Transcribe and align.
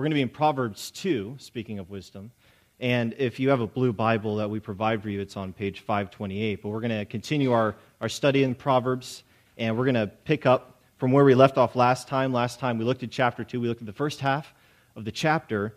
We're 0.00 0.04
going 0.04 0.12
to 0.12 0.14
be 0.14 0.22
in 0.22 0.28
Proverbs 0.30 0.90
2, 0.92 1.36
speaking 1.36 1.78
of 1.78 1.90
wisdom. 1.90 2.30
And 2.80 3.14
if 3.18 3.38
you 3.38 3.50
have 3.50 3.60
a 3.60 3.66
blue 3.66 3.92
Bible 3.92 4.36
that 4.36 4.48
we 4.48 4.58
provide 4.58 5.02
for 5.02 5.10
you, 5.10 5.20
it's 5.20 5.36
on 5.36 5.52
page 5.52 5.80
528. 5.80 6.62
But 6.62 6.70
we're 6.70 6.80
going 6.80 6.98
to 6.98 7.04
continue 7.04 7.52
our, 7.52 7.76
our 8.00 8.08
study 8.08 8.42
in 8.42 8.54
Proverbs, 8.54 9.24
and 9.58 9.76
we're 9.76 9.84
going 9.84 9.96
to 9.96 10.06
pick 10.06 10.46
up 10.46 10.80
from 10.96 11.12
where 11.12 11.22
we 11.22 11.34
left 11.34 11.58
off 11.58 11.76
last 11.76 12.08
time. 12.08 12.32
Last 12.32 12.58
time 12.58 12.78
we 12.78 12.86
looked 12.86 13.02
at 13.02 13.10
chapter 13.10 13.44
2, 13.44 13.60
we 13.60 13.68
looked 13.68 13.82
at 13.82 13.86
the 13.86 13.92
first 13.92 14.20
half 14.20 14.54
of 14.96 15.04
the 15.04 15.12
chapter. 15.12 15.76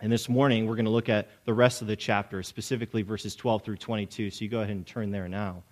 And 0.00 0.10
this 0.10 0.26
morning, 0.26 0.66
we're 0.66 0.76
going 0.76 0.86
to 0.86 0.90
look 0.90 1.10
at 1.10 1.28
the 1.44 1.52
rest 1.52 1.82
of 1.82 1.86
the 1.86 1.96
chapter, 1.96 2.42
specifically 2.42 3.02
verses 3.02 3.36
12 3.36 3.62
through 3.62 3.76
22. 3.76 4.30
So 4.30 4.42
you 4.42 4.48
go 4.50 4.60
ahead 4.60 4.74
and 4.74 4.86
turn 4.86 5.10
there 5.10 5.28
now. 5.28 5.64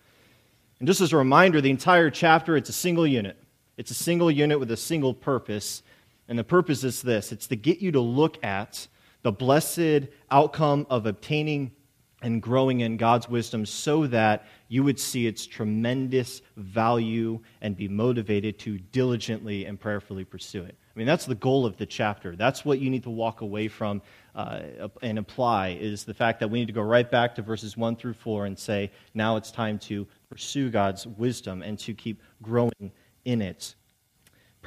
And 0.78 0.86
just 0.86 1.00
as 1.00 1.14
a 1.14 1.16
reminder, 1.16 1.62
the 1.62 1.70
entire 1.70 2.10
chapter, 2.10 2.54
it's 2.54 2.68
a 2.68 2.74
single 2.74 3.06
unit. 3.06 3.38
It's 3.78 3.90
a 3.90 3.94
single 3.94 4.30
unit 4.30 4.60
with 4.60 4.70
a 4.72 4.76
single 4.76 5.14
purpose. 5.14 5.82
And 6.28 6.38
the 6.38 6.44
purpose 6.44 6.84
is 6.84 7.02
this 7.02 7.32
it's 7.32 7.46
to 7.48 7.56
get 7.56 7.78
you 7.80 7.92
to 7.92 8.00
look 8.00 8.42
at 8.44 8.86
the 9.22 9.32
blessed 9.32 10.08
outcome 10.30 10.86
of 10.90 11.06
obtaining 11.06 11.72
and 12.20 12.42
growing 12.42 12.80
in 12.80 12.96
God's 12.96 13.28
wisdom 13.28 13.64
so 13.64 14.06
that 14.08 14.46
you 14.68 14.82
would 14.82 14.98
see 14.98 15.26
its 15.26 15.46
tremendous 15.46 16.42
value 16.56 17.38
and 17.60 17.76
be 17.76 17.88
motivated 17.88 18.58
to 18.60 18.78
diligently 18.78 19.66
and 19.66 19.78
prayerfully 19.78 20.24
pursue 20.24 20.64
it. 20.64 20.76
I 20.94 20.98
mean, 20.98 21.06
that's 21.06 21.26
the 21.26 21.36
goal 21.36 21.64
of 21.64 21.76
the 21.76 21.86
chapter. 21.86 22.34
That's 22.34 22.64
what 22.64 22.80
you 22.80 22.90
need 22.90 23.04
to 23.04 23.10
walk 23.10 23.40
away 23.40 23.68
from 23.68 24.02
uh, 24.34 24.62
and 25.00 25.18
apply 25.18 25.78
is 25.80 26.04
the 26.04 26.14
fact 26.14 26.40
that 26.40 26.48
we 26.48 26.58
need 26.58 26.66
to 26.66 26.72
go 26.72 26.82
right 26.82 27.08
back 27.08 27.36
to 27.36 27.42
verses 27.42 27.76
1 27.76 27.94
through 27.96 28.14
4 28.14 28.46
and 28.46 28.58
say, 28.58 28.90
now 29.14 29.36
it's 29.36 29.52
time 29.52 29.78
to 29.80 30.06
pursue 30.28 30.70
God's 30.70 31.06
wisdom 31.06 31.62
and 31.62 31.78
to 31.80 31.94
keep 31.94 32.20
growing 32.42 32.90
in 33.24 33.42
it. 33.42 33.76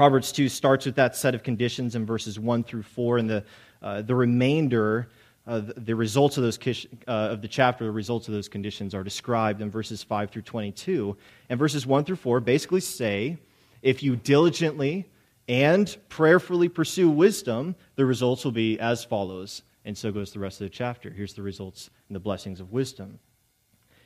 Proverbs 0.02 0.32
2 0.32 0.50
starts 0.50 0.88
with 0.88 0.96
that 0.96 1.16
set 1.16 1.36
of 1.36 1.44
conditions 1.44 1.94
in 1.94 2.08
verses 2.08 2.40
1 2.40 2.64
through 2.64 2.82
4, 2.82 3.20
and 3.20 3.30
the, 3.30 3.46
uh, 3.84 4.02
the 4.02 4.16
remainder, 4.16 5.10
uh, 5.46 5.62
the 5.78 5.96
results 5.96 6.38
of, 6.38 6.44
those, 6.44 6.58
uh, 7.08 7.12
of 7.12 7.44
the 7.44 7.48
chapter, 7.48 7.86
the 7.86 7.92
results 7.92 8.28
of 8.28 8.34
those 8.34 8.50
conditions 8.50 8.96
are 8.96 9.04
described 9.04 9.62
in 9.62 9.70
verses 9.70 10.02
5 10.02 10.32
through 10.32 10.42
22. 10.42 11.16
And 11.50 11.60
verses 11.60 11.86
1 11.86 12.04
through 12.04 12.16
4 12.16 12.40
basically 12.40 12.80
say 12.80 13.38
if 13.84 14.02
you 14.02 14.16
diligently 14.16 15.08
and 15.48 15.96
prayerfully 16.10 16.68
pursue 16.68 17.08
wisdom, 17.08 17.76
the 17.94 18.04
results 18.04 18.44
will 18.44 18.54
be 18.54 18.80
as 18.80 19.04
follows. 19.04 19.62
And 19.86 19.96
so 19.96 20.12
goes 20.12 20.32
the 20.32 20.40
rest 20.40 20.62
of 20.62 20.66
the 20.66 20.72
chapter. 20.72 21.12
Here's 21.12 21.36
the 21.36 21.44
results 21.44 21.92
and 22.10 22.16
the 22.16 22.20
blessings 22.20 22.60
of 22.60 22.72
wisdom. 22.72 23.20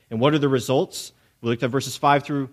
And 0.09 0.19
what 0.19 0.33
are 0.33 0.39
the 0.39 0.49
results? 0.49 1.13
We 1.39 1.49
looked 1.49 1.63
at 1.63 1.69
verses 1.69 1.95
5 1.95 2.23
through 2.23 2.49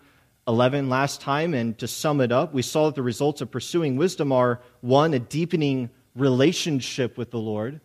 11 0.48 0.88
last 0.88 1.20
time, 1.20 1.54
and 1.54 1.78
to 1.78 1.86
sum 1.86 2.20
it 2.20 2.32
up, 2.32 2.52
we 2.52 2.62
saw 2.62 2.86
that 2.86 2.94
the 2.94 3.02
results 3.02 3.40
of 3.40 3.50
pursuing 3.50 3.96
wisdom 3.96 4.32
are 4.32 4.60
one, 4.80 5.14
a 5.14 5.18
deepening 5.18 5.90
relationship 6.16 7.16
with 7.16 7.30
the 7.30 7.38
Lord, 7.38 7.80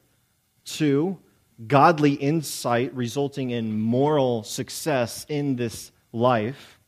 two, 0.65 1.19
godly 1.65 2.13
insight 2.13 2.93
resulting 2.95 3.51
in 3.51 3.79
moral 3.79 4.43
success 4.43 5.25
in 5.29 5.55
this 5.55 5.91
life, 6.11 6.79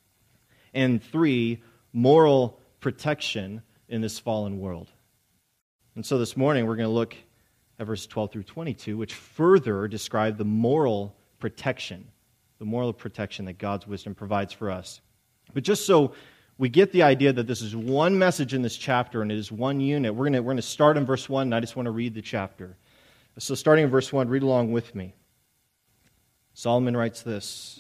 and 0.74 1.04
three, 1.04 1.62
moral 1.94 2.60
protection 2.80 3.62
in 3.88 4.02
this 4.02 4.20
fallen 4.20 4.60
world. 4.60 4.90
And 5.96 6.06
so 6.06 6.18
this 6.18 6.38
morning 6.38 6.66
we're 6.66 6.76
going 6.76 6.88
to 6.90 6.94
look 6.94 7.16
at 7.80 7.88
verses 7.88 8.08
12 8.08 8.32
through 8.32 8.44
22, 8.44 8.98
which 8.98 9.14
further 9.14 9.88
describe 9.88 10.38
the 10.38 10.46
moral 10.46 11.16
protection, 11.40 12.08
the 12.60 12.66
moral 12.66 12.94
protection 12.94 13.46
that 13.46 13.58
God's 13.58 13.88
wisdom 13.88 14.16
provides 14.16 14.54
for 14.54 14.70
us. 14.70 15.02
But 15.54 15.64
just 15.64 15.86
so 15.86 16.14
we 16.58 16.70
get 16.70 16.92
the 16.92 17.04
idea 17.04 17.32
that 17.34 17.48
this 17.48 17.62
is 17.62 17.76
one 17.76 18.20
message 18.20 18.54
in 18.54 18.62
this 18.62 18.76
chapter 18.76 19.22
and 19.22 19.32
it 19.32 19.38
is 19.38 19.52
one 19.52 19.80
unit, 19.80 20.14
we're 20.14 20.26
going 20.26 20.34
to, 20.34 20.42
we're 20.42 20.56
to 20.56 20.62
start 20.62 20.98
in 20.98 21.06
verse 21.06 21.30
1, 21.30 21.48
and 21.48 21.56
I 21.56 21.62
just 21.62 21.76
want 21.76 21.86
to 21.86 21.92
read 21.92 22.14
the 22.14 22.22
chapter. 22.22 22.76
So, 23.38 23.56
starting 23.56 23.86
in 23.86 23.90
verse 23.90 24.12
1, 24.12 24.28
read 24.28 24.44
along 24.44 24.74
with 24.74 24.94
me. 24.94 25.14
Solomon 26.54 26.98
writes 26.98 27.22
this 27.22 27.80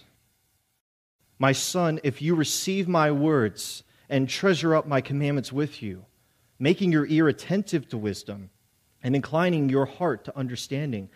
My 1.37 1.51
son, 1.51 1.99
if 2.03 2.21
you 2.21 2.35
receive 2.35 2.87
my 2.87 3.11
words 3.11 3.83
and 4.07 4.29
treasure 4.29 4.73
up 4.73 4.87
my 4.87 5.01
commandments 5.01 5.51
with 5.51 5.83
you, 5.83 6.05
making 6.57 6.93
your 6.93 7.05
ear 7.07 7.27
attentive 7.27 7.89
to 7.89 7.97
wisdom 7.97 8.49
and 9.03 9.15
inclining 9.15 9.67
your 9.67 9.85
heart 9.85 10.23
to 10.25 10.37
understanding, 10.37 11.09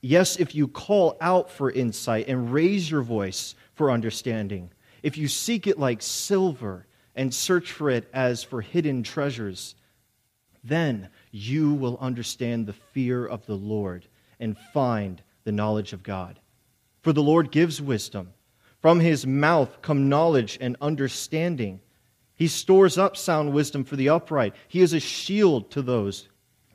yes, 0.00 0.36
if 0.36 0.54
you 0.54 0.66
call 0.66 1.18
out 1.20 1.50
for 1.50 1.70
insight 1.70 2.28
and 2.28 2.50
raise 2.50 2.90
your 2.90 3.02
voice 3.02 3.54
for 3.74 3.90
understanding, 3.90 4.70
if 5.02 5.18
you 5.18 5.28
seek 5.28 5.66
it 5.66 5.78
like 5.78 6.02
silver 6.02 6.86
and 7.14 7.34
search 7.34 7.72
for 7.72 7.90
it 7.90 8.08
as 8.12 8.42
for 8.42 8.60
hidden 8.60 9.02
treasures, 9.02 9.74
then 10.62 11.08
you 11.30 11.74
will 11.74 11.98
understand 12.00 12.66
the 12.66 12.72
fear 12.72 13.24
of 13.24 13.46
the 13.46 13.56
Lord 13.56 14.06
and 14.38 14.58
find 14.74 15.22
the 15.44 15.52
knowledge 15.52 15.92
of 15.92 16.02
God. 16.02 16.38
For 17.02 17.12
the 17.12 17.22
Lord 17.22 17.50
gives 17.50 17.80
wisdom. 17.80 18.32
From 18.82 19.00
his 19.00 19.26
mouth 19.26 19.80
come 19.80 20.08
knowledge 20.08 20.58
and 20.60 20.76
understanding. 20.80 21.80
He 22.34 22.48
stores 22.48 22.98
up 22.98 23.16
sound 23.16 23.52
wisdom 23.52 23.84
for 23.84 23.96
the 23.96 24.10
upright. 24.10 24.54
He 24.68 24.82
is 24.82 24.92
a 24.92 25.00
shield 25.00 25.70
to 25.70 25.82
those 25.82 26.28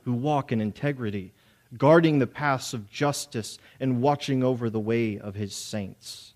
who 0.04 0.12
walk 0.12 0.50
in 0.50 0.60
integrity, 0.60 1.32
guarding 1.76 2.18
the 2.18 2.26
paths 2.26 2.74
of 2.74 2.90
justice 2.90 3.58
and 3.78 4.02
watching 4.02 4.42
over 4.42 4.68
the 4.68 4.80
way 4.80 5.18
of 5.18 5.34
his 5.34 5.54
saints 5.54 6.31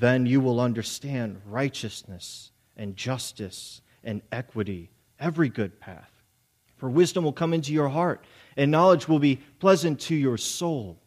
then 0.00 0.26
you 0.26 0.40
will 0.40 0.60
understand 0.60 1.40
righteousness 1.46 2.50
and 2.76 2.96
justice 2.96 3.80
and 4.02 4.22
equity, 4.32 4.90
every 5.20 5.48
good 5.48 5.78
path. 5.78 6.10
For 6.76 6.90
wisdom 6.90 7.22
will 7.22 7.32
come 7.32 7.54
into 7.54 7.72
your 7.72 7.88
heart, 7.88 8.24
and 8.56 8.72
knowledge 8.72 9.06
will 9.06 9.20
be 9.20 9.40
pleasant 9.60 10.00
to 10.00 10.14
your 10.16 10.36
soul. 10.36 11.00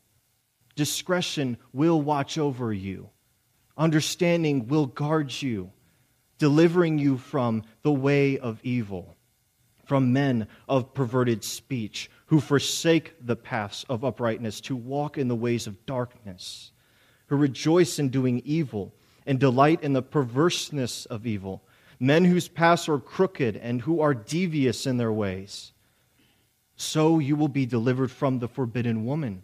Discretion 0.76 1.58
will 1.74 2.02
watch 2.02 2.38
over 2.38 2.72
you, 2.72 3.10
understanding 3.78 4.68
will 4.68 4.86
guard 4.86 5.34
you, 5.42 5.72
delivering 6.38 6.98
you 6.98 7.18
from 7.18 7.64
the 7.82 7.92
way 7.92 8.40
of 8.40 8.62
evil, 8.64 9.18
from 9.84 10.14
men 10.14 10.48
of 10.70 10.94
perverted 10.94 11.44
speech 11.44 12.10
who 12.28 12.40
forsake 12.40 13.14
the 13.20 13.36
paths 13.36 13.86
of 13.90 14.06
uprightness 14.06 14.62
to 14.62 14.78
walk 14.78 15.18
in 15.18 15.28
the 15.28 15.36
ways 15.36 15.68
of 15.68 15.86
darkness 15.86 16.72
who 17.28 17.36
rejoice 17.36 18.00
in 18.00 18.10
doing 18.10 18.42
evil 18.46 18.94
and 19.26 19.40
delight 19.40 19.84
in 19.84 19.94
the 19.94 20.02
perverseness 20.02 21.06
of 21.06 21.28
evil, 21.28 21.62
men 22.00 22.26
whose 22.26 22.48
paths 22.48 22.88
are 22.90 23.00
crooked 23.00 23.56
and 23.58 23.82
who 23.82 24.00
are 24.00 24.14
devious 24.14 24.86
in 24.86 24.98
their 24.98 25.12
ways. 25.12 25.74
So 26.76 27.20
you 27.20 27.36
will 27.36 27.48
be 27.48 27.66
delivered 27.66 28.12
from 28.12 28.40
the 28.40 28.48
forbidden 28.48 29.06
woman, 29.06 29.44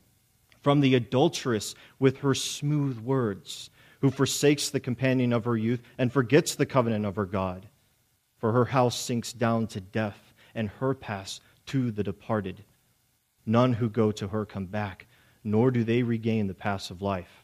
from 0.61 0.79
the 0.79 0.95
adulteress 0.95 1.75
with 1.99 2.17
her 2.17 2.33
smooth 2.33 2.99
words, 2.99 3.69
who 4.01 4.11
forsakes 4.11 4.69
the 4.69 4.79
companion 4.79 5.33
of 5.33 5.45
her 5.45 5.57
youth 5.57 5.81
and 5.97 6.11
forgets 6.11 6.55
the 6.55 6.65
covenant 6.65 7.05
of 7.05 7.15
her 7.15 7.25
God. 7.25 7.67
For 8.37 8.51
her 8.51 8.65
house 8.65 8.97
sinks 8.97 9.33
down 9.33 9.67
to 9.67 9.81
death, 9.81 10.33
and 10.55 10.69
her 10.69 10.93
paths 10.93 11.41
to 11.65 11.89
the 11.89 12.03
departed. 12.03 12.63
None 13.45 13.73
who 13.73 13.89
go 13.89 14.11
to 14.11 14.27
her 14.27 14.45
come 14.45 14.67
back, 14.67 15.07
nor 15.43 15.71
do 15.71 15.83
they 15.83 16.03
regain 16.03 16.47
the 16.47 16.53
paths 16.53 16.91
of 16.91 17.01
life 17.01 17.42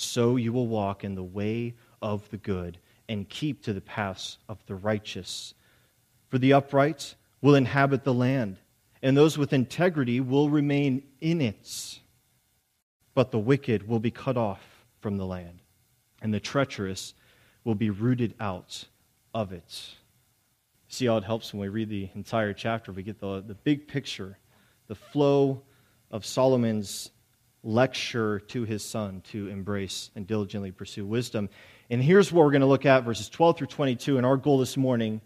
so 0.00 0.36
you 0.36 0.52
will 0.52 0.66
walk 0.66 1.04
in 1.04 1.14
the 1.14 1.22
way 1.22 1.74
of 2.00 2.28
the 2.30 2.36
good 2.36 2.78
and 3.08 3.28
keep 3.28 3.62
to 3.62 3.72
the 3.72 3.80
paths 3.80 4.38
of 4.48 4.64
the 4.66 4.74
righteous. 4.74 5.54
For 6.28 6.38
the 6.38 6.52
upright 6.52 7.14
will 7.40 7.54
inhabit 7.54 8.04
the 8.04 8.14
land, 8.14 8.58
and 9.02 9.16
those 9.16 9.38
with 9.38 9.52
integrity 9.52 10.20
will 10.20 10.50
remain 10.50 11.02
in 11.20 11.40
it. 11.40 11.98
But 13.14 13.30
the 13.30 13.38
wicked 13.38 13.88
will 13.88 13.98
be 13.98 14.10
cut 14.10 14.36
off 14.36 14.60
from 15.00 15.16
the 15.16 15.26
land, 15.26 15.60
and 16.22 16.32
the 16.32 16.40
treacherous 16.40 17.14
will 17.64 17.74
be 17.74 17.90
rooted 17.90 18.34
out 18.38 18.84
of 19.34 19.52
it. 19.52 19.94
See 20.88 21.06
how 21.06 21.16
it 21.16 21.24
helps 21.24 21.52
when 21.52 21.60
we 21.60 21.68
read 21.68 21.88
the 21.88 22.08
entire 22.14 22.52
chapter. 22.52 22.92
We 22.92 23.02
get 23.02 23.20
the, 23.20 23.42
the 23.46 23.54
big 23.54 23.88
picture, 23.88 24.38
the 24.86 24.94
flow 24.94 25.62
of 26.10 26.24
Solomon's 26.24 27.10
lecture 27.68 28.40
to 28.40 28.64
his 28.64 28.82
son 28.82 29.20
to 29.30 29.48
embrace 29.48 30.10
and 30.16 30.26
diligently 30.26 30.72
pursue 30.72 31.04
wisdom. 31.04 31.50
And 31.90 32.02
here's 32.02 32.32
what 32.32 32.44
we're 32.44 32.50
going 32.50 32.62
to 32.62 32.66
look 32.66 32.86
at 32.86 33.04
verses 33.04 33.28
12 33.28 33.58
through 33.58 33.66
22. 33.66 34.16
And 34.16 34.24
our 34.24 34.38
goal 34.38 34.58
this 34.58 34.78
morning 34.78 35.20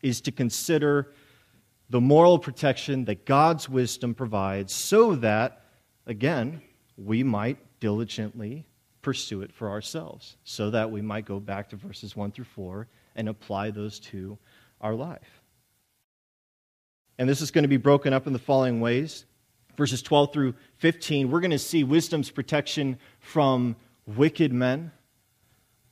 is 0.00 0.20
to 0.22 0.32
consider 0.32 1.12
the 1.90 2.00
moral 2.00 2.38
protection 2.38 3.04
that 3.06 3.26
God's 3.26 3.68
wisdom 3.68 4.14
provides 4.14 4.72
so 4.72 5.16
that, 5.16 5.64
again, 6.06 6.62
we 6.96 7.24
might 7.24 7.58
diligently 7.80 8.64
pursue 9.02 9.42
it 9.42 9.52
for 9.52 9.68
ourselves, 9.68 10.36
so 10.44 10.70
that 10.70 10.92
we 10.92 11.02
might 11.02 11.24
go 11.24 11.40
back 11.40 11.70
to 11.70 11.76
verses 11.76 12.14
1 12.14 12.30
through 12.30 12.44
4 12.44 12.86
and 13.16 13.28
apply 13.28 13.72
those 13.72 13.98
to 13.98 14.38
our 14.80 14.94
life. 14.94 15.42
And 17.18 17.28
this 17.28 17.40
is 17.40 17.50
going 17.50 17.64
to 17.64 17.68
be 17.68 17.76
broken 17.76 18.12
up 18.12 18.28
in 18.28 18.32
the 18.32 18.38
following 18.38 18.80
ways 18.80 19.24
verses 19.82 20.00
12 20.00 20.32
through 20.32 20.54
15, 20.76 21.28
we're 21.28 21.40
going 21.40 21.50
to 21.50 21.58
see 21.58 21.82
wisdom's 21.82 22.30
protection 22.30 22.96
from 23.18 23.74
wicked 24.06 24.52
men. 24.52 24.92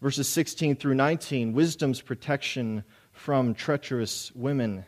Verses 0.01 0.29
16 0.29 0.77
through 0.77 0.95
19, 0.95 1.53
wisdom's 1.55 2.01
protection 2.01 2.85
from 3.11 3.53
treacherous 3.53 4.31
women. 4.37 4.85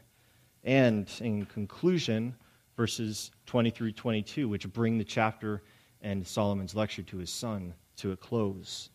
And 0.62 1.10
in 1.18 1.46
conclusion, 1.46 2.36
verses 2.76 3.32
20 3.46 3.70
through 3.70 3.90
22, 3.90 4.48
which 4.48 4.72
bring 4.72 4.98
the 4.98 5.04
chapter 5.04 5.64
and 6.00 6.24
Solomon's 6.24 6.76
lecture 6.76 7.02
to 7.02 7.16
his 7.16 7.30
son 7.30 7.74
to 7.96 8.12
a 8.12 8.16
close. 8.16 8.88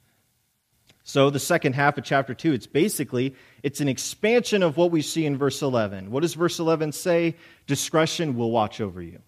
So 1.03 1.30
the 1.30 1.38
second 1.38 1.75
half 1.75 1.98
of 1.98 2.06
chapter 2.06 2.33
2, 2.33 2.53
it's 2.53 2.65
basically 2.65 3.36
it's 3.62 3.81
an 3.81 3.89
expansion 3.89 4.63
of 4.63 4.77
what 4.77 4.89
we 4.89 5.01
see 5.01 5.25
in 5.25 5.38
verse 5.38 5.62
11. 5.62 6.12
What 6.12 6.21
does 6.21 6.33
verse 6.33 6.60
11 6.60 6.94
say? 6.94 7.36
Discretion 7.65 8.38
will 8.38 8.51
watch 8.51 8.80
over 8.80 9.01
you. 9.01 9.21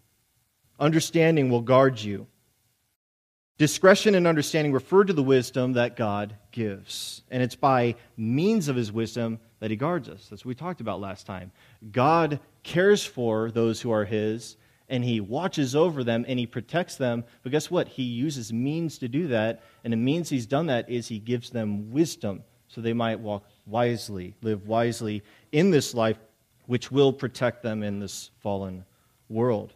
Understanding 0.80 1.50
will 1.50 1.62
guard 1.62 2.00
you. 2.00 2.28
Discretion 3.58 4.16
and 4.16 4.26
understanding 4.26 4.72
refer 4.72 5.04
to 5.04 5.12
the 5.12 5.22
wisdom 5.22 5.74
that 5.74 5.98
God 5.98 6.36
gives. 6.52 7.24
And 7.30 7.44
it's 7.44 7.56
by 7.56 7.96
means 8.16 8.70
of 8.70 8.78
his 8.78 8.90
wisdom 8.90 9.40
that 9.60 9.70
he 9.70 9.76
guards 9.76 10.08
us. 10.08 10.28
That's 10.30 10.46
what 10.46 10.50
we 10.50 10.56
talked 10.56 10.80
about 10.80 11.02
last 11.02 11.26
time. 11.26 11.52
God 11.92 12.40
cares 12.64 13.04
for 13.04 13.52
those 13.52 13.82
who 13.82 13.92
are 13.92 14.06
his, 14.06 14.56
and 14.88 15.04
he 15.04 15.20
watches 15.20 15.76
over 15.76 16.04
them 16.04 16.26
and 16.28 16.40
he 16.40 16.48
protects 16.48 16.96
them. 16.96 17.26
But 17.44 17.52
guess 17.52 17.70
what? 17.70 17.90
He 17.90 18.04
uses 18.04 18.54
means 18.54 18.98
to 19.00 19.08
do 19.08 19.28
that. 19.28 19.62
And 19.84 19.92
the 19.92 19.98
means 19.98 20.30
he's 20.30 20.46
done 20.46 20.68
that 20.68 20.90
is 20.90 21.08
he 21.08 21.20
gives 21.20 21.50
them 21.50 21.92
wisdom 21.92 22.44
so 22.70 22.82
they 22.82 22.94
might 22.94 23.20
walk 23.20 23.44
wisely, 23.66 24.36
live 24.42 24.68
wisely 24.68 25.24
in 25.52 25.70
this 25.72 25.94
life, 25.94 26.18
which 26.66 26.92
will 26.92 27.12
protect 27.12 27.62
them 27.62 27.84
in 27.84 28.00
this 28.00 28.32
fallen 28.40 28.86
world. 29.28 29.74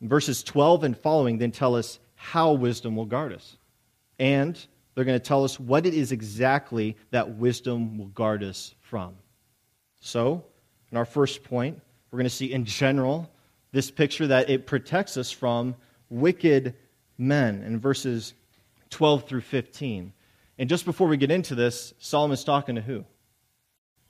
Verses 0.00 0.42
12 0.42 0.84
and 0.84 0.96
following 0.96 1.38
then 1.38 1.50
tell 1.50 1.74
us 1.74 1.98
how 2.14 2.52
wisdom 2.52 2.96
will 2.96 3.06
guard 3.06 3.32
us. 3.32 3.56
And 4.18 4.58
they're 4.94 5.04
going 5.04 5.18
to 5.18 5.24
tell 5.24 5.44
us 5.44 5.58
what 5.58 5.86
it 5.86 5.94
is 5.94 6.12
exactly 6.12 6.96
that 7.10 7.36
wisdom 7.36 7.98
will 7.98 8.08
guard 8.08 8.42
us 8.42 8.74
from. 8.80 9.14
So, 10.00 10.44
in 10.90 10.98
our 10.98 11.04
first 11.04 11.44
point, 11.44 11.80
we're 12.10 12.18
going 12.18 12.24
to 12.24 12.30
see 12.30 12.52
in 12.52 12.64
general 12.64 13.30
this 13.72 13.90
picture 13.90 14.28
that 14.28 14.50
it 14.50 14.66
protects 14.66 15.16
us 15.16 15.30
from 15.30 15.76
wicked 16.08 16.74
men 17.16 17.62
in 17.62 17.78
verses 17.78 18.34
12 18.90 19.28
through 19.28 19.42
15. 19.42 20.12
And 20.58 20.68
just 20.68 20.84
before 20.84 21.08
we 21.08 21.16
get 21.16 21.30
into 21.30 21.54
this, 21.54 21.92
Solomon's 21.98 22.44
talking 22.44 22.76
to 22.76 22.80
who? 22.80 23.04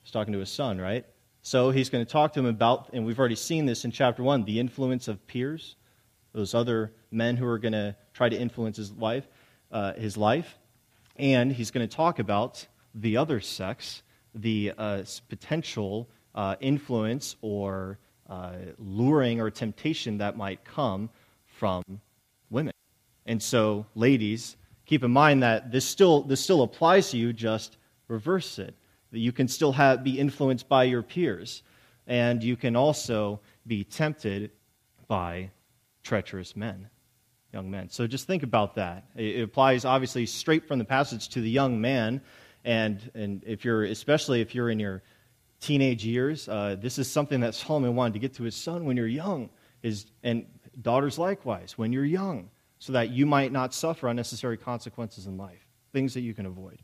He's 0.02 0.10
talking 0.10 0.32
to 0.32 0.38
his 0.38 0.50
son, 0.50 0.80
right? 0.80 1.04
So 1.42 1.70
he's 1.70 1.90
going 1.90 2.04
to 2.04 2.10
talk 2.10 2.32
to 2.34 2.40
him 2.40 2.46
about, 2.46 2.90
and 2.92 3.04
we've 3.04 3.18
already 3.18 3.34
seen 3.34 3.66
this 3.66 3.84
in 3.84 3.90
chapter 3.90 4.22
1, 4.22 4.44
the 4.44 4.60
influence 4.60 5.08
of 5.08 5.26
peers 5.26 5.76
those 6.32 6.54
other 6.54 6.92
men 7.10 7.36
who 7.36 7.46
are 7.46 7.58
going 7.58 7.72
to 7.72 7.96
try 8.12 8.28
to 8.28 8.36
influence 8.36 8.76
his 8.76 8.92
life, 8.92 9.26
uh, 9.72 9.94
his 9.94 10.16
life. 10.16 10.58
And 11.16 11.52
he's 11.52 11.70
going 11.70 11.86
to 11.88 11.96
talk 11.96 12.18
about 12.18 12.66
the 12.94 13.16
other 13.16 13.40
sex, 13.40 14.02
the 14.34 14.72
uh, 14.76 15.02
potential 15.28 16.08
uh, 16.34 16.56
influence 16.60 17.36
or 17.40 17.98
uh, 18.28 18.52
luring 18.78 19.40
or 19.40 19.50
temptation 19.50 20.18
that 20.18 20.36
might 20.36 20.64
come 20.64 21.10
from 21.46 21.82
women. 22.50 22.72
And 23.26 23.42
so, 23.42 23.86
ladies, 23.94 24.56
keep 24.86 25.02
in 25.02 25.10
mind 25.10 25.42
that 25.42 25.72
this 25.72 25.84
still, 25.84 26.22
this 26.22 26.40
still 26.40 26.62
applies 26.62 27.10
to 27.10 27.16
you, 27.16 27.32
just 27.32 27.76
reverse 28.06 28.58
it. 28.58 28.74
That 29.12 29.18
you 29.18 29.32
can 29.32 29.48
still 29.48 29.72
have, 29.72 30.04
be 30.04 30.18
influenced 30.18 30.68
by 30.68 30.84
your 30.84 31.02
peers, 31.02 31.62
and 32.06 32.42
you 32.42 32.56
can 32.56 32.76
also 32.76 33.40
be 33.66 33.84
tempted 33.84 34.50
by 35.08 35.50
treacherous 36.08 36.56
men, 36.56 36.88
young 37.52 37.70
men. 37.70 37.90
So 37.90 38.06
just 38.06 38.26
think 38.26 38.42
about 38.42 38.76
that. 38.76 39.04
It 39.14 39.42
applies 39.42 39.84
obviously 39.84 40.24
straight 40.24 40.66
from 40.66 40.78
the 40.78 40.84
passage 40.84 41.28
to 41.30 41.42
the 41.42 41.50
young 41.50 41.80
man, 41.80 42.22
and 42.64 43.10
and 43.14 43.44
if 43.46 43.64
you're 43.64 43.84
especially 43.84 44.40
if 44.40 44.54
you're 44.54 44.70
in 44.70 44.80
your 44.80 45.02
teenage 45.60 46.04
years, 46.04 46.48
uh, 46.48 46.76
this 46.80 46.98
is 46.98 47.10
something 47.10 47.40
that 47.40 47.54
Solomon 47.54 47.94
wanted 47.94 48.14
to 48.14 48.20
get 48.20 48.32
to 48.34 48.42
his 48.42 48.56
son 48.56 48.86
when 48.86 48.96
you're 48.96 49.06
young, 49.06 49.50
is 49.82 50.06
and 50.22 50.46
daughters 50.80 51.18
likewise 51.18 51.76
when 51.76 51.92
you're 51.92 52.06
young, 52.06 52.48
so 52.78 52.94
that 52.94 53.10
you 53.10 53.26
might 53.26 53.52
not 53.52 53.74
suffer 53.74 54.08
unnecessary 54.08 54.56
consequences 54.56 55.26
in 55.26 55.36
life, 55.36 55.68
things 55.92 56.14
that 56.14 56.22
you 56.22 56.32
can 56.32 56.46
avoid. 56.46 56.80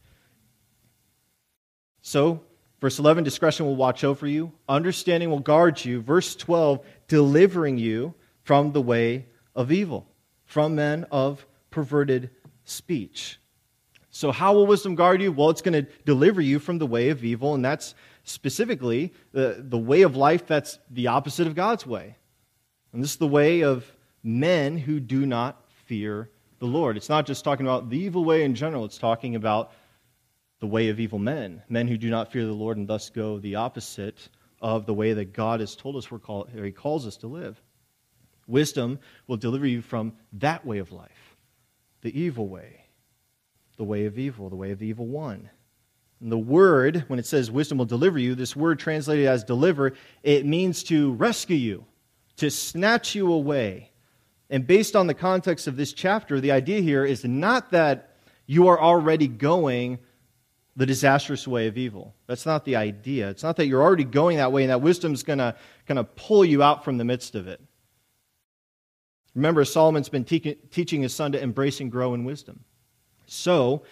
So 2.03 2.43
Verse 2.81 2.99
11, 2.99 3.25
discretion 3.25 3.65
will 3.65 3.77
watch 3.77 4.05
over 4.05 4.27
you, 4.27 4.53
understanding 4.69 5.31
will 5.31 5.41
guard 5.41 5.83
you. 5.83 6.03
Verse 6.03 6.37
12, 6.37 6.85
delivering 7.09 7.79
you 7.79 8.13
from 8.45 8.73
the 8.73 8.83
way 8.83 9.27
of 9.55 9.73
evil, 9.73 10.07
from 10.45 10.77
men 10.77 11.05
of 11.11 11.45
perverted 11.71 12.31
speech. 12.65 13.39
So, 14.11 14.31
how 14.31 14.55
will 14.55 14.67
wisdom 14.67 14.95
guard 14.95 15.21
you? 15.21 15.33
Well, 15.33 15.51
it's 15.51 15.63
going 15.63 15.85
to 15.85 15.91
deliver 16.05 16.41
you 16.41 16.61
from 16.61 16.79
the 16.79 16.87
way 16.87 17.09
of 17.09 17.25
evil, 17.25 17.55
and 17.55 17.65
that's 17.65 17.97
specifically 18.23 19.13
the, 19.33 19.57
the 19.59 19.79
way 19.79 20.03
of 20.03 20.15
life 20.15 20.47
that's 20.47 20.79
the 20.91 21.09
opposite 21.09 21.49
of 21.49 21.57
God's 21.57 21.85
way. 21.85 22.17
And 22.93 23.03
this 23.03 23.11
is 23.11 23.17
the 23.17 23.27
way 23.27 23.63
of 23.63 23.91
men 24.23 24.79
who 24.79 25.01
do 25.01 25.27
not 25.27 25.61
fear 25.87 26.31
the 26.61 26.67
Lord. 26.67 26.97
It's 26.97 27.09
not 27.09 27.27
just 27.27 27.45
talking 27.45 27.67
about 27.67 27.91
the 27.91 27.99
evil 27.99 28.25
way 28.25 28.45
in 28.45 28.55
general, 28.55 28.85
it's 28.85 28.99
talking 28.99 29.35
about 29.35 29.73
the 30.61 30.67
way 30.67 30.89
of 30.89 31.01
evil 31.01 31.19
men, 31.19 31.63
men 31.69 31.89
who 31.89 31.99
do 31.99 32.09
not 32.09 32.31
fear 32.31 32.47
the 32.47 32.53
Lord 32.53 32.77
and 32.77 32.87
thus 32.87 33.11
go 33.11 33.39
the 33.39 33.57
opposite 33.57 34.29
of 34.63 34.87
the 34.87 34.95
way 34.95 35.13
that 35.13 35.33
God 35.33 35.61
has 35.61 35.75
told 35.75 35.97
us 35.97 36.11
we're 36.11 36.21
called, 36.21 36.49
or 36.57 36.65
He 36.65 36.73
calls 36.73 37.07
us 37.07 37.17
to 37.19 37.27
live. 37.27 37.61
Wisdom 38.47 38.99
will 39.27 39.37
deliver 39.37 39.67
you 39.67 39.83
from 39.83 40.13
that 40.35 40.67
way 40.67 40.79
of 40.79 40.93
life, 40.93 41.37
the 42.03 42.19
evil 42.19 42.49
way, 42.49 42.85
the 43.77 43.85
way 43.85 44.07
of 44.07 44.19
evil, 44.19 44.49
the 44.49 44.57
way 44.57 44.71
of 44.71 44.79
the 44.79 44.87
evil 44.87 45.07
one. 45.07 45.51
And 46.21 46.31
the 46.31 46.39
word, 46.39 47.05
when 47.09 47.19
it 47.19 47.27
says 47.27 47.51
wisdom 47.51 47.79
will 47.79 47.85
deliver 47.85 48.19
you, 48.19 48.35
this 48.35 48.57
word 48.57 48.79
translated 48.79 49.27
as 49.27 49.45
deliver, 49.45 49.93
it 50.23 50.47
means 50.47 50.83
to 50.85 51.13
rescue 51.15 51.57
you, 51.57 51.85
to 52.37 52.51
snatch 52.51 53.15
you 53.15 53.33
away. 53.33 53.91
And 54.51 54.67
based 54.67 54.95
on 54.95 55.07
the 55.07 55.15
context 55.15 55.67
of 55.67 55.77
this 55.77 55.93
chapter, 55.93 56.41
the 56.41 56.53
idea 56.53 56.81
here 56.81 57.05
is 57.05 57.25
not 57.25 57.71
that 57.73 58.17
you 58.47 58.69
are 58.69 58.81
already 58.81 59.27
going 59.27 59.99
the 60.77 60.87
disastrous 60.87 61.47
way 61.47 61.67
of 61.67 61.79
evil. 61.79 62.15
That's 62.27 62.47
not 62.47 62.65
the 62.65 62.77
idea. 62.77 63.31
It's 63.31 63.43
not 63.43 63.57
that 63.57 63.67
you're 63.67 63.83
already 63.83 64.05
going 64.05 64.39
that 64.39 64.53
way 64.53 64.63
and 64.63 64.71
that 64.71 64.81
wisdom 64.81 65.13
is 65.13 65.23
going 65.23 65.39
to 65.39 65.55
kind 65.87 65.99
of 65.99 66.15
pull 66.17 66.45
you 66.45 66.63
out 66.63 66.85
from 66.85 66.99
the 66.99 67.05
midst 67.05 67.35
of 67.35 67.47
it. 67.47 67.61
Remember, 69.35 69.65
Solomon's 69.65 70.09
been 70.09 70.25
te- 70.25 70.57
teaching 70.71 71.03
his 71.03 71.15
son 71.15 71.33
to 71.33 71.43
embrace 71.43 71.81
and 71.81 71.91
grow 71.91 72.15
in 72.15 72.25
wisdom 72.25 72.65
so 73.27 73.83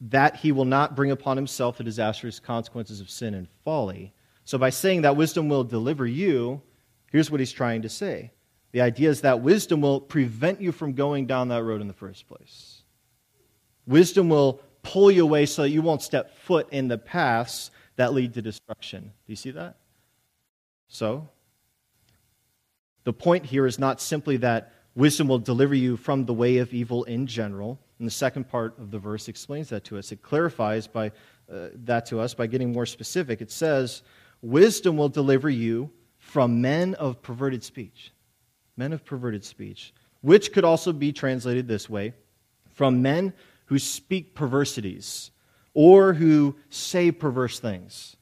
that 0.00 0.36
he 0.36 0.52
will 0.52 0.64
not 0.64 0.96
bring 0.96 1.10
upon 1.10 1.36
himself 1.36 1.78
the 1.78 1.84
disastrous 1.84 2.40
consequences 2.40 3.00
of 3.00 3.10
sin 3.10 3.34
and 3.34 3.48
folly. 3.64 4.12
So, 4.44 4.58
by 4.58 4.70
saying 4.70 5.02
that 5.02 5.16
wisdom 5.16 5.48
will 5.48 5.64
deliver 5.64 6.06
you, 6.06 6.62
here's 7.10 7.30
what 7.30 7.40
he's 7.40 7.52
trying 7.52 7.82
to 7.82 7.88
say. 7.88 8.32
The 8.72 8.80
idea 8.80 9.08
is 9.08 9.20
that 9.20 9.40
wisdom 9.40 9.80
will 9.80 10.00
prevent 10.00 10.60
you 10.60 10.72
from 10.72 10.94
going 10.94 11.26
down 11.26 11.48
that 11.48 11.62
road 11.62 11.80
in 11.80 11.88
the 11.88 11.94
first 11.94 12.26
place. 12.26 12.82
Wisdom 13.86 14.28
will 14.28 14.60
pull 14.82 15.10
you 15.10 15.22
away 15.22 15.46
so 15.46 15.62
that 15.62 15.70
you 15.70 15.80
won't 15.80 16.02
step 16.02 16.36
foot 16.38 16.68
in 16.70 16.88
the 16.88 16.98
paths 16.98 17.70
that 17.96 18.12
lead 18.12 18.34
to 18.34 18.42
destruction. 18.42 19.04
Do 19.04 19.32
you 19.32 19.36
see 19.36 19.52
that? 19.52 19.76
So, 20.88 21.28
the 23.04 23.12
point 23.12 23.46
here 23.46 23.66
is 23.66 23.78
not 23.78 24.00
simply 24.00 24.38
that 24.38 24.72
wisdom 24.94 25.28
will 25.28 25.38
deliver 25.38 25.74
you 25.74 25.96
from 25.96 26.24
the 26.24 26.34
way 26.34 26.58
of 26.58 26.72
evil 26.72 27.04
in 27.04 27.26
general. 27.26 27.78
And 27.98 28.06
the 28.06 28.12
second 28.12 28.48
part 28.48 28.78
of 28.78 28.90
the 28.90 28.98
verse 28.98 29.28
explains 29.28 29.68
that 29.68 29.84
to 29.84 29.98
us. 29.98 30.10
It 30.10 30.22
clarifies 30.22 30.86
by, 30.86 31.12
uh, 31.52 31.68
that 31.84 32.06
to 32.06 32.20
us 32.20 32.34
by 32.34 32.46
getting 32.46 32.72
more 32.72 32.86
specific. 32.86 33.40
It 33.40 33.50
says, 33.50 34.02
Wisdom 34.42 34.96
will 34.96 35.08
deliver 35.08 35.48
you 35.48 35.90
from 36.18 36.60
men 36.60 36.94
of 36.94 37.22
perverted 37.22 37.62
speech. 37.62 38.12
Men 38.76 38.92
of 38.92 39.04
perverted 39.04 39.44
speech, 39.44 39.94
which 40.20 40.52
could 40.52 40.64
also 40.64 40.92
be 40.92 41.12
translated 41.12 41.68
this 41.68 41.88
way 41.88 42.12
from 42.72 43.02
men 43.02 43.32
who 43.66 43.78
speak 43.78 44.34
perversities 44.34 45.30
or 45.74 46.12
who 46.12 46.56
say 46.70 47.12
perverse 47.12 47.60
things. 47.60 48.16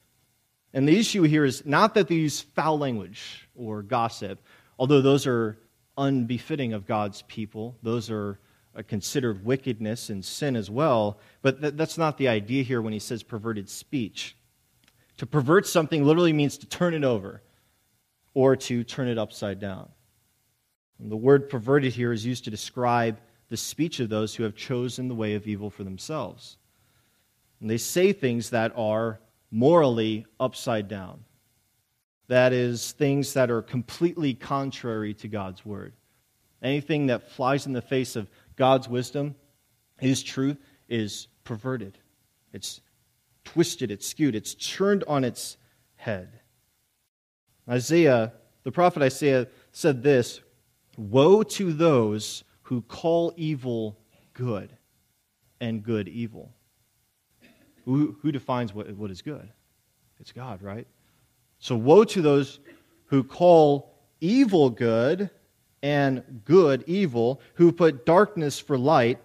And 0.74 0.88
the 0.88 0.98
issue 0.98 1.22
here 1.22 1.44
is 1.44 1.66
not 1.66 1.94
that 1.94 2.08
they 2.08 2.14
use 2.14 2.40
foul 2.40 2.78
language 2.78 3.48
or 3.54 3.82
gossip, 3.82 4.40
although 4.78 5.00
those 5.00 5.26
are 5.26 5.58
unbefitting 5.96 6.72
of 6.72 6.86
God's 6.86 7.22
people, 7.22 7.76
those 7.82 8.10
are 8.10 8.38
uh, 8.74 8.82
considered 8.86 9.44
wickedness 9.44 10.10
and 10.10 10.24
sin 10.24 10.56
as 10.56 10.70
well. 10.70 11.18
But 11.42 11.60
th- 11.60 11.74
that's 11.74 11.98
not 11.98 12.16
the 12.18 12.28
idea 12.28 12.62
here 12.62 12.80
when 12.80 12.92
he 12.92 12.98
says 12.98 13.22
perverted 13.22 13.68
speech. 13.68 14.36
To 15.18 15.26
pervert 15.26 15.66
something 15.66 16.04
literally 16.04 16.32
means 16.32 16.58
to 16.58 16.66
turn 16.66 16.94
it 16.94 17.04
over 17.04 17.42
or 18.34 18.56
to 18.56 18.82
turn 18.82 19.08
it 19.08 19.18
upside 19.18 19.60
down. 19.60 19.88
And 20.98 21.10
the 21.10 21.16
word 21.16 21.48
perverted 21.48 21.92
here 21.92 22.12
is 22.12 22.24
used 22.24 22.44
to 22.44 22.50
describe 22.50 23.20
the 23.48 23.56
speech 23.56 24.00
of 24.00 24.08
those 24.08 24.34
who 24.34 24.44
have 24.44 24.54
chosen 24.54 25.08
the 25.08 25.14
way 25.14 25.34
of 25.34 25.46
evil 25.46 25.68
for 25.68 25.84
themselves. 25.84 26.56
And 27.60 27.68
they 27.68 27.76
say 27.76 28.12
things 28.12 28.50
that 28.50 28.72
are 28.74 29.20
morally 29.50 30.24
upside 30.40 30.88
down. 30.88 31.24
That 32.32 32.54
is, 32.54 32.92
things 32.92 33.34
that 33.34 33.50
are 33.50 33.60
completely 33.60 34.32
contrary 34.32 35.12
to 35.16 35.28
God's 35.28 35.66
word. 35.66 35.92
Anything 36.62 37.08
that 37.08 37.30
flies 37.30 37.66
in 37.66 37.74
the 37.74 37.82
face 37.82 38.16
of 38.16 38.30
God's 38.56 38.88
wisdom, 38.88 39.34
His 39.98 40.22
truth, 40.22 40.56
is 40.88 41.28
perverted. 41.44 41.98
It's 42.54 42.80
twisted, 43.44 43.90
it's 43.90 44.08
skewed, 44.08 44.34
it's 44.34 44.54
turned 44.54 45.04
on 45.06 45.24
its 45.24 45.58
head. 45.96 46.40
Isaiah, 47.68 48.32
the 48.62 48.72
prophet 48.72 49.02
Isaiah 49.02 49.46
said 49.70 50.02
this 50.02 50.40
Woe 50.96 51.42
to 51.42 51.70
those 51.70 52.44
who 52.62 52.80
call 52.80 53.34
evil 53.36 53.98
good 54.32 54.74
and 55.60 55.82
good 55.82 56.08
evil. 56.08 56.54
Who, 57.84 58.16
who 58.22 58.32
defines 58.32 58.72
what, 58.72 58.90
what 58.96 59.10
is 59.10 59.20
good? 59.20 59.50
It's 60.18 60.32
God, 60.32 60.62
right? 60.62 60.86
So, 61.62 61.76
woe 61.76 62.02
to 62.02 62.20
those 62.20 62.58
who 63.06 63.22
call 63.22 63.94
evil 64.20 64.68
good 64.68 65.30
and 65.80 66.42
good 66.44 66.82
evil, 66.88 67.40
who 67.54 67.70
put 67.70 68.04
darkness 68.04 68.58
for 68.58 68.76
light 68.76 69.20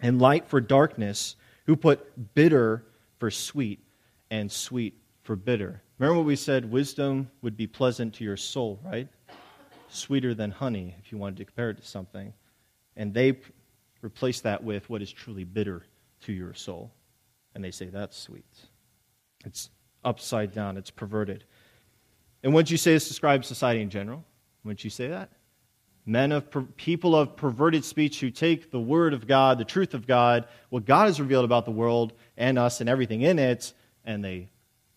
and 0.00 0.20
light 0.20 0.46
for 0.46 0.60
darkness, 0.60 1.34
who 1.66 1.74
put 1.74 2.32
bitter 2.32 2.84
for 3.18 3.28
sweet 3.28 3.80
and 4.30 4.52
sweet 4.52 4.94
for 5.24 5.34
bitter. 5.34 5.82
Remember 5.98 6.18
what 6.18 6.26
we 6.26 6.36
said? 6.36 6.70
Wisdom 6.70 7.28
would 7.42 7.56
be 7.56 7.66
pleasant 7.66 8.14
to 8.14 8.24
your 8.24 8.36
soul, 8.36 8.78
right? 8.84 9.08
Sweeter 9.88 10.32
than 10.32 10.52
honey, 10.52 10.94
if 11.00 11.10
you 11.10 11.18
wanted 11.18 11.38
to 11.38 11.44
compare 11.44 11.70
it 11.70 11.78
to 11.78 11.84
something. 11.84 12.32
And 12.96 13.12
they 13.12 13.36
replace 14.00 14.40
that 14.42 14.62
with 14.62 14.88
what 14.88 15.02
is 15.02 15.10
truly 15.10 15.42
bitter 15.42 15.82
to 16.20 16.32
your 16.32 16.54
soul. 16.54 16.92
And 17.52 17.64
they 17.64 17.72
say, 17.72 17.86
that's 17.86 18.16
sweet. 18.16 18.46
It's 19.44 19.70
upside 20.04 20.52
down, 20.52 20.76
it's 20.76 20.92
perverted. 20.92 21.42
And 22.44 22.52
wouldn't 22.52 22.70
you 22.70 22.76
say 22.76 22.92
this 22.92 23.08
describes 23.08 23.48
society 23.48 23.80
in 23.80 23.88
general? 23.88 24.22
Wouldn't 24.64 24.84
you 24.84 24.90
say 24.90 25.08
that? 25.08 25.30
Men 26.04 26.30
of 26.30 26.50
per- 26.50 26.60
people 26.60 27.16
of 27.16 27.36
perverted 27.36 27.86
speech 27.86 28.20
who 28.20 28.30
take 28.30 28.70
the 28.70 28.78
word 28.78 29.14
of 29.14 29.26
God, 29.26 29.56
the 29.56 29.64
truth 29.64 29.94
of 29.94 30.06
God, 30.06 30.46
what 30.68 30.84
God 30.84 31.06
has 31.06 31.18
revealed 31.18 31.46
about 31.46 31.64
the 31.64 31.70
world 31.70 32.12
and 32.36 32.58
us 32.58 32.82
and 32.82 32.90
everything 32.90 33.22
in 33.22 33.38
it, 33.38 33.72
and 34.04 34.22
they 34.22 34.50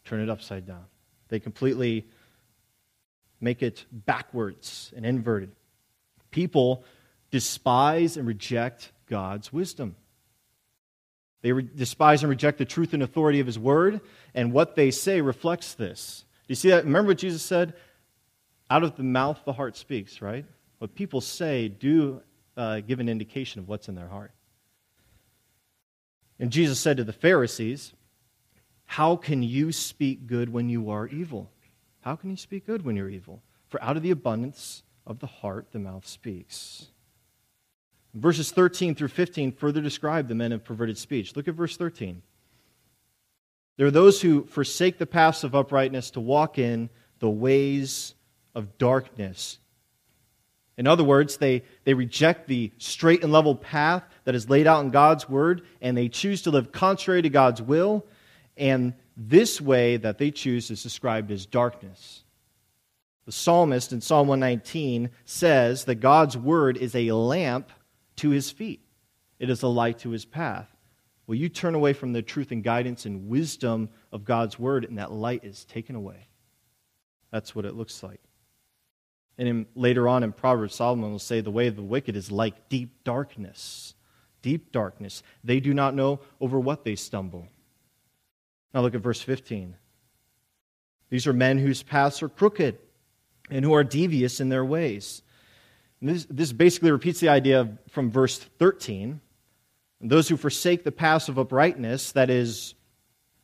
turn 0.04 0.20
it 0.20 0.30
upside 0.30 0.68
down. 0.68 0.84
They 1.30 1.40
completely 1.40 2.06
make 3.40 3.64
it 3.64 3.86
backwards 3.92 4.92
and 4.94 5.06
inverted. 5.06 5.52
People 6.32 6.84
despise 7.32 8.18
and 8.18 8.28
reject 8.28 8.92
God's 9.06 9.54
wisdom. 9.54 9.96
They 11.44 11.54
re- 11.54 11.70
despise 11.74 12.24
and 12.24 12.30
reject 12.30 12.58
the 12.58 12.66
truth 12.66 12.94
and 12.94 13.02
authority 13.02 13.40
of 13.40 13.48
His 13.48 13.58
word, 13.58 14.02
and 14.34 14.52
what 14.52 14.76
they 14.76 14.92
say 14.92 15.22
reflects 15.22 15.74
this. 15.74 16.26
You 16.48 16.56
see 16.56 16.70
that? 16.70 16.86
Remember 16.86 17.10
what 17.10 17.18
Jesus 17.18 17.42
said? 17.42 17.74
Out 18.70 18.84
of 18.84 18.96
the 18.96 19.04
mouth, 19.04 19.40
the 19.46 19.54
heart 19.54 19.78
speaks, 19.78 20.22
right? 20.22 20.46
What 20.80 20.96
people 20.96 21.22
say 21.22 21.68
do 21.68 22.22
uh, 22.56 22.82
give 22.82 23.00
an 23.00 23.08
indication 23.08 23.60
of 23.60 23.68
what's 23.68 23.88
in 23.88 23.96
their 23.96 24.08
heart. 24.08 24.32
And 26.40 26.52
Jesus 26.52 26.80
said 26.80 26.98
to 26.98 27.04
the 27.04 27.14
Pharisees, 27.14 27.94
How 28.86 29.16
can 29.16 29.44
you 29.44 29.72
speak 29.72 30.28
good 30.28 30.50
when 30.50 30.70
you 30.70 30.90
are 30.90 31.08
evil? 31.08 31.50
How 32.02 32.16
can 32.16 32.30
you 32.30 32.38
speak 32.38 32.66
good 32.66 32.84
when 32.84 32.96
you're 32.96 33.10
evil? 33.10 33.42
For 33.70 33.82
out 33.84 33.98
of 33.98 34.04
the 34.04 34.12
abundance 34.12 34.84
of 35.06 35.20
the 35.20 35.28
heart, 35.28 35.68
the 35.72 35.80
mouth 35.80 36.06
speaks. 36.06 36.88
Verses 38.14 38.52
13 38.52 38.96
through 38.96 39.10
15 39.10 39.52
further 39.52 39.82
describe 39.82 40.28
the 40.28 40.36
men 40.36 40.52
of 40.52 40.64
perverted 40.64 40.98
speech. 40.98 41.36
Look 41.36 41.48
at 41.48 41.54
verse 41.54 41.78
13. 41.78 42.22
There 43.78 43.88
are 43.88 43.92
those 43.92 44.22
who 44.22 44.46
forsake 44.46 44.98
the 44.98 45.06
paths 45.06 45.44
of 45.44 45.56
uprightness 45.56 46.12
to 46.12 46.20
walk 46.20 46.58
in 46.58 46.90
the 47.20 47.30
ways 47.30 48.16
of 48.56 48.78
darkness. 48.78 49.60
In 50.78 50.88
other 50.88 51.04
words, 51.04 51.38
they, 51.38 51.64
they 51.86 51.94
reject 51.94 52.48
the 52.48 52.72
straight 52.78 53.24
and 53.24 53.32
level 53.32 53.56
path 53.56 54.04
that 54.26 54.36
is 54.36 54.50
laid 54.50 54.68
out 54.68 54.84
in 54.84 54.92
God's 54.92 55.28
word, 55.28 55.64
and 55.82 55.96
they 55.96 56.10
choose 56.10 56.44
to 56.44 56.52
live 56.52 56.72
contrary 56.72 57.22
to 57.22 57.30
God's 57.30 57.62
will. 57.62 58.06
And 58.56 58.94
this 59.16 59.60
way 59.62 59.98
that 59.98 60.18
they 60.18 60.32
choose 60.32 60.70
is 60.70 60.84
described 60.84 61.32
as 61.32 61.46
darkness. 61.46 62.24
The 63.26 63.32
psalmist 63.32 63.92
in 63.92 64.02
Psalm 64.02 64.28
119 64.28 65.10
says 65.26 65.86
that 65.86 65.96
God's 65.96 66.38
word 66.38 66.78
is 66.78 66.96
a 66.96 67.12
lamp 67.12 67.72
to 68.18 68.30
his 68.30 68.50
feet, 68.52 68.82
it 69.40 69.50
is 69.50 69.62
a 69.62 69.68
light 69.68 70.00
to 70.00 70.12
his 70.12 70.26
path. 70.26 70.77
Well, 71.28 71.36
you 71.36 71.50
turn 71.50 71.76
away 71.76 71.92
from 71.92 72.14
the 72.14 72.22
truth 72.22 72.52
and 72.52 72.64
guidance 72.64 73.06
and 73.06 73.28
wisdom 73.28 73.90
of 74.14 74.24
God's 74.24 74.58
word, 74.58 74.86
and 74.86 74.98
that 74.98 75.12
light 75.12 75.44
is 75.44 75.66
taken 75.66 75.96
away. 75.96 76.28
That's 77.32 77.54
what 77.54 77.66
it 77.66 77.76
looks 77.76 78.02
like. 78.02 78.22
And 79.38 79.48
in, 79.48 79.66
later 79.76 80.08
on 80.08 80.24
in 80.24 80.32
Proverbs, 80.32 80.76
Solomon 80.76 81.12
will 81.12 81.20
say, 81.20 81.42
The 81.42 81.52
way 81.52 81.68
of 81.68 81.76
the 81.76 81.84
wicked 81.84 82.16
is 82.16 82.32
like 82.32 82.70
deep 82.70 83.04
darkness. 83.04 83.94
Deep 84.42 84.72
darkness. 84.72 85.22
They 85.44 85.60
do 85.60 85.74
not 85.74 85.94
know 85.94 86.22
over 86.40 86.60
what 86.60 86.86
they 86.86 86.96
stumble. 86.96 87.48
Now 88.74 88.82
look 88.82 88.96
at 88.96 89.02
verse 89.02 89.22
15. 89.22 89.76
These 91.10 91.28
are 91.28 91.34
men 91.34 91.58
whose 91.58 91.84
paths 91.84 92.24
are 92.24 92.30
crooked 92.30 92.78
and 93.50 93.64
who 93.64 93.74
are 93.74 93.84
devious 93.84 94.40
in 94.40 94.50
their 94.50 94.66
ways. 94.66 95.22
This, 96.02 96.28
this, 96.30 96.54
basically 96.54 96.92
repeats 96.92 97.20
the 97.20 97.30
idea 97.30 97.78
from 97.90 98.12
verse 98.12 98.38
13. 98.38 99.20
Those 100.00 100.30
who 100.30 100.38
forsake 100.38 100.84
the 100.84 100.92
paths 100.92 101.28
of 101.28 101.40
uprightness, 101.40 102.12
that 102.12 102.30
is, 102.30 102.76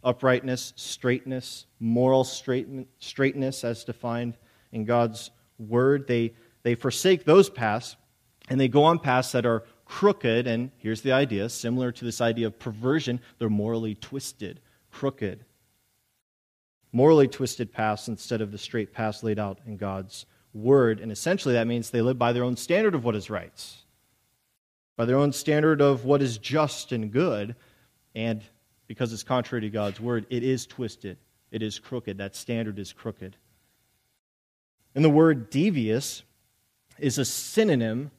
uprightness, 0.04 0.74
straightness, 0.76 1.66
moral 1.80 2.24
straightness 2.24 3.64
as 3.64 3.84
defined 3.84 4.38
in 4.72 4.86
God's 4.86 5.32
word, 5.58 6.08
they, 6.08 6.34
they 6.64 6.76
forsake 6.76 7.26
those 7.26 7.50
paths 7.50 7.96
and 8.50 8.60
they 8.60 8.68
go 8.68 8.84
on 8.84 9.00
paths 9.00 9.32
that 9.32 9.46
are 9.46 9.64
crooked. 9.86 10.48
And 10.48 10.72
here's 10.78 11.02
the 11.02 11.14
idea 11.14 11.50
similar 11.50 11.92
to 11.92 12.06
this 12.06 12.22
idea 12.22 12.48
of 12.48 12.60
perversion, 12.60 13.20
they're 13.40 13.50
morally 13.50 13.96
twisted, 13.96 14.60
crooked. 14.92 15.46
Morally 16.92 17.28
twisted 17.28 17.72
paths 17.72 18.08
instead 18.08 18.42
of 18.42 18.52
the 18.52 18.58
straight 18.58 18.94
paths 18.94 19.24
laid 19.24 19.40
out 19.40 19.60
in 19.66 19.78
God's 19.78 20.26
word. 20.54 21.00
And 21.00 21.12
essentially, 21.12 21.56
that 21.56 21.66
means 21.66 21.90
they 21.90 22.02
live 22.02 22.20
by 22.20 22.34
their 22.34 22.44
own 22.44 22.56
standard 22.56 22.94
of 22.94 23.04
what 23.04 23.16
is 23.16 23.30
right, 23.30 23.52
by 24.96 25.06
their 25.06 25.18
own 25.18 25.34
standard 25.34 25.82
of 25.82 26.06
what 26.06 26.22
is 26.22 26.38
just 26.38 26.92
and 26.92 27.12
good. 27.12 27.56
And 28.16 28.44
because 28.88 29.14
it's 29.14 29.24
contrary 29.24 29.62
to 29.62 29.70
God's 29.70 30.00
word, 30.00 30.26
it 30.30 30.44
is 30.44 30.66
twisted, 30.66 31.18
it 31.52 31.64
is 31.64 31.80
crooked. 31.80 32.18
That 32.18 32.36
standard 32.36 32.80
is 32.80 32.94
crooked. 32.94 33.36
And 34.96 35.04
the 35.04 35.10
word 35.10 35.50
devious 35.50 36.24
is 37.00 37.18
a 37.18 37.26
synonym 37.26 38.12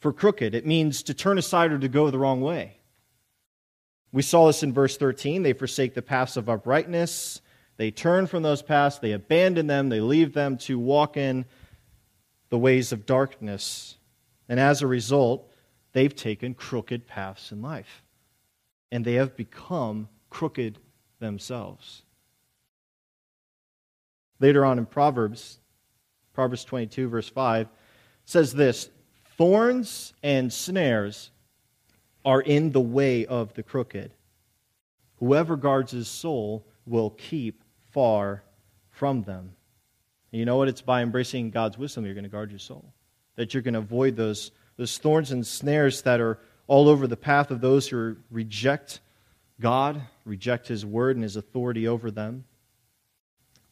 for 0.00 0.12
crooked. 0.12 0.54
It 0.54 0.66
means 0.66 1.04
to 1.04 1.14
turn 1.14 1.38
aside 1.38 1.72
or 1.72 1.78
to 1.78 1.88
go 1.88 2.10
the 2.10 2.18
wrong 2.18 2.40
way. 2.40 2.78
We 4.12 4.22
saw 4.22 4.46
this 4.46 4.62
in 4.62 4.72
verse 4.72 4.96
13. 4.96 5.42
They 5.42 5.52
forsake 5.52 5.94
the 5.94 6.02
paths 6.02 6.36
of 6.36 6.48
uprightness. 6.48 7.40
They 7.76 7.90
turn 7.90 8.26
from 8.26 8.42
those 8.42 8.62
paths. 8.62 8.98
They 8.98 9.12
abandon 9.12 9.66
them. 9.66 9.88
They 9.88 10.00
leave 10.00 10.32
them 10.32 10.56
to 10.58 10.78
walk 10.78 11.16
in 11.16 11.44
the 12.48 12.58
ways 12.58 12.92
of 12.92 13.06
darkness. 13.06 13.96
And 14.48 14.58
as 14.58 14.80
a 14.80 14.86
result, 14.86 15.52
they've 15.96 16.14
taken 16.14 16.52
crooked 16.52 17.06
paths 17.06 17.52
in 17.52 17.62
life. 17.62 18.02
And 18.92 19.02
they 19.02 19.14
have 19.14 19.34
become 19.34 20.10
crooked 20.28 20.78
themselves. 21.20 22.02
Later 24.38 24.66
on 24.66 24.78
in 24.78 24.84
Proverbs, 24.84 25.58
Proverbs 26.34 26.64
22, 26.64 27.08
verse 27.08 27.30
5, 27.30 27.68
says 28.26 28.52
this 28.52 28.90
Thorns 29.38 30.12
and 30.22 30.52
snares 30.52 31.30
are 32.26 32.42
in 32.42 32.72
the 32.72 32.80
way 32.80 33.24
of 33.24 33.54
the 33.54 33.62
crooked. 33.62 34.12
Whoever 35.20 35.56
guards 35.56 35.92
his 35.92 36.08
soul 36.08 36.66
will 36.84 37.08
keep 37.08 37.64
far 37.90 38.42
from 38.90 39.22
them. 39.22 39.54
And 40.30 40.40
you 40.40 40.44
know 40.44 40.58
what? 40.58 40.68
It's 40.68 40.82
by 40.82 41.00
embracing 41.00 41.52
God's 41.52 41.78
wisdom 41.78 42.04
you're 42.04 42.12
going 42.12 42.24
to 42.24 42.28
guard 42.28 42.50
your 42.50 42.58
soul. 42.58 42.92
That 43.36 43.54
you're 43.54 43.62
going 43.62 43.72
to 43.72 43.80
avoid 43.80 44.14
those, 44.14 44.50
those 44.76 44.98
thorns 44.98 45.30
and 45.30 45.46
snares 45.46 46.02
that 46.02 46.20
are 46.20 46.38
all 46.66 46.88
over 46.88 47.06
the 47.06 47.16
path 47.16 47.50
of 47.50 47.60
those 47.60 47.88
who 47.88 48.16
reject 48.30 49.00
God, 49.60 50.02
reject 50.24 50.68
His 50.68 50.84
word 50.84 51.16
and 51.16 51.22
His 51.22 51.36
authority 51.36 51.88
over 51.88 52.10
them. 52.10 52.44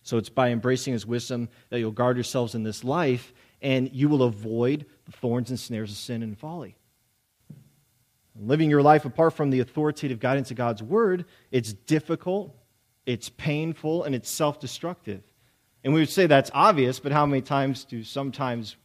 So 0.04 0.18
it's 0.18 0.28
by 0.28 0.50
embracing 0.50 0.92
his 0.92 1.06
wisdom 1.06 1.48
that 1.70 1.80
you'll 1.80 1.90
guard 1.90 2.16
yourselves 2.18 2.54
in 2.54 2.62
this 2.62 2.84
life 2.84 3.32
and 3.62 3.90
you 3.92 4.10
will 4.10 4.22
avoid 4.22 4.84
the 5.06 5.12
thorns 5.12 5.48
and 5.48 5.58
snares 5.58 5.90
of 5.90 5.96
sin 5.96 6.22
and 6.22 6.38
folly. 6.38 6.76
Living 8.38 8.68
your 8.68 8.82
life 8.82 9.06
apart 9.06 9.32
from 9.32 9.48
the 9.48 9.60
authoritative 9.60 10.20
guidance 10.20 10.50
of 10.50 10.58
God's 10.58 10.82
word, 10.82 11.24
it's 11.50 11.72
difficult, 11.72 12.54
it's 13.06 13.30
painful, 13.30 14.04
and 14.04 14.14
it's 14.14 14.28
self 14.28 14.60
destructive. 14.60 15.22
And 15.82 15.94
we 15.94 16.00
would 16.00 16.10
say 16.10 16.26
that's 16.26 16.50
obvious, 16.52 17.00
but 17.00 17.12
how 17.12 17.24
many 17.24 17.40
times 17.40 17.84
do 17.84 18.04
sometimes 18.04 18.76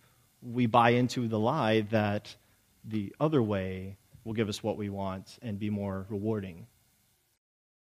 we 0.41 0.65
buy 0.65 0.91
into 0.91 1.27
the 1.27 1.39
lie 1.39 1.81
that 1.91 2.35
the 2.85 3.13
other 3.19 3.41
way 3.41 3.97
will 4.23 4.33
give 4.33 4.49
us 4.49 4.63
what 4.63 4.77
we 4.77 4.89
want 4.89 5.37
and 5.41 5.59
be 5.59 5.69
more 5.69 6.05
rewarding? 6.09 6.67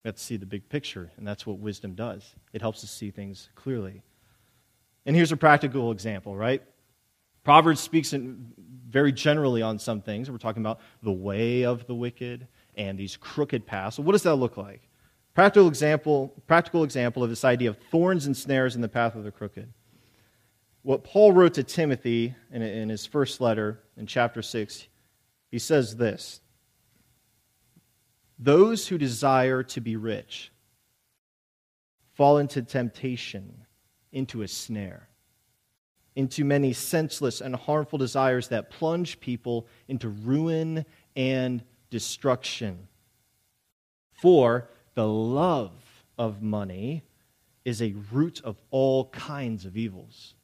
We 0.04 0.10
have 0.10 0.16
to 0.16 0.22
see 0.22 0.38
the 0.38 0.46
big 0.46 0.68
picture, 0.68 1.12
and 1.18 1.28
that's 1.28 1.46
what 1.46 1.60
wisdom 1.60 1.96
does. 1.96 2.36
It 2.52 2.62
helps 2.62 2.84
us 2.84 2.92
see 2.92 3.12
things 3.12 3.50
clearly. 3.56 4.04
And 5.06 5.16
here's 5.16 5.32
a 5.32 5.38
practical 5.38 5.92
example, 5.92 6.36
right? 6.36 6.62
Proverbs 7.44 7.82
speaks 7.82 8.14
in, 8.14 8.54
very 8.90 9.12
generally 9.12 9.62
on 9.62 9.80
some 9.80 10.02
things. 10.02 10.30
We're 10.30 10.38
talking 10.38 10.62
about 10.62 10.80
the 11.02 11.12
way 11.12 11.64
of 11.64 11.88
the 11.88 11.96
wicked 11.96 12.48
and 12.76 12.98
these 12.98 13.18
crooked 13.18 13.66
paths. 13.66 13.98
So 13.98 14.04
what 14.04 14.14
does 14.14 14.24
that 14.24 14.36
look 14.36 14.58
like? 14.58 14.88
Practical 15.34 15.68
example, 15.68 16.34
practical 16.48 16.84
example 16.84 17.24
of 17.24 17.30
this 17.30 17.44
idea 17.44 17.70
of 17.70 17.78
thorns 17.92 18.28
and 18.28 18.38
snares 18.38 18.76
in 18.76 18.82
the 18.82 18.90
path 18.90 19.16
of 19.16 19.24
the 19.24 19.32
crooked. 19.32 19.74
What 20.84 21.04
Paul 21.06 21.32
wrote 21.32 21.56
to 21.56 21.64
Timothy 21.64 22.36
in, 22.52 22.62
in 22.62 22.90
his 22.90 23.06
first 23.06 23.42
letter 23.42 23.80
in 23.98 24.06
chapter 24.06 24.42
6, 24.42 24.88
he 25.50 25.60
says 25.60 25.96
this 25.96 26.42
Those 28.38 28.88
who 28.88 28.98
desire 28.98 29.64
to 29.64 29.82
be 29.82 29.96
rich 29.96 30.52
fall 32.14 32.38
into 32.38 32.62
temptation, 32.62 33.66
into 34.12 34.42
a 34.42 34.48
snare, 34.48 35.08
into 36.16 36.44
many 36.44 36.74
senseless 36.74 37.40
and 37.42 37.56
harmful 37.56 37.98
desires 37.98 38.50
that 38.50 38.70
plunge 38.70 39.20
people 39.20 39.68
into 39.88 40.10
ruin 40.10 40.86
and 41.16 41.64
destruction. 41.90 42.88
For 44.12 44.70
the 44.96 45.08
love 45.08 45.72
of 46.18 46.42
money 46.42 47.04
is 47.66 47.82
a 47.82 47.96
root 48.12 48.42
of 48.44 48.62
all 48.70 49.06
kinds 49.10 49.66
of 49.66 49.78
evils. 49.78 50.36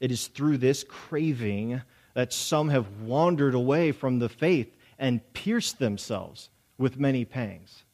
It 0.00 0.10
is 0.10 0.28
through 0.28 0.58
this 0.58 0.82
craving 0.82 1.82
that 2.14 2.32
some 2.32 2.70
have 2.70 3.00
wandered 3.02 3.54
away 3.54 3.92
from 3.92 4.18
the 4.18 4.28
faith 4.28 4.74
and 4.98 5.20
pierced 5.32 5.78
themselves 5.78 6.48
with 6.78 6.98
many 6.98 7.24
pangs. 7.24 7.84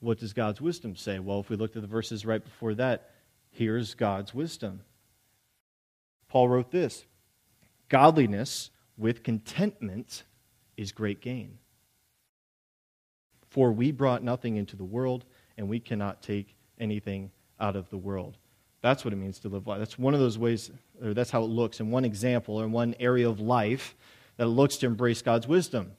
What 0.00 0.18
does 0.18 0.32
God's 0.32 0.60
wisdom 0.60 0.96
say? 0.96 1.18
Well, 1.18 1.40
if 1.40 1.50
we 1.50 1.56
look 1.56 1.76
at 1.76 1.82
the 1.82 1.88
verses 1.88 2.24
right 2.24 2.42
before 2.42 2.74
that, 2.74 3.10
here's 3.50 3.94
God's 3.94 4.34
wisdom. 4.34 4.80
Paul 6.28 6.48
wrote 6.48 6.70
this 6.70 7.04
Godliness 7.88 8.70
with 8.96 9.22
contentment 9.22 10.24
is 10.76 10.92
great 10.92 11.20
gain. 11.20 11.58
For 13.48 13.72
we 13.72 13.90
brought 13.90 14.22
nothing 14.22 14.56
into 14.56 14.76
the 14.76 14.84
world, 14.84 15.24
and 15.58 15.68
we 15.68 15.80
cannot 15.80 16.22
take 16.22 16.56
anything 16.78 17.30
out 17.58 17.76
of 17.76 17.90
the 17.90 17.98
world. 17.98 18.38
That's 18.82 19.04
what 19.04 19.12
it 19.12 19.16
means 19.16 19.38
to 19.40 19.48
live 19.48 19.66
life. 19.66 19.78
That's 19.78 19.98
one 19.98 20.14
of 20.14 20.20
those 20.20 20.38
ways, 20.38 20.70
or 21.02 21.12
that's 21.12 21.30
how 21.30 21.42
it 21.42 21.50
looks 21.50 21.80
in 21.80 21.90
one 21.90 22.04
example 22.04 22.56
or 22.56 22.64
in 22.64 22.72
one 22.72 22.94
area 22.98 23.28
of 23.28 23.40
life 23.40 23.94
that 24.36 24.46
looks 24.46 24.78
to 24.78 24.86
embrace 24.86 25.20
God's 25.20 25.46
wisdom 25.46 25.92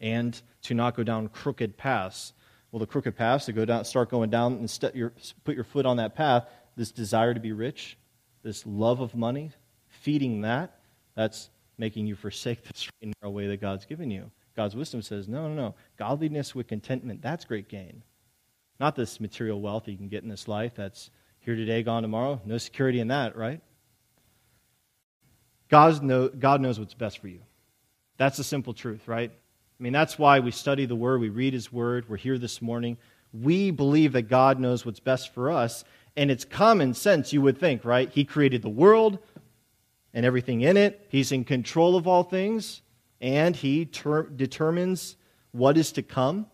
and 0.00 0.40
to 0.62 0.74
not 0.74 0.96
go 0.96 1.02
down 1.02 1.28
crooked 1.28 1.76
paths. 1.78 2.34
Well, 2.70 2.80
the 2.80 2.86
crooked 2.86 3.16
paths 3.16 3.46
to 3.46 3.52
go 3.52 3.64
down, 3.64 3.84
start 3.84 4.10
going 4.10 4.28
down 4.28 4.54
and 4.54 4.68
st- 4.68 4.94
your, 4.94 5.12
put 5.44 5.54
your 5.54 5.64
foot 5.64 5.86
on 5.86 5.96
that 5.96 6.14
path. 6.14 6.46
This 6.76 6.90
desire 6.90 7.32
to 7.32 7.40
be 7.40 7.52
rich, 7.52 7.96
this 8.42 8.66
love 8.66 9.00
of 9.00 9.14
money, 9.14 9.52
feeding 9.88 10.42
that, 10.42 10.80
that's 11.14 11.48
making 11.78 12.06
you 12.06 12.16
forsake 12.16 12.62
the 12.64 12.72
straight 12.74 13.02
and 13.02 13.14
narrow 13.22 13.32
way 13.32 13.46
that 13.46 13.60
God's 13.60 13.86
given 13.86 14.10
you. 14.10 14.30
God's 14.56 14.76
wisdom 14.76 15.02
says, 15.02 15.28
no, 15.28 15.48
no, 15.48 15.54
no. 15.54 15.74
Godliness 15.96 16.54
with 16.54 16.66
contentment, 16.66 17.22
that's 17.22 17.44
great 17.44 17.68
gain. 17.68 18.02
Not 18.78 18.96
this 18.96 19.20
material 19.20 19.60
wealth 19.60 19.88
you 19.88 19.96
can 19.96 20.08
get 20.08 20.22
in 20.22 20.28
this 20.28 20.48
life 20.48 20.74
that's 20.74 21.10
here 21.44 21.56
today, 21.56 21.82
gone 21.82 22.02
tomorrow. 22.02 22.40
No 22.46 22.56
security 22.56 23.00
in 23.00 23.08
that, 23.08 23.36
right? 23.36 23.60
God, 25.68 26.02
know, 26.02 26.28
God 26.28 26.60
knows 26.60 26.78
what's 26.78 26.94
best 26.94 27.18
for 27.18 27.28
you. 27.28 27.40
That's 28.16 28.38
the 28.38 28.44
simple 28.44 28.72
truth, 28.72 29.06
right? 29.06 29.30
I 29.30 29.82
mean, 29.82 29.92
that's 29.92 30.18
why 30.18 30.40
we 30.40 30.50
study 30.50 30.86
the 30.86 30.96
Word, 30.96 31.20
we 31.20 31.28
read 31.28 31.52
His 31.52 31.70
Word, 31.72 32.08
we're 32.08 32.16
here 32.16 32.38
this 32.38 32.62
morning. 32.62 32.96
We 33.32 33.70
believe 33.70 34.12
that 34.12 34.22
God 34.22 34.58
knows 34.58 34.86
what's 34.86 35.00
best 35.00 35.34
for 35.34 35.50
us, 35.50 35.84
and 36.16 36.30
it's 36.30 36.44
common 36.44 36.94
sense, 36.94 37.32
you 37.32 37.42
would 37.42 37.58
think, 37.58 37.84
right? 37.84 38.08
He 38.10 38.24
created 38.24 38.62
the 38.62 38.68
world 38.68 39.18
and 40.14 40.24
everything 40.24 40.62
in 40.62 40.76
it, 40.76 41.06
He's 41.10 41.32
in 41.32 41.44
control 41.44 41.96
of 41.96 42.06
all 42.06 42.22
things, 42.22 42.80
and 43.20 43.54
He 43.54 43.84
ter- 43.84 44.28
determines 44.28 45.16
what 45.52 45.76
is 45.76 45.92
to 45.92 46.02
come. 46.02 46.46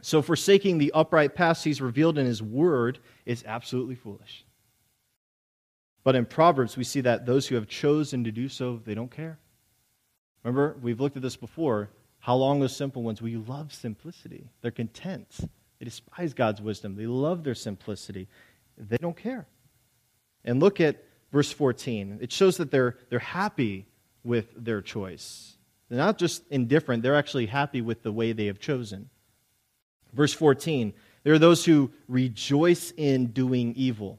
So, 0.00 0.22
forsaking 0.22 0.78
the 0.78 0.92
upright 0.94 1.34
paths 1.34 1.64
He's 1.64 1.80
revealed 1.80 2.18
in 2.18 2.26
His 2.26 2.42
Word 2.42 3.00
is 3.26 3.44
absolutely 3.46 3.96
foolish. 3.96 4.44
But 6.04 6.14
in 6.14 6.24
Proverbs, 6.24 6.76
we 6.76 6.84
see 6.84 7.00
that 7.02 7.26
those 7.26 7.46
who 7.46 7.56
have 7.56 7.66
chosen 7.66 8.24
to 8.24 8.32
do 8.32 8.48
so, 8.48 8.80
they 8.84 8.94
don't 8.94 9.10
care. 9.10 9.38
Remember, 10.42 10.76
we've 10.80 11.00
looked 11.00 11.16
at 11.16 11.22
this 11.22 11.36
before. 11.36 11.90
How 12.20 12.36
long 12.36 12.60
those 12.60 12.74
simple 12.74 13.02
ones? 13.02 13.20
We 13.20 13.36
love 13.36 13.72
simplicity. 13.72 14.48
They're 14.62 14.70
content. 14.70 15.28
They 15.78 15.84
despise 15.84 16.34
God's 16.34 16.60
wisdom. 16.60 16.96
They 16.96 17.06
love 17.06 17.44
their 17.44 17.54
simplicity. 17.54 18.28
They 18.76 18.96
don't 18.96 19.16
care. 19.16 19.46
And 20.44 20.60
look 20.60 20.80
at 20.80 21.04
verse 21.32 21.52
14. 21.52 22.18
It 22.20 22.32
shows 22.32 22.56
that 22.56 22.70
they're, 22.70 22.96
they're 23.10 23.18
happy 23.18 23.86
with 24.24 24.46
their 24.56 24.80
choice. 24.80 25.56
They're 25.88 25.98
not 25.98 26.18
just 26.18 26.42
indifferent, 26.50 27.02
they're 27.02 27.16
actually 27.16 27.46
happy 27.46 27.80
with 27.80 28.02
the 28.02 28.12
way 28.12 28.32
they 28.32 28.46
have 28.46 28.58
chosen. 28.58 29.10
Verse 30.12 30.32
14 30.32 30.92
there 31.24 31.34
are 31.34 31.38
those 31.38 31.64
who 31.64 31.90
rejoice 32.06 32.92
in 32.96 33.26
doing 33.28 33.74
evil 33.76 34.18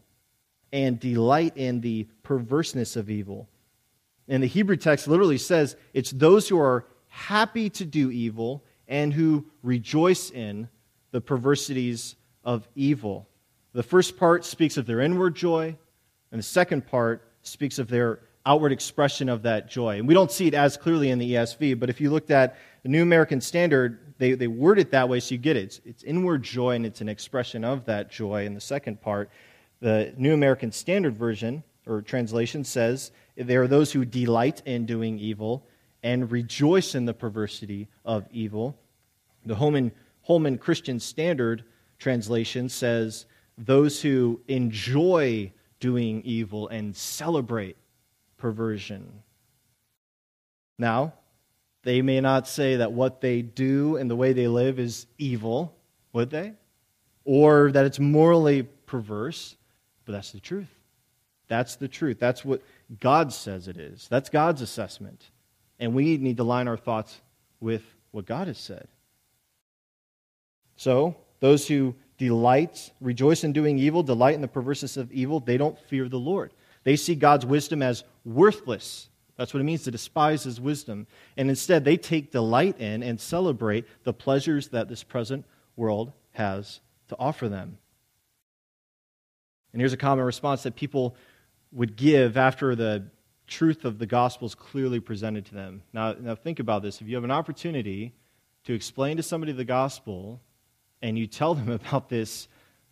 and 0.71 0.99
delight 0.99 1.57
in 1.57 1.81
the 1.81 2.07
perverseness 2.23 2.95
of 2.95 3.09
evil. 3.09 3.49
And 4.27 4.43
the 4.43 4.47
Hebrew 4.47 4.77
text 4.77 5.07
literally 5.07 5.39
says 5.39 5.75
it's 5.93 6.11
those 6.11 6.47
who 6.47 6.59
are 6.59 6.85
happy 7.07 7.69
to 7.71 7.85
do 7.85 8.11
evil 8.11 8.63
and 8.87 9.13
who 9.13 9.45
rejoice 9.63 10.29
in 10.29 10.69
the 11.11 11.21
perversities 11.21 12.15
of 12.43 12.67
evil. 12.75 13.27
The 13.73 13.83
first 13.83 14.17
part 14.17 14.45
speaks 14.45 14.77
of 14.77 14.85
their 14.85 14.99
inward 14.99 15.35
joy, 15.35 15.75
and 16.31 16.39
the 16.39 16.43
second 16.43 16.85
part 16.85 17.27
speaks 17.41 17.79
of 17.79 17.87
their 17.87 18.19
outward 18.45 18.71
expression 18.71 19.29
of 19.29 19.43
that 19.43 19.69
joy. 19.69 19.97
And 19.97 20.07
we 20.07 20.13
don't 20.13 20.31
see 20.31 20.47
it 20.47 20.53
as 20.53 20.77
clearly 20.77 21.09
in 21.09 21.19
the 21.19 21.33
ESV, 21.33 21.79
but 21.79 21.89
if 21.89 21.99
you 21.99 22.09
looked 22.09 22.31
at 22.31 22.57
the 22.83 22.89
New 22.89 23.01
American 23.01 23.41
Standard, 23.41 24.08
they, 24.19 24.33
they 24.33 24.47
word 24.47 24.79
it 24.79 24.91
that 24.91 25.09
way 25.09 25.19
so 25.19 25.33
you 25.33 25.39
get 25.39 25.57
it. 25.57 25.63
It's, 25.63 25.81
it's 25.85 26.03
inward 26.03 26.43
joy 26.43 26.75
and 26.75 26.85
it's 26.85 27.01
an 27.01 27.09
expression 27.09 27.63
of 27.63 27.85
that 27.85 28.11
joy 28.11 28.45
in 28.45 28.53
the 28.53 28.61
second 28.61 29.01
part. 29.01 29.31
The 29.79 30.13
New 30.17 30.33
American 30.33 30.71
Standard 30.71 31.17
Version 31.17 31.63
or 31.87 32.01
translation 32.01 32.63
says, 32.63 33.11
There 33.37 33.63
are 33.63 33.67
those 33.67 33.93
who 33.93 34.03
delight 34.05 34.61
in 34.65 34.85
doing 34.85 35.17
evil 35.17 35.65
and 36.03 36.29
rejoice 36.31 36.95
in 36.95 37.05
the 37.05 37.13
perversity 37.13 37.87
of 38.03 38.27
evil. 38.31 38.77
The 39.45 39.55
Holman, 39.55 39.91
Holman 40.23 40.57
Christian 40.57 40.99
Standard 40.99 41.63
translation 41.97 42.67
says, 42.67 43.25
Those 43.57 44.01
who 44.01 44.41
enjoy 44.49 45.53
doing 45.79 46.21
evil 46.25 46.67
and 46.67 46.93
celebrate 46.93 47.77
perversion. 48.37 49.23
Now, 50.77 51.13
they 51.83 52.01
may 52.01 52.19
not 52.19 52.47
say 52.47 52.77
that 52.77 52.91
what 52.91 53.21
they 53.21 53.41
do 53.41 53.97
and 53.97 54.09
the 54.09 54.15
way 54.15 54.33
they 54.33 54.47
live 54.47 54.79
is 54.79 55.07
evil, 55.17 55.75
would 56.13 56.29
they? 56.29 56.53
Or 57.23 57.71
that 57.71 57.85
it's 57.85 57.99
morally 57.99 58.63
perverse, 58.85 59.55
but 60.05 60.13
that's 60.13 60.31
the 60.31 60.39
truth. 60.39 60.67
That's 61.47 61.75
the 61.77 61.87
truth. 61.87 62.19
That's 62.19 62.43
what 62.43 62.61
God 62.99 63.33
says 63.33 63.67
it 63.67 63.77
is. 63.77 64.07
That's 64.09 64.29
God's 64.29 64.61
assessment. 64.61 65.29
And 65.79 65.93
we 65.93 66.17
need 66.17 66.37
to 66.37 66.43
line 66.43 66.67
our 66.67 66.77
thoughts 66.77 67.21
with 67.59 67.83
what 68.11 68.25
God 68.25 68.47
has 68.47 68.57
said. 68.57 68.87
So, 70.75 71.15
those 71.39 71.67
who 71.67 71.95
delight, 72.17 72.91
rejoice 73.01 73.43
in 73.43 73.53
doing 73.53 73.79
evil, 73.79 74.03
delight 74.03 74.35
in 74.35 74.41
the 74.41 74.47
perverseness 74.47 74.97
of 74.97 75.11
evil, 75.11 75.39
they 75.39 75.57
don't 75.57 75.79
fear 75.79 76.07
the 76.09 76.19
Lord. 76.19 76.51
They 76.83 76.95
see 76.95 77.15
God's 77.15 77.45
wisdom 77.45 77.81
as 77.81 78.03
worthless 78.25 79.09
that's 79.39 79.53
what 79.53 79.61
it 79.61 79.63
means 79.63 79.83
to 79.83 79.91
despise 79.91 80.43
his 80.43 80.59
wisdom. 80.59 81.07
And 81.37 81.49
instead, 81.49 81.85
they 81.85 81.95
take 81.95 82.33
delight 82.33 82.77
in 82.77 83.01
and 83.01 83.21
celebrate 83.21 83.85
the 84.03 84.11
pleasures 84.11 84.67
that 84.67 84.89
this 84.89 85.01
present 85.01 85.45
world 85.77 86.11
has 86.31 86.81
to 87.07 87.15
offer 87.17 87.47
them. 87.47 87.77
And 89.71 89.81
here's 89.81 89.93
a 89.93 89.97
common 89.97 90.25
response 90.25 90.63
that 90.63 90.75
people 90.75 91.15
would 91.71 91.95
give 91.95 92.35
after 92.35 92.75
the 92.75 93.05
truth 93.47 93.85
of 93.85 93.97
the 93.97 94.05
gospel 94.05 94.45
is 94.45 94.55
clearly 94.55 94.99
presented 94.99 95.45
to 95.45 95.55
them. 95.55 95.83
Now, 95.93 96.15
now 96.19 96.35
think 96.35 96.59
about 96.59 96.81
this. 96.81 96.99
If 96.99 97.07
you 97.07 97.15
have 97.15 97.23
an 97.23 97.31
opportunity 97.31 98.13
to 98.65 98.73
explain 98.73 99.15
to 99.15 99.23
somebody 99.23 99.53
the 99.53 99.63
gospel 99.63 100.41
and 101.01 101.17
you 101.17 101.27
tell 101.27 101.55
them 101.55 101.69
about 101.85 102.09
this 102.09 102.49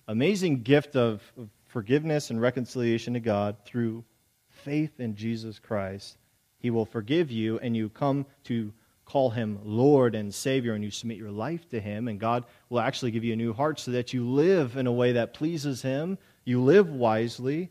amazing 0.08 0.62
gift 0.62 0.96
of, 0.96 1.22
of 1.38 1.50
forgiveness 1.66 2.30
and 2.30 2.40
reconciliation 2.40 3.16
to 3.16 3.20
God 3.20 3.58
through 3.66 4.06
faith 4.48 5.02
in 5.02 5.14
Jesus 5.16 5.60
Christ, 5.60 6.18
he 6.60 6.70
will 6.70 6.86
forgive 6.86 7.32
you, 7.32 7.60
and 7.60 7.76
you 7.76 7.90
come 7.90 8.26
to 8.46 8.74
call 9.06 9.30
him 9.30 9.60
Lord 9.64 10.16
and 10.16 10.34
Savior, 10.34 10.74
and 10.74 10.84
you 10.84 10.92
submit 10.92 11.18
your 11.18 11.32
life 11.32 11.68
to 11.70 11.80
him, 11.80 12.08
and 12.08 12.20
God 12.20 12.46
will 12.70 12.80
actually 12.80 13.12
give 13.12 13.24
you 13.24 13.34
a 13.34 13.38
new 13.38 13.54
heart 13.54 13.80
so 13.80 13.92
that 13.92 14.14
you 14.14 14.28
live 14.28 14.76
in 14.76 14.86
a 14.86 14.92
way 14.92 15.14
that 15.14 15.34
pleases 15.34 15.82
him, 15.82 16.18
you 16.44 16.62
live 16.62 16.90
wisely, 16.90 17.70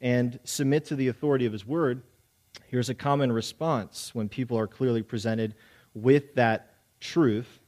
and 0.00 0.38
submit 0.44 0.86
to 0.86 0.96
the 0.96 1.08
authority 1.08 1.46
of 1.46 1.52
his 1.52 1.66
word. 1.66 2.02
Here's 2.66 2.88
a 2.88 2.94
common 2.94 3.30
response 3.30 4.14
when 4.14 4.28
people 4.28 4.58
are 4.58 4.66
clearly 4.66 5.02
presented 5.02 5.54
with 5.94 6.34
that 6.34 6.74
truth, 7.00 7.60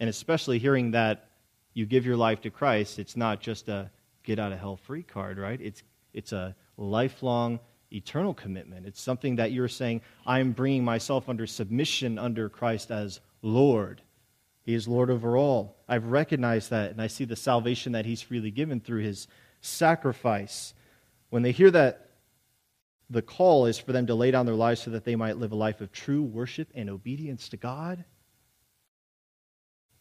and 0.00 0.10
especially 0.10 0.58
hearing 0.58 0.90
that 0.90 1.30
you 1.72 1.86
give 1.86 2.04
your 2.04 2.16
life 2.16 2.42
to 2.42 2.50
Christ, 2.50 2.98
it's 2.98 3.16
not 3.16 3.40
just 3.40 3.68
a 3.68 3.90
get 4.22 4.38
out 4.38 4.52
of 4.52 4.58
hell 4.58 4.76
free 4.76 5.02
card, 5.02 5.38
right? 5.38 5.60
It's, 5.60 5.82
it's 6.12 6.32
a 6.32 6.54
lifelong 6.76 7.60
eternal 7.94 8.34
commitment. 8.34 8.86
It's 8.86 9.00
something 9.00 9.36
that 9.36 9.52
you're 9.52 9.68
saying, 9.68 10.00
I'm 10.26 10.52
bringing 10.52 10.84
myself 10.84 11.28
under 11.28 11.46
submission 11.46 12.18
under 12.18 12.48
Christ 12.48 12.90
as 12.90 13.20
Lord. 13.42 14.02
He 14.62 14.74
is 14.74 14.88
Lord 14.88 15.10
over 15.10 15.36
all. 15.36 15.76
I've 15.88 16.06
recognized 16.06 16.70
that, 16.70 16.90
and 16.90 17.00
I 17.00 17.06
see 17.06 17.24
the 17.24 17.36
salvation 17.36 17.92
that 17.92 18.06
He's 18.06 18.22
freely 18.22 18.50
given 18.50 18.80
through 18.80 19.02
His 19.02 19.28
sacrifice. 19.60 20.74
when 21.30 21.42
they 21.42 21.52
hear 21.52 21.70
that 21.70 22.10
the 23.10 23.22
call 23.22 23.66
is 23.66 23.78
for 23.78 23.92
them 23.92 24.06
to 24.06 24.14
lay 24.14 24.30
down 24.30 24.46
their 24.46 24.54
lives 24.54 24.80
so 24.82 24.90
that 24.90 25.04
they 25.04 25.16
might 25.16 25.36
live 25.36 25.52
a 25.52 25.56
life 25.56 25.80
of 25.80 25.92
true 25.92 26.22
worship 26.22 26.68
and 26.74 26.88
obedience 26.88 27.48
to 27.50 27.56
God, 27.56 28.04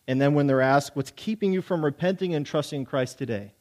and 0.07 0.21
then 0.21 0.33
when 0.33 0.47
they're 0.47 0.61
asked, 0.61 0.95
what's 0.95 1.11
keeping 1.15 1.53
you 1.53 1.61
from 1.61 1.83
repenting 1.83 2.33
and 2.35 2.45
trusting 2.45 2.85
Christ 2.85 3.17
today? 3.17 3.53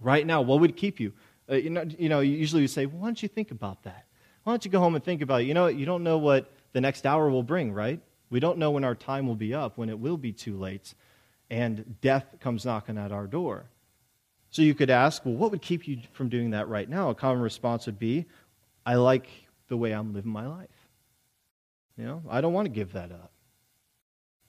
Right 0.00 0.26
now, 0.26 0.40
what 0.40 0.60
would 0.60 0.76
keep 0.76 0.98
you? 0.98 1.12
Uh, 1.50 1.56
you, 1.56 1.70
know, 1.70 1.84
you 1.98 2.08
know, 2.08 2.20
usually 2.20 2.62
you 2.62 2.68
say, 2.68 2.86
well, 2.86 2.98
why 2.98 3.06
don't 3.06 3.22
you 3.22 3.28
think 3.28 3.50
about 3.50 3.82
that? 3.82 4.06
Why 4.44 4.52
don't 4.52 4.64
you 4.64 4.70
go 4.70 4.78
home 4.80 4.94
and 4.94 5.04
think 5.04 5.22
about 5.22 5.42
it? 5.42 5.44
You 5.44 5.54
know, 5.54 5.66
you 5.66 5.86
don't 5.86 6.02
know 6.02 6.18
what 6.18 6.50
the 6.72 6.80
next 6.80 7.06
hour 7.06 7.30
will 7.30 7.42
bring, 7.42 7.72
right? 7.72 8.00
We 8.30 8.40
don't 8.40 8.58
know 8.58 8.70
when 8.70 8.84
our 8.84 8.94
time 8.94 9.26
will 9.26 9.36
be 9.36 9.54
up, 9.54 9.76
when 9.76 9.88
it 9.88 9.98
will 9.98 10.16
be 10.16 10.32
too 10.32 10.56
late, 10.56 10.94
and 11.50 12.00
death 12.00 12.36
comes 12.40 12.64
knocking 12.64 12.96
at 12.96 13.12
our 13.12 13.26
door. 13.26 13.66
So 14.50 14.62
you 14.62 14.74
could 14.74 14.90
ask, 14.90 15.24
well, 15.24 15.34
what 15.34 15.50
would 15.50 15.62
keep 15.62 15.86
you 15.86 15.98
from 16.12 16.28
doing 16.28 16.50
that 16.50 16.68
right 16.68 16.88
now? 16.88 17.10
A 17.10 17.14
common 17.14 17.42
response 17.42 17.86
would 17.86 17.98
be, 17.98 18.26
I 18.84 18.94
like 18.94 19.28
the 19.68 19.76
way 19.76 19.92
I'm 19.92 20.12
living 20.12 20.32
my 20.32 20.46
life. 20.46 20.68
You 21.96 22.04
know, 22.04 22.22
I 22.28 22.40
don't 22.40 22.52
want 22.52 22.66
to 22.66 22.72
give 22.72 22.92
that 22.92 23.12
up. 23.12 23.32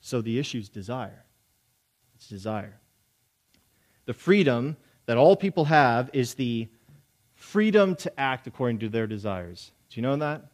So 0.01 0.21
the 0.21 0.39
issue 0.39 0.59
is 0.59 0.69
desire. 0.69 1.23
It's 2.15 2.27
desire. 2.27 2.79
The 4.05 4.13
freedom 4.13 4.75
that 5.05 5.17
all 5.17 5.35
people 5.35 5.65
have 5.65 6.09
is 6.13 6.33
the 6.33 6.67
freedom 7.43 7.93
to 7.93 8.19
act 8.19 8.47
according 8.47 8.79
to 8.79 8.89
their 8.89 9.05
desires. 9.05 9.71
Do 9.89 9.99
you 9.99 10.01
know 10.01 10.15
that? 10.15 10.45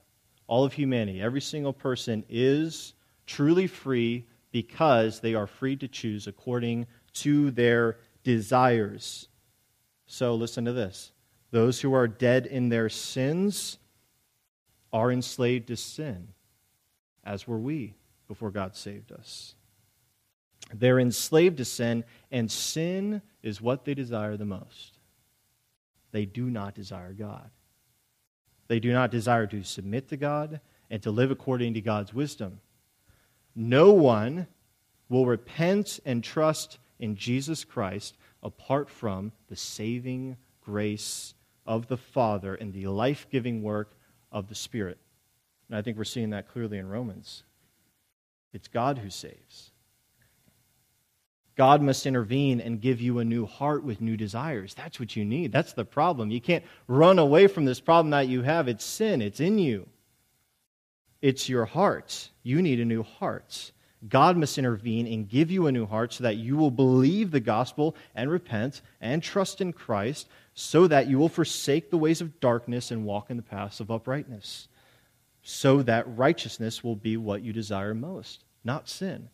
All 0.48 0.66
of 0.66 0.74
humanity, 0.74 1.22
every 1.22 1.40
single 1.40 1.72
person 1.72 2.26
is 2.28 2.94
truly 3.28 3.68
free 3.68 4.26
because 4.52 5.20
they 5.20 5.36
are 5.36 5.46
free 5.46 5.76
to 5.78 5.88
choose 5.88 6.26
according 6.26 6.88
to 7.14 7.52
their 7.52 8.00
desires. 8.24 9.28
So 10.08 10.34
listen 10.34 10.66
to 10.66 10.74
this. 10.74 11.12
Those 11.52 11.80
who 11.80 11.94
are 11.94 12.08
dead 12.08 12.48
in 12.48 12.70
their 12.70 12.90
sins 12.90 13.78
are 14.92 15.12
enslaved 15.12 15.68
to 15.68 15.78
sin, 15.78 16.30
as 17.24 17.48
were 17.48 17.60
we 17.60 17.94
before 18.28 18.50
God 18.50 18.76
saved 18.76 19.12
us. 19.12 19.54
They're 20.74 21.00
enslaved 21.00 21.58
to 21.58 21.66
sin, 21.66 22.04
and 22.32 22.52
sin 22.52 23.22
is 23.42 23.62
what 23.62 23.86
they 23.86 23.94
desire 23.94 24.36
the 24.38 24.46
most. 24.46 24.99
They 26.12 26.26
do 26.26 26.50
not 26.50 26.76
desire 26.76 27.14
God. 27.14 27.50
They 28.68 28.80
do 28.80 28.94
not 28.94 29.12
desire 29.12 29.48
to 29.48 29.64
submit 29.64 30.10
to 30.10 30.18
God 30.18 30.62
and 30.90 31.02
to 31.04 31.12
live 31.12 31.32
according 31.32 31.74
to 31.76 31.82
God's 31.82 32.14
wisdom. 32.14 32.62
No 33.56 33.92
one 33.92 34.48
will 35.10 35.26
repent 35.26 36.00
and 36.06 36.24
trust 36.24 36.78
in 37.00 37.16
Jesus 37.16 37.64
Christ 37.64 38.18
apart 38.44 38.90
from 38.90 39.32
the 39.48 39.56
saving 39.56 40.38
grace 40.62 41.34
of 41.66 41.88
the 41.88 41.98
Father 41.98 42.56
and 42.56 42.74
the 42.74 42.88
life 42.88 43.28
giving 43.32 43.64
work 43.64 43.96
of 44.32 44.48
the 44.48 44.56
Spirit. 44.56 44.98
And 45.68 45.78
I 45.78 45.82
think 45.82 45.98
we're 45.98 46.04
seeing 46.04 46.32
that 46.32 46.48
clearly 46.48 46.78
in 46.78 46.88
Romans. 46.88 47.44
It's 48.54 48.68
God 48.68 49.00
who 49.00 49.10
saves. 49.10 49.69
God 51.60 51.82
must 51.82 52.06
intervene 52.06 52.62
and 52.62 52.80
give 52.80 53.02
you 53.02 53.20
a 53.20 53.26
new 53.26 53.46
heart 53.46 53.84
with 53.84 54.00
new 54.00 54.16
desires. 54.16 54.74
That's 54.74 54.98
what 54.98 55.18
you 55.18 55.26
need. 55.26 55.52
That's 55.52 55.74
the 55.74 55.84
problem. 55.84 56.32
You 56.32 56.40
can't 56.40 56.64
run 56.88 57.20
away 57.20 57.48
from 57.48 57.66
this 57.66 57.82
problem 57.82 58.12
that 58.12 58.30
you 58.30 58.44
have. 58.44 58.70
It's 58.70 58.86
sin, 58.86 59.22
it's 59.22 59.42
in 59.42 59.60
you. 59.60 59.86
It's 61.22 61.50
your 61.50 61.66
heart. 61.66 62.30
You 62.44 62.62
need 62.62 62.80
a 62.80 62.86
new 62.86 63.04
heart. 63.04 63.74
God 64.08 64.38
must 64.38 64.58
intervene 64.58 65.06
and 65.06 65.28
give 65.28 65.52
you 65.52 65.68
a 65.68 65.72
new 65.74 65.86
heart 65.86 66.14
so 66.14 66.24
that 66.24 66.38
you 66.38 66.56
will 66.56 66.72
believe 66.72 67.30
the 67.30 67.42
gospel 67.42 67.94
and 68.16 68.32
repent 68.32 68.82
and 69.02 69.22
trust 69.22 69.60
in 69.60 69.74
Christ 69.74 70.30
so 70.54 70.88
that 70.88 71.08
you 71.08 71.20
will 71.20 71.28
forsake 71.28 71.90
the 71.90 71.98
ways 71.98 72.22
of 72.22 72.40
darkness 72.40 72.90
and 72.90 73.04
walk 73.04 73.30
in 73.30 73.36
the 73.36 73.44
paths 73.44 73.82
of 73.82 73.92
uprightness. 73.92 74.70
So 75.44 75.82
that 75.82 76.06
righteousness 76.18 76.86
will 76.86 76.96
be 76.96 77.18
what 77.18 77.42
you 77.42 77.52
desire 77.52 77.94
most, 77.94 78.46
not 78.64 78.88
sin. 78.88 79.28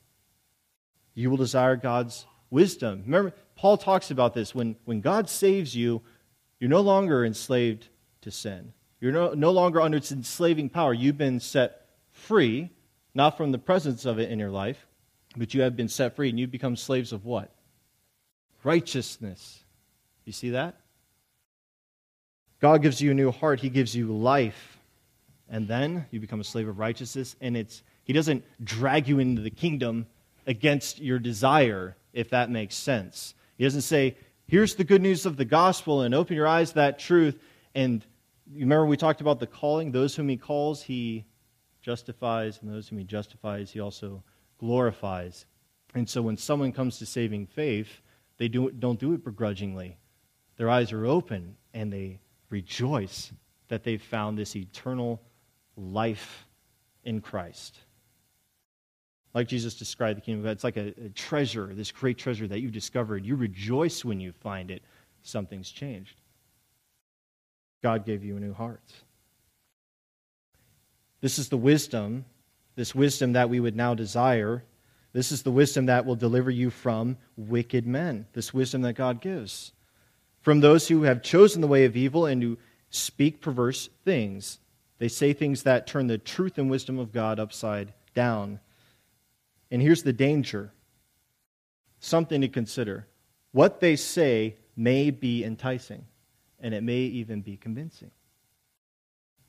You 1.15 1.29
will 1.29 1.37
desire 1.37 1.75
God's 1.75 2.25
wisdom. 2.49 3.03
Remember, 3.05 3.33
Paul 3.55 3.77
talks 3.77 4.11
about 4.11 4.33
this. 4.33 4.53
When, 4.53 4.75
when 4.85 5.01
God 5.01 5.29
saves 5.29 5.75
you, 5.75 6.01
you're 6.59 6.69
no 6.69 6.81
longer 6.81 7.25
enslaved 7.25 7.87
to 8.21 8.31
sin. 8.31 8.73
You're 8.99 9.11
no, 9.11 9.33
no 9.33 9.51
longer 9.51 9.81
under 9.81 9.97
its 9.97 10.11
enslaving 10.11 10.69
power. 10.69 10.93
You've 10.93 11.17
been 11.17 11.39
set 11.39 11.87
free, 12.11 12.69
not 13.13 13.37
from 13.37 13.51
the 13.51 13.57
presence 13.57 14.05
of 14.05 14.19
it 14.19 14.29
in 14.29 14.39
your 14.39 14.51
life, 14.51 14.85
but 15.37 15.53
you 15.53 15.61
have 15.61 15.75
been 15.75 15.89
set 15.89 16.15
free, 16.15 16.29
and 16.29 16.39
you've 16.39 16.51
become 16.51 16.75
slaves 16.75 17.11
of 17.11 17.25
what? 17.25 17.51
Righteousness. 18.63 19.63
You 20.25 20.33
see 20.33 20.51
that? 20.51 20.75
God 22.59 22.81
gives 22.81 23.01
you 23.01 23.11
a 23.11 23.13
new 23.13 23.31
heart, 23.31 23.59
He 23.59 23.69
gives 23.69 23.95
you 23.95 24.07
life. 24.07 24.79
And 25.49 25.67
then 25.67 26.07
you 26.09 26.19
become 26.19 26.39
a 26.39 26.45
slave 26.45 26.67
of 26.67 26.79
righteousness, 26.79 27.35
and 27.39 27.55
it's 27.55 27.83
He 28.03 28.13
doesn't 28.13 28.43
drag 28.63 29.07
you 29.07 29.19
into 29.19 29.41
the 29.41 29.51
kingdom 29.51 30.07
against 30.47 30.99
your 30.99 31.19
desire, 31.19 31.95
if 32.13 32.29
that 32.29 32.49
makes 32.49 32.75
sense. 32.75 33.33
He 33.57 33.63
doesn't 33.63 33.81
say, 33.81 34.17
here's 34.47 34.75
the 34.75 34.83
good 34.83 35.01
news 35.01 35.25
of 35.25 35.37
the 35.37 35.45
gospel 35.45 36.01
and 36.01 36.13
open 36.13 36.35
your 36.35 36.47
eyes 36.47 36.69
to 36.69 36.75
that 36.75 36.99
truth. 36.99 37.39
And 37.73 38.05
you 38.51 38.61
remember 38.61 38.85
we 38.85 38.97
talked 38.97 39.21
about 39.21 39.39
the 39.39 39.47
calling? 39.47 39.91
Those 39.91 40.15
whom 40.15 40.29
he 40.29 40.37
calls, 40.37 40.83
he 40.83 41.25
justifies, 41.81 42.59
and 42.61 42.71
those 42.71 42.87
whom 42.87 42.99
he 42.99 43.03
justifies, 43.03 43.71
he 43.71 43.79
also 43.79 44.23
glorifies. 44.59 45.45
And 45.93 46.09
so 46.09 46.21
when 46.21 46.37
someone 46.37 46.71
comes 46.71 46.99
to 46.99 47.05
saving 47.05 47.47
faith, 47.47 48.01
they 48.37 48.47
do, 48.47 48.71
don't 48.71 48.99
do 48.99 49.13
it 49.13 49.23
begrudgingly. 49.23 49.97
Their 50.57 50.69
eyes 50.69 50.91
are 50.91 51.05
open 51.05 51.55
and 51.73 51.91
they 51.91 52.19
rejoice 52.49 53.31
that 53.67 53.83
they've 53.83 54.01
found 54.01 54.37
this 54.37 54.55
eternal 54.55 55.21
life 55.75 56.45
in 57.03 57.21
Christ 57.21 57.79
like 59.35 59.49
Jesus 59.49 59.75
described 59.75 60.17
the 60.17 60.21
kingdom 60.21 60.39
of 60.39 60.45
God, 60.45 60.51
it's 60.51 60.63
like 60.63 60.77
a, 60.77 60.93
a, 61.05 61.09
treasure, 61.09 61.69
this 61.73 61.91
great 61.91 62.17
treasure 62.17 62.47
that 62.47 62.61
you've 62.61 62.71
discovered. 62.71 63.25
You 63.25 63.35
rejoice 63.35 64.05
when 64.05 64.21
you 64.21 64.31
find 64.31 64.71
it. 64.71 64.81
Something's 65.23 65.69
changed. 65.69 66.21
God 67.83 68.05
gave 68.05 68.23
you 68.23 68.37
a 68.37 68.39
new 68.39 68.53
heart. 68.53 68.93
This 71.19 71.37
is 71.37 71.49
the 71.49 71.57
wisdom, 71.57 72.23
this 72.75 72.95
wisdom 72.95 73.33
that 73.33 73.49
we 73.49 73.59
would 73.59 73.75
now 73.75 73.93
desire. 73.93 74.63
This 75.11 75.33
is 75.33 75.43
the 75.43 75.51
wisdom 75.51 75.87
that 75.87 76.05
will 76.05 76.15
deliver 76.15 76.49
you 76.49 76.69
from 76.69 77.17
wicked 77.35 77.85
men, 77.85 78.27
this 78.31 78.53
wisdom 78.53 78.83
that 78.83 78.93
God 78.93 79.19
gives. 79.19 79.73
From 80.39 80.61
those 80.61 80.87
who 80.87 81.03
have 81.03 81.21
chosen 81.21 81.59
the 81.59 81.67
way 81.67 81.83
of 81.83 81.97
evil 81.97 82.25
and 82.25 82.41
who 82.41 82.57
speak 82.89 83.41
perverse 83.41 83.89
things. 84.05 84.59
They 84.97 85.09
say 85.09 85.33
things 85.33 85.63
that 85.63 85.87
turn 85.87 86.07
the 86.07 86.17
truth 86.17 86.57
and 86.57 86.69
wisdom 86.69 86.99
of 86.99 87.11
God 87.11 87.37
upside 87.37 87.91
down. 88.13 88.61
And 89.71 89.81
here's 89.81 90.03
the 90.03 90.13
danger 90.13 90.71
something 91.99 92.41
to 92.41 92.47
consider. 92.47 93.07
What 93.51 93.79
they 93.79 93.95
say 93.95 94.57
may 94.75 95.09
be 95.09 95.43
enticing, 95.43 96.05
and 96.59 96.73
it 96.73 96.83
may 96.83 96.99
even 96.99 97.41
be 97.41 97.57
convincing. 97.57 98.11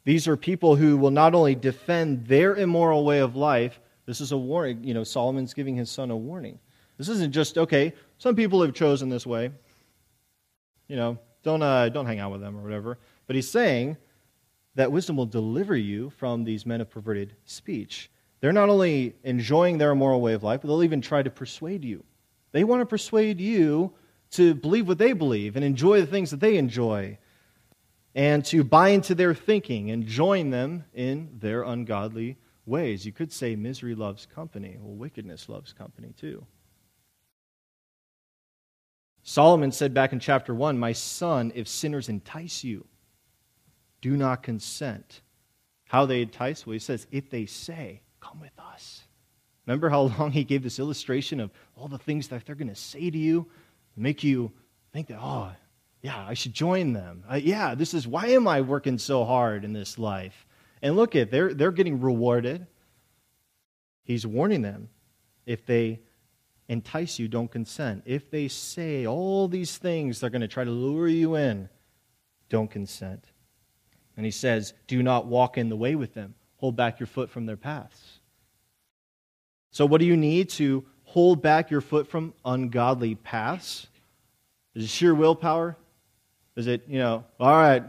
These 0.04 0.28
are 0.28 0.36
people 0.36 0.76
who 0.76 0.96
will 0.96 1.10
not 1.10 1.34
only 1.34 1.56
defend 1.56 2.26
their 2.26 2.54
immoral 2.54 3.04
way 3.04 3.18
of 3.18 3.34
life, 3.34 3.80
this 4.06 4.20
is 4.20 4.30
a 4.30 4.36
warning. 4.36 4.84
You 4.84 4.94
know, 4.94 5.02
Solomon's 5.02 5.52
giving 5.52 5.74
his 5.74 5.90
son 5.90 6.12
a 6.12 6.16
warning. 6.16 6.60
This 6.96 7.08
isn't 7.08 7.32
just, 7.32 7.58
okay, 7.58 7.92
some 8.18 8.36
people 8.36 8.62
have 8.62 8.72
chosen 8.72 9.08
this 9.08 9.26
way. 9.26 9.50
You 10.86 10.96
know, 10.96 11.18
don't, 11.42 11.62
uh, 11.62 11.88
don't 11.88 12.06
hang 12.06 12.20
out 12.20 12.30
with 12.30 12.40
them 12.40 12.56
or 12.56 12.62
whatever. 12.62 12.98
But 13.26 13.34
he's 13.34 13.50
saying 13.50 13.96
that 14.76 14.92
wisdom 14.92 15.16
will 15.16 15.26
deliver 15.26 15.76
you 15.76 16.10
from 16.10 16.44
these 16.44 16.64
men 16.64 16.80
of 16.80 16.88
perverted 16.88 17.34
speech. 17.44 18.08
They're 18.40 18.52
not 18.52 18.68
only 18.68 19.14
enjoying 19.24 19.78
their 19.78 19.92
immoral 19.92 20.20
way 20.20 20.34
of 20.34 20.42
life, 20.42 20.60
but 20.60 20.68
they'll 20.68 20.82
even 20.82 21.00
try 21.00 21.22
to 21.22 21.30
persuade 21.30 21.84
you. 21.84 22.04
They 22.52 22.64
want 22.64 22.80
to 22.80 22.86
persuade 22.86 23.40
you 23.40 23.92
to 24.32 24.54
believe 24.54 24.88
what 24.88 24.98
they 24.98 25.12
believe 25.12 25.56
and 25.56 25.64
enjoy 25.64 26.00
the 26.00 26.06
things 26.06 26.30
that 26.30 26.40
they 26.40 26.56
enjoy 26.56 27.18
and 28.14 28.44
to 28.46 28.64
buy 28.64 28.88
into 28.88 29.14
their 29.14 29.34
thinking 29.34 29.90
and 29.90 30.06
join 30.06 30.50
them 30.50 30.84
in 30.94 31.28
their 31.38 31.62
ungodly 31.62 32.38
ways. 32.64 33.04
You 33.04 33.12
could 33.12 33.30
say 33.30 33.56
misery 33.56 33.94
loves 33.94 34.26
company. 34.26 34.78
Well, 34.80 34.94
wickedness 34.94 35.48
loves 35.48 35.72
company 35.72 36.14
too. 36.18 36.46
Solomon 39.22 39.70
said 39.70 39.92
back 39.92 40.12
in 40.12 40.20
chapter 40.20 40.54
1 40.54 40.78
My 40.78 40.92
son, 40.92 41.52
if 41.54 41.68
sinners 41.68 42.08
entice 42.08 42.64
you, 42.64 42.86
do 44.00 44.16
not 44.16 44.42
consent. 44.42 45.20
How 45.84 46.06
they 46.06 46.22
entice? 46.22 46.66
Well, 46.66 46.72
he 46.72 46.78
says, 46.78 47.06
if 47.10 47.28
they 47.28 47.44
say, 47.44 48.02
Come 48.28 48.40
with 48.40 48.58
us. 48.58 49.02
Remember 49.66 49.88
how 49.88 50.02
long 50.18 50.32
he 50.32 50.44
gave 50.44 50.62
this 50.62 50.78
illustration 50.78 51.40
of 51.40 51.50
all 51.76 51.88
the 51.88 51.98
things 51.98 52.28
that 52.28 52.44
they're 52.46 52.54
going 52.54 52.68
to 52.68 52.74
say 52.74 53.10
to 53.10 53.18
you, 53.18 53.46
make 53.96 54.24
you 54.24 54.52
think 54.92 55.08
that, 55.08 55.18
oh, 55.20 55.52
yeah, 56.02 56.24
I 56.26 56.34
should 56.34 56.54
join 56.54 56.92
them. 56.92 57.24
Uh, 57.30 57.36
yeah, 57.36 57.74
this 57.74 57.94
is 57.94 58.06
why 58.06 58.28
am 58.28 58.46
I 58.46 58.60
working 58.60 58.98
so 58.98 59.24
hard 59.24 59.64
in 59.64 59.72
this 59.72 59.98
life? 59.98 60.46
And 60.82 60.94
look 60.94 61.16
at 61.16 61.30
they're 61.30 61.54
they're 61.54 61.72
getting 61.72 62.00
rewarded. 62.00 62.66
He's 64.04 64.26
warning 64.26 64.62
them 64.62 64.88
if 65.46 65.66
they 65.66 66.00
entice 66.68 67.18
you, 67.18 67.28
don't 67.28 67.50
consent. 67.50 68.02
If 68.06 68.30
they 68.30 68.48
say 68.48 69.06
all 69.06 69.48
these 69.48 69.78
things, 69.78 70.20
they're 70.20 70.30
going 70.30 70.42
to 70.42 70.48
try 70.48 70.64
to 70.64 70.70
lure 70.70 71.08
you 71.08 71.36
in. 71.36 71.68
don't 72.48 72.70
consent. 72.70 73.24
And 74.16 74.24
he 74.24 74.30
says, 74.30 74.74
Do 74.86 75.02
not 75.02 75.26
walk 75.26 75.58
in 75.58 75.68
the 75.68 75.76
way 75.76 75.94
with 75.94 76.14
them, 76.14 76.34
hold 76.56 76.76
back 76.76 77.00
your 77.00 77.06
foot 77.06 77.30
from 77.30 77.46
their 77.46 77.56
paths. 77.56 78.15
So, 79.70 79.86
what 79.86 80.00
do 80.00 80.06
you 80.06 80.16
need 80.16 80.50
to 80.50 80.84
hold 81.04 81.42
back 81.42 81.70
your 81.70 81.80
foot 81.80 82.08
from 82.08 82.34
ungodly 82.44 83.14
paths? 83.14 83.86
Is 84.74 84.84
it 84.84 84.90
sheer 84.90 85.14
willpower? 85.14 85.76
Is 86.56 86.66
it, 86.66 86.84
you 86.88 86.98
know, 86.98 87.24
all 87.38 87.52
right, 87.52 87.82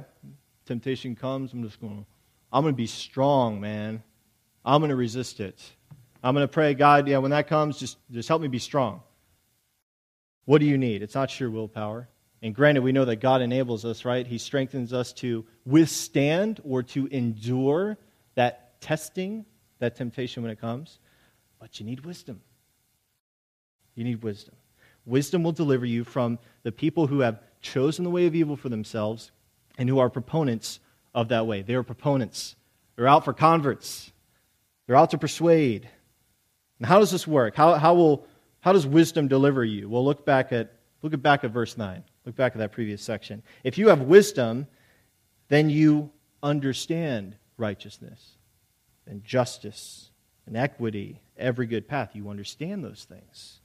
temptation 0.66 1.16
comes, 1.16 1.54
I'm 1.54 1.64
just 1.64 1.80
going 1.80 2.06
I'm 2.52 2.64
going 2.64 2.74
to 2.74 2.78
be 2.78 2.88
strong, 2.88 3.60
man. 3.60 4.04
I'm 4.64 4.82
going 4.82 4.90
to 4.90 4.96
resist 4.96 5.40
it. 5.40 5.62
I'm 6.24 6.34
going 6.34 6.48
to 6.48 6.52
pray, 6.52 6.74
God, 6.74 7.08
yeah, 7.08 7.18
when 7.18 7.32
that 7.32 7.48
comes, 7.48 7.78
just, 7.78 7.98
just 8.12 8.28
help 8.28 8.42
me 8.42 8.48
be 8.48 8.60
strong. 8.60 9.02
What 10.46 10.60
do 10.60 10.66
you 10.66 10.78
need? 10.78 11.04
It's 11.04 11.16
not 11.16 11.30
sheer 11.30 11.50
willpower. 11.50 12.08
And 12.42 12.54
granted, 12.56 12.84
we 12.84 12.92
know 12.92 13.06
that 13.06 13.18
God 13.18 13.42
enables 13.42 13.84
us, 13.84 14.06
right? 14.06 14.26
He 14.26 14.38
strengthens 14.38 14.94
us 14.94 15.12
to 15.14 15.46
withstand 15.66 16.62
or 16.64 16.84
to 16.84 17.08
endure 17.08 17.98
that 18.36 18.80
testing, 18.80 19.46
that 19.80 19.96
temptation 19.96 20.44
when 20.44 20.52
it 20.52 20.62
comes. 20.62 21.00
But 21.60 21.80
you 21.80 21.86
need 21.86 22.06
wisdom. 22.06 22.42
You 23.96 24.04
need 24.04 24.24
wisdom. 24.24 24.56
Wisdom 25.06 25.44
will 25.44 25.54
deliver 25.54 25.86
you 25.86 26.04
from 26.04 26.38
the 26.64 26.72
people 26.72 27.08
who 27.08 27.22
have 27.22 27.40
chosen 27.62 28.04
the 28.04 28.12
way 28.12 28.26
of 28.26 28.36
evil 28.36 28.56
for 28.56 28.70
themselves 28.70 29.32
and 29.78 29.88
who 29.90 30.00
are 30.00 30.10
proponents 30.10 30.80
of 31.16 31.30
that 31.30 31.48
way. 31.48 31.62
They 31.62 31.76
are 31.76 31.84
proponents. 31.84 32.56
They're 32.96 33.08
out 33.08 33.26
for 33.26 33.34
converts. 33.34 34.12
They're 34.86 34.96
out 34.96 35.12
to 35.12 35.18
persuade. 35.18 35.90
And 36.80 36.86
how 36.86 37.00
does 37.00 37.12
this 37.12 37.26
work? 37.26 37.56
How, 37.56 37.76
how, 37.76 37.94
will, 37.94 38.28
how 38.60 38.74
does 38.74 38.86
wisdom 38.86 39.28
deliver 39.28 39.64
you? 39.64 39.90
Well, 39.90 40.06
look 40.06 40.26
back 40.26 40.52
at, 40.52 40.74
look 41.02 41.20
back 41.22 41.44
at 41.44 41.52
verse 41.52 41.78
9. 41.78 42.04
Look 42.26 42.36
back 42.36 42.52
at 42.52 42.58
that 42.60 42.72
previous 42.72 43.02
section. 43.02 43.42
If 43.64 43.78
you 43.78 43.88
have 43.88 44.02
wisdom, 44.02 44.68
then 45.48 45.70
you 45.70 46.12
understand 46.44 47.36
righteousness 47.58 48.36
and 49.08 49.24
justice 49.24 50.07
and 50.48 50.58
equity, 50.58 51.22
every 51.38 51.68
good 51.68 51.88
path. 51.88 52.16
You 52.16 52.30
understand 52.30 52.84
those 52.84 53.06
things. 53.08 53.60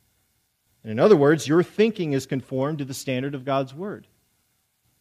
And 0.82 0.90
in 0.90 0.98
other 0.98 1.16
words, 1.16 1.48
your 1.48 1.62
thinking 1.62 2.12
is 2.12 2.26
conformed 2.26 2.78
to 2.78 2.84
the 2.84 2.92
standard 2.92 3.34
of 3.34 3.44
God's 3.44 3.72
word. 3.72 4.06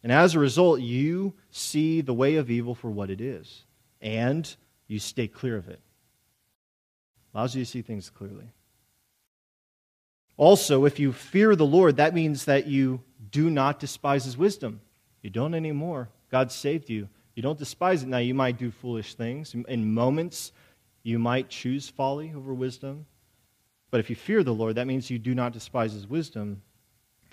And 0.02 0.10
as 0.10 0.34
a 0.34 0.38
result, 0.38 0.80
you 0.80 1.34
see 1.50 2.00
the 2.00 2.14
way 2.14 2.36
of 2.36 2.50
evil 2.50 2.74
for 2.74 2.90
what 2.90 3.10
it 3.10 3.20
is, 3.20 3.64
and 4.00 4.52
you 4.88 4.98
stay 4.98 5.28
clear 5.28 5.56
of 5.56 5.68
it. 5.68 5.80
Allows 7.34 7.54
you 7.54 7.64
to 7.64 7.70
see 7.70 7.82
things 7.82 8.10
clearly. 8.10 8.50
Also, 10.36 10.84
if 10.86 10.98
you 10.98 11.12
fear 11.12 11.54
the 11.54 11.66
Lord, 11.66 11.96
that 11.96 12.14
means 12.14 12.46
that 12.46 12.66
you 12.66 13.00
do 13.30 13.48
not 13.48 13.78
despise 13.78 14.24
his 14.24 14.36
wisdom. 14.36 14.80
You 15.22 15.30
don't 15.30 15.54
anymore. 15.54 16.08
God 16.30 16.50
saved 16.50 16.90
you. 16.90 17.08
You 17.34 17.42
don't 17.42 17.58
despise 17.58 18.02
it. 18.02 18.08
Now, 18.08 18.18
you 18.18 18.34
might 18.34 18.58
do 18.58 18.70
foolish 18.70 19.14
things. 19.14 19.54
In 19.54 19.94
moments, 19.94 20.52
you 21.02 21.18
might 21.18 21.48
choose 21.48 21.88
folly 21.88 22.32
over 22.34 22.54
wisdom. 22.54 23.06
But 23.90 24.00
if 24.00 24.08
you 24.08 24.16
fear 24.16 24.42
the 24.42 24.54
Lord, 24.54 24.76
that 24.76 24.86
means 24.86 25.10
you 25.10 25.18
do 25.18 25.34
not 25.34 25.52
despise 25.52 25.92
his 25.92 26.06
wisdom. 26.06 26.62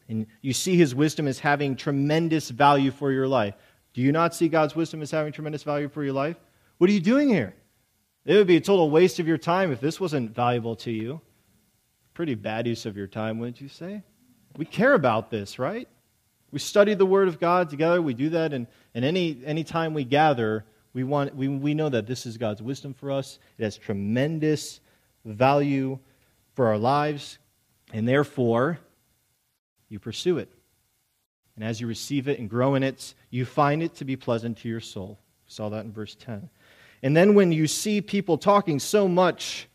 And 0.07 0.25
you 0.41 0.53
see 0.53 0.75
his 0.75 0.95
wisdom 0.95 1.27
as 1.27 1.39
having 1.39 1.75
tremendous 1.75 2.49
value 2.49 2.91
for 2.91 3.11
your 3.11 3.27
life. 3.27 3.55
Do 3.93 4.01
you 4.01 4.11
not 4.11 4.35
see 4.35 4.49
God's 4.49 4.75
wisdom 4.75 5.01
as 5.01 5.11
having 5.11 5.31
tremendous 5.31 5.63
value 5.63 5.87
for 5.87 6.03
your 6.03 6.13
life? 6.13 6.37
What 6.77 6.89
are 6.89 6.93
you 6.93 6.99
doing 6.99 7.29
here? 7.29 7.53
It 8.25 8.35
would 8.35 8.47
be 8.47 8.57
a 8.57 8.61
total 8.61 8.89
waste 8.89 9.19
of 9.19 9.27
your 9.27 9.37
time 9.37 9.71
if 9.71 9.79
this 9.79 9.99
wasn't 9.99 10.35
valuable 10.35 10.75
to 10.77 10.91
you. 10.91 11.21
Pretty 12.13 12.35
bad 12.35 12.67
use 12.67 12.85
of 12.85 12.97
your 12.97 13.07
time, 13.07 13.39
wouldn't 13.39 13.61
you 13.61 13.69
say? 13.69 14.03
We 14.57 14.65
care 14.65 14.93
about 14.93 15.31
this, 15.31 15.57
right? 15.57 15.87
We 16.51 16.59
study 16.59 16.93
the 16.93 17.05
Word 17.05 17.27
of 17.27 17.39
God 17.39 17.69
together. 17.69 18.01
We 18.01 18.13
do 18.13 18.29
that, 18.29 18.53
and, 18.53 18.67
and 18.93 19.05
any, 19.05 19.41
any 19.45 19.63
time 19.63 19.93
we 19.93 20.03
gather, 20.03 20.65
we, 20.93 21.03
want, 21.03 21.35
we, 21.35 21.47
we 21.47 21.73
know 21.73 21.89
that 21.89 22.07
this 22.07 22.25
is 22.25 22.37
God's 22.37 22.61
wisdom 22.61 22.93
for 22.93 23.11
us. 23.11 23.39
It 23.57 23.63
has 23.63 23.77
tremendous 23.77 24.79
value 25.23 25.99
for 26.55 26.67
our 26.67 26.77
lives, 26.77 27.37
and 27.93 28.07
therefore, 28.07 28.79
you 29.87 29.99
pursue 29.99 30.39
it. 30.39 30.51
And 31.55 31.63
as 31.63 31.79
you 31.79 31.87
receive 31.87 32.27
it 32.27 32.39
and 32.39 32.49
grow 32.49 32.75
in 32.75 32.83
it, 32.83 33.13
you 33.29 33.45
find 33.45 33.83
it 33.83 33.95
to 33.95 34.05
be 34.05 34.15
pleasant 34.15 34.57
to 34.59 34.69
your 34.69 34.79
soul. 34.79 35.19
We 35.45 35.51
saw 35.51 35.69
that 35.69 35.85
in 35.85 35.91
verse 35.91 36.15
10. 36.15 36.49
And 37.03 37.15
then 37.15 37.33
when 37.33 37.51
you 37.51 37.67
see 37.67 38.01
people 38.01 38.37
talking 38.37 38.79
so 38.79 39.07
much 39.07 39.68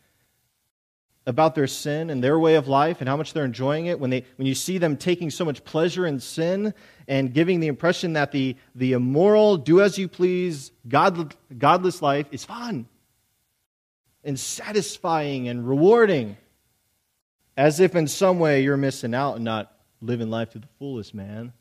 about 1.26 1.54
their 1.54 1.66
sin 1.66 2.10
and 2.10 2.22
their 2.22 2.38
way 2.38 2.54
of 2.54 2.68
life 2.68 3.00
and 3.00 3.08
how 3.08 3.16
much 3.16 3.32
they're 3.32 3.44
enjoying 3.44 3.86
it, 3.86 3.98
when, 3.98 4.10
they, 4.10 4.24
when 4.36 4.46
you 4.46 4.54
see 4.54 4.76
them 4.78 4.96
taking 4.96 5.30
so 5.30 5.44
much 5.44 5.64
pleasure 5.64 6.06
in 6.06 6.20
sin 6.20 6.74
and 7.08 7.32
giving 7.32 7.60
the 7.60 7.66
impression 7.66 8.12
that 8.12 8.30
the, 8.30 8.56
the 8.74 8.92
immoral, 8.92 9.56
do 9.56 9.80
as 9.80 9.96
you 9.96 10.06
please, 10.06 10.70
God, 10.86 11.34
godless 11.56 12.02
life 12.02 12.26
is 12.30 12.44
fun 12.44 12.86
and 14.22 14.38
satisfying 14.38 15.48
and 15.48 15.66
rewarding, 15.66 16.36
as 17.56 17.80
if 17.80 17.94
in 17.94 18.06
some 18.06 18.38
way 18.38 18.62
you're 18.62 18.76
missing 18.76 19.14
out 19.14 19.36
and 19.36 19.44
not 19.44 19.72
living 20.00 20.30
life 20.30 20.50
to 20.50 20.58
the 20.58 20.68
fullest, 20.78 21.14
man. 21.14 21.52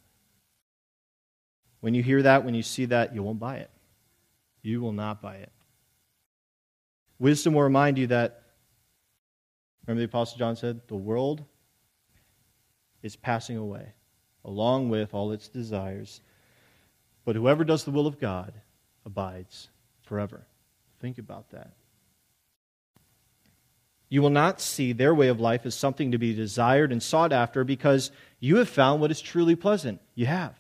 When 1.82 1.94
you 1.94 2.04
hear 2.04 2.22
that, 2.24 2.46
when 2.46 2.54
you 2.54 2.64
see 2.64 2.86
that, 2.86 3.14
you 3.14 3.24
won't 3.24 3.40
buy 3.40 3.58
it. 3.58 3.70
You 4.62 4.82
will 4.82 4.94
not 4.94 5.22
buy 5.22 5.36
it. 5.36 5.52
Wisdom 7.20 7.54
will 7.54 7.64
remind 7.64 7.98
you 7.98 8.08
that 8.08 8.43
Remember 9.86 10.00
the 10.00 10.06
Apostle 10.06 10.38
John 10.38 10.56
said, 10.56 10.82
the 10.88 10.96
world 10.96 11.44
is 13.02 13.16
passing 13.16 13.58
away, 13.58 13.94
along 14.46 14.90
with 14.90 15.14
all 15.14 15.32
its 15.32 15.50
desires. 15.50 16.22
But 17.26 17.36
whoever 17.36 17.64
does 17.64 17.84
the 17.84 17.92
will 17.92 18.08
of 18.08 18.20
God 18.20 18.54
abides 19.06 19.70
forever. 20.04 20.46
Think 21.00 21.18
about 21.18 21.50
that. 21.52 21.74
You 24.10 24.22
will 24.22 24.30
not 24.30 24.62
see 24.62 24.94
their 24.94 25.14
way 25.14 25.28
of 25.28 25.40
life 25.40 25.66
as 25.66 25.76
something 25.76 26.12
to 26.12 26.18
be 26.18 26.34
desired 26.34 26.92
and 26.92 27.02
sought 27.02 27.34
after 27.34 27.64
because 27.64 28.12
you 28.40 28.58
have 28.58 28.70
found 28.70 29.02
what 29.02 29.12
is 29.12 29.20
truly 29.20 29.56
pleasant. 29.56 30.02
You 30.14 30.28
have. 30.28 30.56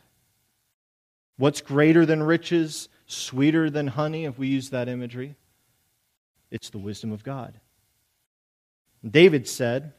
What's 1.37 1.61
greater 1.61 2.05
than 2.05 2.23
riches, 2.23 2.89
sweeter 3.05 3.69
than 3.69 3.87
honey, 3.87 4.25
if 4.25 4.37
we 4.37 4.47
use 4.47 4.71
that 4.71 4.89
imagery? 4.89 5.35
It's 6.51 6.71
the 6.71 6.77
wisdom 6.77 7.11
of 7.11 7.23
God. 7.23 7.59
David 9.07 9.47
said 9.47 9.93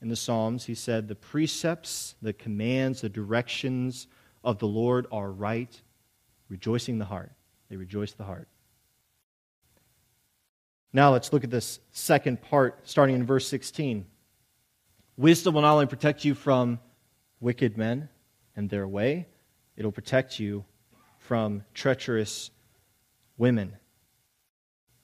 in 0.00 0.08
the 0.08 0.16
Psalms, 0.16 0.64
he 0.64 0.74
said, 0.74 1.08
The 1.08 1.14
precepts, 1.14 2.14
the 2.22 2.32
commands, 2.32 3.00
the 3.00 3.08
directions 3.08 4.06
of 4.44 4.58
the 4.58 4.68
Lord 4.68 5.06
are 5.10 5.30
right, 5.30 5.80
rejoicing 6.48 6.98
the 6.98 7.04
heart. 7.04 7.32
They 7.68 7.76
rejoice 7.76 8.12
the 8.12 8.24
heart. 8.24 8.48
Now 10.92 11.12
let's 11.12 11.32
look 11.32 11.44
at 11.44 11.50
this 11.50 11.80
second 11.92 12.42
part, 12.42 12.88
starting 12.88 13.14
in 13.14 13.26
verse 13.26 13.46
16. 13.48 14.06
Wisdom 15.16 15.54
will 15.54 15.62
not 15.62 15.74
only 15.74 15.86
protect 15.86 16.24
you 16.24 16.34
from 16.34 16.80
wicked 17.40 17.76
men 17.76 18.08
and 18.56 18.68
their 18.70 18.88
way, 18.88 19.28
it'll 19.76 19.92
protect 19.92 20.40
you 20.40 20.64
from 21.18 21.62
treacherous 21.74 22.50
women. 23.38 23.76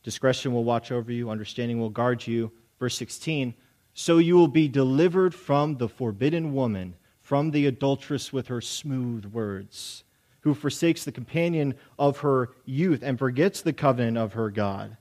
Discretion 0.03 0.53
will 0.53 0.65
watch 0.65 0.91
over 0.91 1.13
you, 1.13 1.31
understanding 1.31 1.79
will 1.79 1.91
guard 1.91 2.27
you 2.27 2.51
Verse 2.79 2.97
16 2.97 3.55
So 3.95 4.19
you 4.19 4.37
will 4.37 4.49
be 4.49 4.69
delivered 4.69 5.35
from 5.35 5.77
the 5.77 5.89
forbidden 5.89 6.55
woman, 6.55 6.95
from 7.21 7.51
the 7.51 7.67
adulteress 7.67 8.33
with 8.33 8.49
her 8.49 8.61
smooth 8.61 9.27
words, 9.27 10.05
who 10.41 10.55
forsakes 10.55 11.05
the 11.05 11.13
companion 11.13 11.75
of 11.99 12.19
her 12.19 12.51
youth 12.65 13.03
and 13.03 13.19
forgets 13.19 13.63
the 13.63 13.73
covenant 13.73 14.19
of 14.19 14.35
her 14.35 14.51
God. 14.51 14.97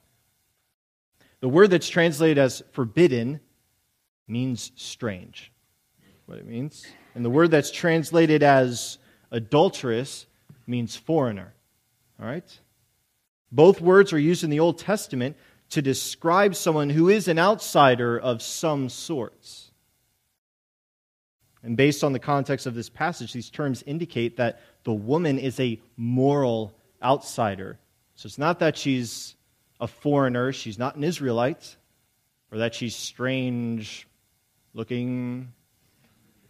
The 1.41 1.49
word 1.49 1.69
that's 1.69 1.89
translated 1.89 2.37
as 2.37 2.63
forbidden 2.71 3.39
means 4.27 4.71
strange. 4.75 5.51
What 6.25 6.39
it 6.39 6.47
means. 6.47 6.87
And 7.13 7.23
the 7.23 7.29
word 7.29 7.51
that's 7.51 7.69
translated 7.69 8.41
as 8.41 8.97
adulteress 9.31 10.25
means 10.65 10.95
foreigner. 10.95 11.53
All 12.19 12.25
right? 12.25 12.59
Both 13.51 13.79
words 13.79 14.11
are 14.11 14.19
used 14.19 14.43
in 14.43 14.49
the 14.49 14.59
Old 14.59 14.79
Testament 14.79 15.37
to 15.75 15.81
describe 15.81 16.55
someone 16.55 16.89
who 16.89 17.09
is 17.09 17.27
an 17.27 17.37
outsider 17.37 18.17
of 18.17 18.41
some 18.41 18.87
sorts. 18.87 19.71
And 21.61 21.75
based 21.75 22.01
on 22.01 22.13
the 22.13 22.19
context 22.19 22.65
of 22.65 22.75
this 22.75 22.87
passage, 22.87 23.33
these 23.33 23.49
terms 23.49 23.83
indicate 23.85 24.37
that 24.37 24.61
the 24.85 24.93
woman 24.93 25.37
is 25.37 25.59
a 25.59 25.77
moral 25.97 26.73
outsider. 27.03 27.77
So 28.15 28.27
it's 28.27 28.37
not 28.37 28.59
that 28.59 28.77
she's 28.77 29.35
a 29.81 29.87
foreigner, 29.87 30.53
she's 30.53 30.79
not 30.79 30.95
an 30.95 31.03
Israelite, 31.03 31.75
or 32.53 32.59
that 32.59 32.73
she's 32.73 32.95
strange 32.95 34.07
looking, 34.73 35.51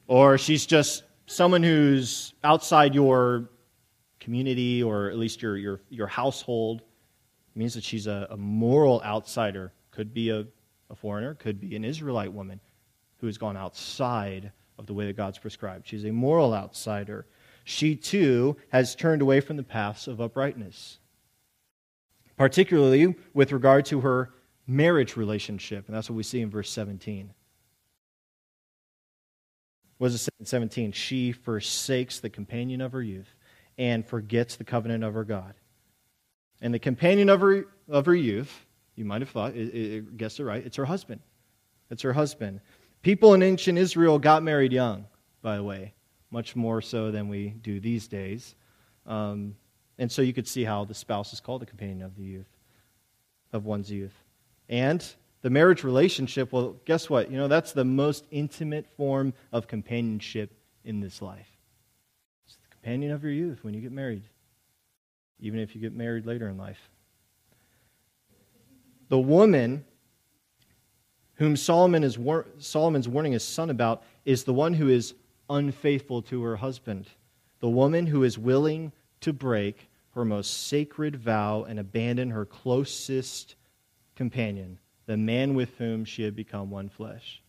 or 0.05 0.37
she's 0.37 0.67
just 0.67 1.01
someone 1.25 1.63
who's 1.63 2.35
outside 2.43 2.93
your 2.93 3.49
community 4.19 4.83
or 4.83 5.09
at 5.09 5.17
least 5.17 5.41
your, 5.41 5.57
your, 5.57 5.79
your 5.89 6.07
household. 6.07 6.83
It 7.55 7.59
means 7.59 7.73
that 7.75 7.83
she's 7.83 8.07
a, 8.07 8.27
a 8.29 8.37
moral 8.37 9.01
outsider. 9.03 9.71
Could 9.91 10.13
be 10.13 10.29
a, 10.29 10.45
a 10.89 10.95
foreigner, 10.95 11.35
could 11.35 11.59
be 11.59 11.75
an 11.75 11.85
Israelite 11.85 12.33
woman 12.33 12.59
who 13.17 13.27
has 13.27 13.37
gone 13.37 13.55
outside 13.55 14.51
of 14.77 14.87
the 14.87 14.93
way 14.93 15.05
that 15.05 15.15
God's 15.15 15.37
prescribed. 15.37 15.87
She's 15.87 16.05
a 16.05 16.11
moral 16.11 16.53
outsider. 16.53 17.25
she 17.63 17.95
too 17.95 18.57
has 18.69 18.93
turned 18.93 19.21
away 19.21 19.39
from 19.39 19.55
the 19.55 19.63
paths 19.63 20.07
of 20.07 20.19
uprightness, 20.19 20.99
particularly 22.35 23.15
with 23.33 23.53
regard 23.53 23.85
to 23.85 24.01
her 24.01 24.31
marriage 24.67 25.15
relationship. 25.15 25.87
And 25.87 25.95
that's 25.95 26.09
what 26.09 26.17
we 26.17 26.23
see 26.23 26.41
in 26.41 26.49
verse 26.49 26.69
17. 26.69 27.33
What 29.97 30.11
does 30.11 30.27
it 30.27 30.33
in 30.41 30.45
17? 30.45 30.91
She 30.91 31.31
forsakes 31.31 32.19
the 32.19 32.29
companion 32.29 32.81
of 32.81 32.91
her 32.91 33.01
youth 33.01 33.33
and 33.77 34.05
forgets 34.05 34.57
the 34.57 34.65
covenant 34.65 35.05
of 35.05 35.13
her 35.13 35.23
God. 35.23 35.53
And 36.65 36.73
the 36.73 36.79
companion 36.79 37.29
of 37.29 37.41
her, 37.41 37.67
of 37.87 38.07
her 38.07 38.15
youth, 38.15 38.65
you 38.95 39.05
might 39.05 39.21
have 39.21 39.29
thought, 39.29 39.55
it, 39.55 39.67
it, 39.67 40.03
it 40.19 40.39
right, 40.39 40.65
it's 40.65 40.77
her 40.77 40.85
husband. 40.85 41.21
It's 41.91 42.01
her 42.01 42.11
husband. 42.11 42.59
People 43.03 43.35
in 43.35 43.43
ancient 43.43 43.77
Israel 43.77 44.17
got 44.17 44.41
married 44.41 44.73
young, 44.73 45.05
by 45.43 45.57
the 45.57 45.63
way, 45.63 45.93
much 46.31 46.55
more 46.55 46.81
so 46.81 47.11
than 47.11 47.29
we 47.29 47.49
do 47.49 47.79
these 47.79 48.07
days. 48.07 48.55
Um, 49.05 49.57
and 49.99 50.11
so 50.11 50.23
you 50.23 50.33
could 50.33 50.47
see 50.47 50.63
how 50.63 50.85
the 50.85 50.95
spouse 50.95 51.33
is 51.33 51.39
called 51.39 51.61
the 51.61 51.67
companion 51.67 52.01
of 52.01 52.15
the 52.15 52.23
youth, 52.23 52.49
of 53.53 53.65
one's 53.65 53.91
youth. 53.91 54.15
And 54.67 55.05
the 55.43 55.51
marriage 55.51 55.83
relationship, 55.83 56.51
well, 56.51 56.77
guess 56.85 57.11
what? 57.11 57.29
You 57.29 57.37
know, 57.37 57.47
that's 57.47 57.73
the 57.73 57.85
most 57.85 58.25
intimate 58.31 58.87
form 58.97 59.35
of 59.51 59.67
companionship 59.67 60.51
in 60.83 60.99
this 60.99 61.21
life. 61.21 61.59
It's 62.47 62.55
the 62.55 62.69
companion 62.71 63.11
of 63.11 63.21
your 63.21 63.33
youth 63.33 63.63
when 63.63 63.75
you 63.75 63.81
get 63.81 63.91
married, 63.91 64.23
even 65.39 65.59
if 65.59 65.75
you 65.75 65.81
get 65.81 65.93
married 65.93 66.25
later 66.25 66.47
in 66.47 66.57
life. 66.57 66.89
The 69.09 69.19
woman 69.19 69.85
whom 71.35 71.55
Solomon 71.55 72.03
is 72.03 72.17
war- 72.17 72.47
Solomon's 72.57 73.07
warning 73.07 73.33
his 73.33 73.43
son 73.43 73.69
about 73.69 74.03
is 74.23 74.43
the 74.43 74.53
one 74.53 74.73
who 74.73 74.89
is 74.89 75.13
unfaithful 75.49 76.21
to 76.23 76.43
her 76.43 76.55
husband, 76.55 77.07
the 77.59 77.69
woman 77.69 78.07
who 78.07 78.23
is 78.23 78.37
willing 78.37 78.91
to 79.21 79.33
break 79.33 79.89
her 80.11 80.25
most 80.25 80.67
sacred 80.67 81.15
vow 81.15 81.63
and 81.63 81.77
abandon 81.77 82.31
her 82.31 82.45
closest 82.45 83.55
companion, 84.15 84.79
the 85.05 85.17
man 85.17 85.53
with 85.53 85.77
whom 85.77 86.05
she 86.05 86.23
had 86.23 86.35
become 86.35 86.71
one 86.71 86.89
flesh. 86.89 87.41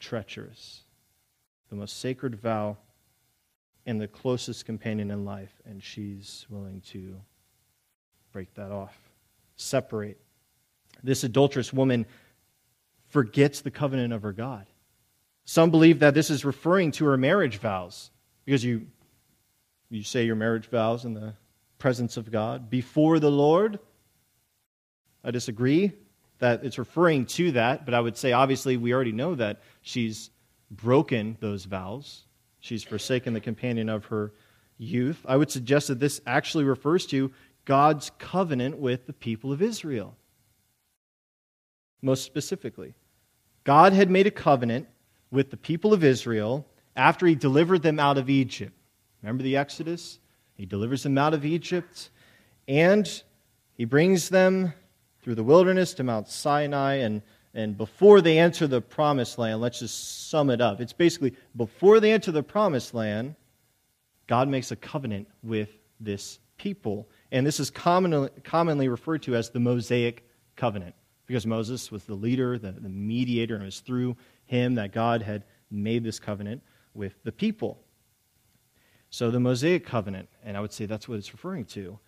Treacherous. 0.00 0.82
The 1.70 1.76
most 1.76 1.98
sacred 1.98 2.34
vow 2.34 2.78
and 3.88 3.98
the 3.98 4.06
closest 4.06 4.66
companion 4.66 5.10
in 5.10 5.24
life, 5.24 5.62
and 5.64 5.82
she's 5.82 6.44
willing 6.50 6.82
to 6.82 7.18
break 8.32 8.52
that 8.52 8.70
off, 8.70 8.94
separate. 9.56 10.20
This 11.02 11.24
adulterous 11.24 11.72
woman 11.72 12.04
forgets 13.08 13.62
the 13.62 13.70
covenant 13.70 14.12
of 14.12 14.20
her 14.20 14.34
God. 14.34 14.66
Some 15.46 15.70
believe 15.70 16.00
that 16.00 16.12
this 16.12 16.28
is 16.28 16.44
referring 16.44 16.92
to 16.92 17.06
her 17.06 17.16
marriage 17.16 17.56
vows 17.56 18.10
because 18.44 18.62
you, 18.62 18.88
you 19.88 20.02
say 20.02 20.26
your 20.26 20.36
marriage 20.36 20.66
vows 20.66 21.06
in 21.06 21.14
the 21.14 21.32
presence 21.78 22.18
of 22.18 22.30
God 22.30 22.68
before 22.68 23.18
the 23.18 23.30
Lord. 23.30 23.78
I 25.24 25.30
disagree 25.30 25.92
that 26.40 26.62
it's 26.62 26.78
referring 26.78 27.24
to 27.24 27.52
that, 27.52 27.86
but 27.86 27.94
I 27.94 28.00
would 28.00 28.18
say 28.18 28.32
obviously 28.32 28.76
we 28.76 28.92
already 28.92 29.12
know 29.12 29.34
that 29.36 29.62
she's 29.80 30.28
broken 30.70 31.38
those 31.40 31.64
vows. 31.64 32.26
She's 32.60 32.82
forsaken 32.82 33.34
the 33.34 33.40
companion 33.40 33.88
of 33.88 34.06
her 34.06 34.32
youth. 34.76 35.24
I 35.26 35.36
would 35.36 35.50
suggest 35.50 35.88
that 35.88 36.00
this 36.00 36.20
actually 36.26 36.64
refers 36.64 37.06
to 37.06 37.32
God's 37.64 38.10
covenant 38.18 38.78
with 38.78 39.06
the 39.06 39.12
people 39.12 39.52
of 39.52 39.62
Israel 39.62 40.16
most 42.02 42.24
specifically. 42.24 42.94
God 43.64 43.92
had 43.92 44.10
made 44.10 44.26
a 44.26 44.30
covenant 44.30 44.88
with 45.30 45.50
the 45.50 45.56
people 45.56 45.92
of 45.92 46.04
Israel 46.04 46.66
after 46.96 47.26
he 47.26 47.34
delivered 47.34 47.82
them 47.82 47.98
out 47.98 48.18
of 48.18 48.30
Egypt. 48.30 48.72
Remember 49.22 49.42
the 49.42 49.56
Exodus? 49.56 50.18
He 50.54 50.64
delivers 50.66 51.02
them 51.02 51.18
out 51.18 51.34
of 51.34 51.44
Egypt 51.44 52.10
and 52.66 53.22
he 53.74 53.84
brings 53.84 54.28
them 54.28 54.72
through 55.22 55.34
the 55.34 55.44
wilderness 55.44 55.94
to 55.94 56.04
Mount 56.04 56.28
Sinai. 56.28 56.96
And, 56.96 57.22
and 57.54 57.76
before 57.76 58.20
they 58.20 58.38
enter 58.38 58.66
the 58.66 58.80
promised 58.80 59.38
land, 59.38 59.60
let's 59.60 59.80
just 59.80 60.28
sum 60.28 60.50
it 60.50 60.60
up. 60.60 60.80
It's 60.80 60.92
basically 60.92 61.34
before 61.56 62.00
they 62.00 62.12
enter 62.12 62.30
the 62.30 62.42
promised 62.42 62.94
land, 62.94 63.34
God 64.26 64.48
makes 64.48 64.70
a 64.70 64.76
covenant 64.76 65.28
with 65.42 65.70
this 65.98 66.38
people. 66.58 67.08
And 67.32 67.46
this 67.46 67.58
is 67.58 67.70
commonly, 67.70 68.28
commonly 68.44 68.88
referred 68.88 69.22
to 69.22 69.34
as 69.34 69.50
the 69.50 69.60
Mosaic 69.60 70.28
covenant 70.56 70.94
because 71.26 71.46
Moses 71.46 71.90
was 71.90 72.04
the 72.04 72.14
leader, 72.14 72.58
the, 72.58 72.72
the 72.72 72.88
mediator, 72.88 73.54
and 73.54 73.62
it 73.62 73.66
was 73.66 73.80
through 73.80 74.16
him 74.46 74.74
that 74.76 74.92
God 74.92 75.22
had 75.22 75.44
made 75.70 76.04
this 76.04 76.18
covenant 76.18 76.62
with 76.94 77.14
the 77.22 77.32
people. 77.32 77.78
So 79.10 79.30
the 79.30 79.40
Mosaic 79.40 79.86
covenant, 79.86 80.28
and 80.44 80.56
I 80.56 80.60
would 80.60 80.72
say 80.72 80.86
that's 80.86 81.08
what 81.08 81.18
it's 81.18 81.32
referring 81.32 81.64
to. 81.66 81.98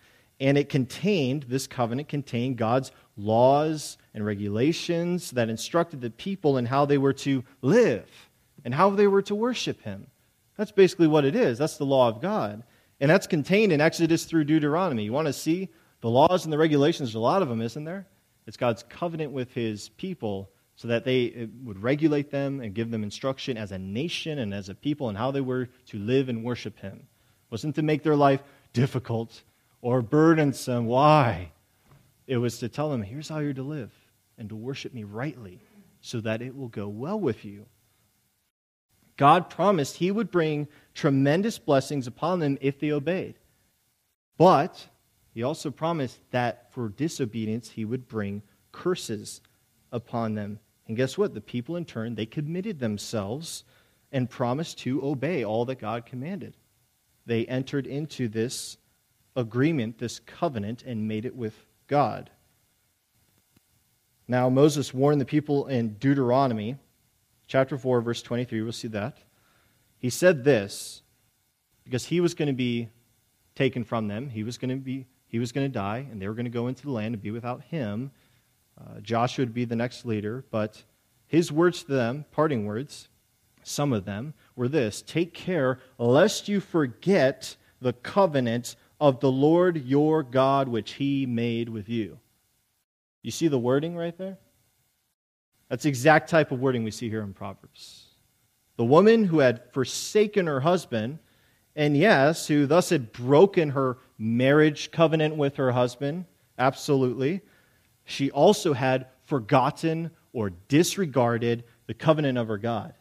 And 0.41 0.57
it 0.57 0.71
contained, 0.71 1.45
this 1.45 1.67
covenant 1.67 2.09
contained 2.09 2.57
God's 2.57 2.91
laws 3.17 3.99
and 4.15 4.25
regulations 4.25 5.31
that 5.33 5.51
instructed 5.51 6.01
the 6.01 6.11
people 6.11 6.57
in 6.57 6.67
how 6.67 6.87
they 6.87 6.99
were 6.99 7.13
to 7.13 7.45
live 7.61 8.09
and 8.65 8.75
how 8.75 8.91
they 8.91 9.07
were 9.07 9.23
to 9.23 9.35
worship 9.35 9.83
Him. 9.83 10.07
That's 10.57 10.73
basically 10.73 11.07
what 11.07 11.25
it 11.25 11.37
is. 11.37 11.59
That's 11.59 11.77
the 11.77 11.85
law 11.85 12.09
of 12.09 12.21
God. 12.21 12.63
And 13.01 13.11
that's 13.11 13.27
contained 13.27 13.73
in 13.73 13.81
Exodus 13.81 14.25
through 14.25 14.45
Deuteronomy. 14.45 15.05
You 15.05 15.13
want 15.13 15.27
to 15.27 15.33
see 15.33 15.69
the 16.01 16.11
laws 16.11 16.45
and 16.45 16.53
the 16.53 16.59
regulations? 16.59 17.11
There's 17.11 17.15
a 17.15 17.21
lot 17.21 17.43
of 17.43 17.49
them, 17.49 17.63
isn't 17.63 17.85
there? 17.85 18.07
It's 18.47 18.57
God's 18.57 18.83
covenant 18.83 19.33
with 19.33 19.53
his 19.53 19.91
people 19.91 20.51
so 20.77 20.89
that 20.89 21.05
they 21.05 21.29
uh, 21.29 21.47
would 21.65 21.83
regulate 21.83 22.31
them 22.31 22.61
and 22.61 22.75
give 22.75 22.91
them 22.91 23.03
instruction 23.03 23.57
as 23.59 23.73
a 23.73 23.79
nation 23.79 24.39
and 24.39 24.55
as 24.55 24.71
a 24.71 24.75
people 24.75 25.11
and 25.11 25.17
how 25.17 25.31
they 25.31 25.41
were 25.43 25.69
to 25.87 25.99
live 25.99 26.29
and 26.29 26.43
worship 26.43 26.79
him. 26.79 26.97
It 26.97 27.51
wasn't 27.51 27.75
to 27.77 27.83
make 27.83 28.03
their 28.03 28.17
life 28.17 28.43
difficult 28.73 29.43
or 29.83 30.03
burdensome. 30.03 30.87
Why? 30.87 31.53
It 32.27 32.37
was 32.37 32.59
to 32.59 32.69
tell 32.69 32.91
them, 32.91 33.03
here's 33.03 33.29
how 33.29 33.39
you're 33.39 33.53
to 33.55 33.63
live 33.63 33.93
and 34.39 34.49
to 34.49 34.57
worship 34.57 34.95
me 34.95 35.05
rightly 35.05 35.61
so 36.01 36.21
that 36.21 36.43
it 36.43 36.57
will 36.57 36.69
go 36.69 36.89
well 36.89 37.19
with 37.19 37.45
you. 37.45 37.67
God 39.17 39.51
promised 39.51 39.97
he 39.97 40.11
would 40.11 40.31
bring 40.31 40.67
tremendous 40.95 41.59
blessings 41.59 42.07
upon 42.07 42.39
them 42.39 42.57
if 42.61 42.81
they 42.81 42.91
obeyed. 42.91 43.35
But 44.39 44.87
he 45.35 45.43
also 45.43 45.71
promised 45.71 46.19
that 46.31 46.73
for 46.73 46.89
disobedience, 46.89 47.69
he 47.71 47.85
would 47.85 48.09
bring 48.09 48.43
curses 48.73 49.43
upon 49.93 50.35
them. 50.35 50.59
And 50.89 50.97
guess 50.97 51.19
what? 51.19 51.35
The 51.35 51.41
people, 51.41 51.77
in 51.77 51.85
turn, 51.85 52.15
they 52.15 52.27
committed 52.27 52.79
themselves 52.79 53.65
and 54.11 54.31
promised 54.31 54.79
to 54.79 55.05
obey 55.05 55.45
all 55.45 55.65
that 55.67 55.79
God 55.79 56.07
commanded. 56.07 56.57
They 57.27 57.47
entered 57.47 57.87
into 57.87 58.29
this 58.29 58.79
agreement, 59.37 59.99
this 59.99 60.21
covenant, 60.21 60.83
and 60.83 61.09
made 61.09 61.25
it 61.25 61.35
with 61.35 61.55
God. 61.87 62.31
Now, 64.29 64.49
Moses 64.49 64.95
warned 64.95 65.21
the 65.21 65.27
people 65.27 65.67
in 65.67 65.95
Deuteronomy 65.95 66.77
chapter 67.47 67.77
4, 67.77 68.01
verse 68.01 68.23
23. 68.23 68.63
We'll 68.63 68.73
see 68.73 68.89
that. 68.89 69.19
He 69.99 70.09
said 70.09 70.45
this 70.45 71.03
because 71.85 72.07
he 72.07 72.21
was 72.21 72.35
going 72.35 72.47
to 72.47 72.55
be 72.55 72.89
taken 73.57 73.85
from 73.85 74.09
them, 74.09 74.29
he 74.31 74.45
was 74.45 74.57
going 74.57 74.71
to 74.71 74.77
be 74.77 75.07
he 75.27 75.39
was 75.39 75.53
going 75.53 75.65
to 75.65 75.73
die, 75.73 76.07
and 76.11 76.21
they 76.21 76.27
were 76.27 76.35
going 76.35 76.45
to 76.45 76.51
go 76.51 76.67
into 76.67 76.83
the 76.83 76.91
land 76.91 77.15
and 77.15 77.23
be 77.23 77.31
without 77.31 77.63
him. 77.63 78.11
Uh, 78.77 79.01
Joshua 79.01 79.45
would 79.45 79.55
be 79.55 79.65
the 79.65 79.77
next 79.77 80.05
leader, 80.05 80.45
but 80.51 80.83
his 81.29 81.53
words 81.53 81.85
to 81.85 81.93
them, 81.93 82.25
parting 82.33 82.67
words, 82.67 83.09
some 83.63 83.93
of 83.93 84.05
them, 84.05 84.35
were 84.57 84.67
this 84.67 85.03
Take 85.03 85.33
care 85.33 85.79
lest 85.99 86.49
you 86.49 86.59
forget 86.59 87.57
the 87.81 87.93
covenant 87.93 88.75
of 89.01 89.21
the 89.21 89.31
Lord 89.31 89.85
your 89.85 90.23
God 90.23 90.69
which 90.69 90.93
he 90.93 91.27
made 91.27 91.69
with 91.69 91.89
you. 91.89 92.19
You 93.23 93.31
see 93.31 93.49
the 93.49 93.59
wording 93.59 93.97
right 93.97 94.17
there? 94.17 94.39
That's 95.69 95.85
the 95.85 95.89
exact 95.89 96.29
type 96.29 96.51
of 96.51 96.61
wording 96.61 96.85
we 96.85 96.91
see 96.91 97.09
here 97.09 97.23
in 97.23 97.33
Proverbs. 97.33 98.07
The 98.77 98.85
woman 98.85 99.25
who 99.25 99.39
had 99.39 99.73
forsaken 99.73 100.47
her 100.47 100.61
husband, 100.61 101.19
and 101.77 101.97
yes, 101.97 102.47
who 102.47 102.67
thus 102.67 102.91
had 102.91 103.13
broken 103.13 103.71
her 103.71 103.99
marriage 104.19 104.91
covenant 104.91 105.37
with 105.37 105.57
her 105.57 105.73
husband, 105.73 106.25
absolutely. 106.59 107.41
She 108.05 108.31
also 108.31 108.73
had 108.73 109.07
forgotten 109.25 110.11
or 110.33 110.51
disregarded 110.51 111.65
the 111.87 111.95
covenant 111.95 112.39
of 112.39 112.49
her 112.49 112.59
God, 112.59 112.95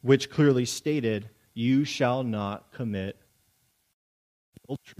which 0.00 0.30
clearly 0.30 0.64
stated, 0.64 1.28
You 1.54 1.84
shall 1.84 2.22
not 2.22 2.72
commit 2.72 3.16
adultery. 4.68 4.94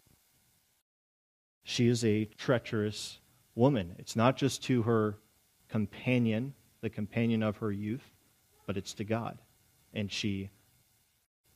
She 1.65 1.89
is 1.89 2.05
a 2.05 2.25
treacherous 2.25 3.19
woman. 3.55 3.95
It's 3.99 4.17
not 4.17 4.37
just 4.37 4.63
to 4.65 4.83
her 4.83 5.19
companion, 5.69 6.55
the 6.81 6.91
companion 6.91 7.43
of 7.43 7.59
her 7.59 7.71
youth, 7.71 8.15
but 8.67 8.77
it's 8.77 8.95
to 8.95 9.05
God. 9.05 9.39
And 9.93 10.11
she 10.11 10.51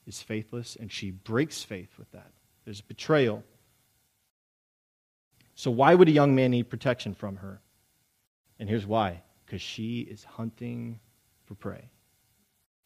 is 0.06 0.20
faithless, 0.20 0.76
and 0.78 0.90
she 0.90 1.10
breaks 1.10 1.62
faith 1.62 1.90
with 1.98 2.10
that. 2.12 2.32
There's 2.64 2.80
betrayal. 2.80 3.42
So, 5.54 5.70
why 5.70 5.94
would 5.94 6.08
a 6.08 6.12
young 6.12 6.34
man 6.34 6.50
need 6.50 6.68
protection 6.68 7.14
from 7.14 7.36
her? 7.36 7.60
And 8.58 8.68
here's 8.68 8.86
why 8.86 9.22
because 9.44 9.62
she 9.62 10.00
is 10.00 10.24
hunting 10.24 10.98
for 11.44 11.54
prey. 11.54 11.90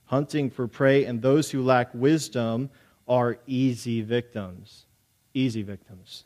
Hunting 0.04 0.50
for 0.50 0.66
prey, 0.66 1.04
and 1.04 1.22
those 1.22 1.50
who 1.50 1.62
lack 1.62 1.94
wisdom 1.94 2.70
are 3.08 3.38
easy 3.46 4.02
victims. 4.02 4.86
Easy 5.36 5.62
victims. 5.62 6.24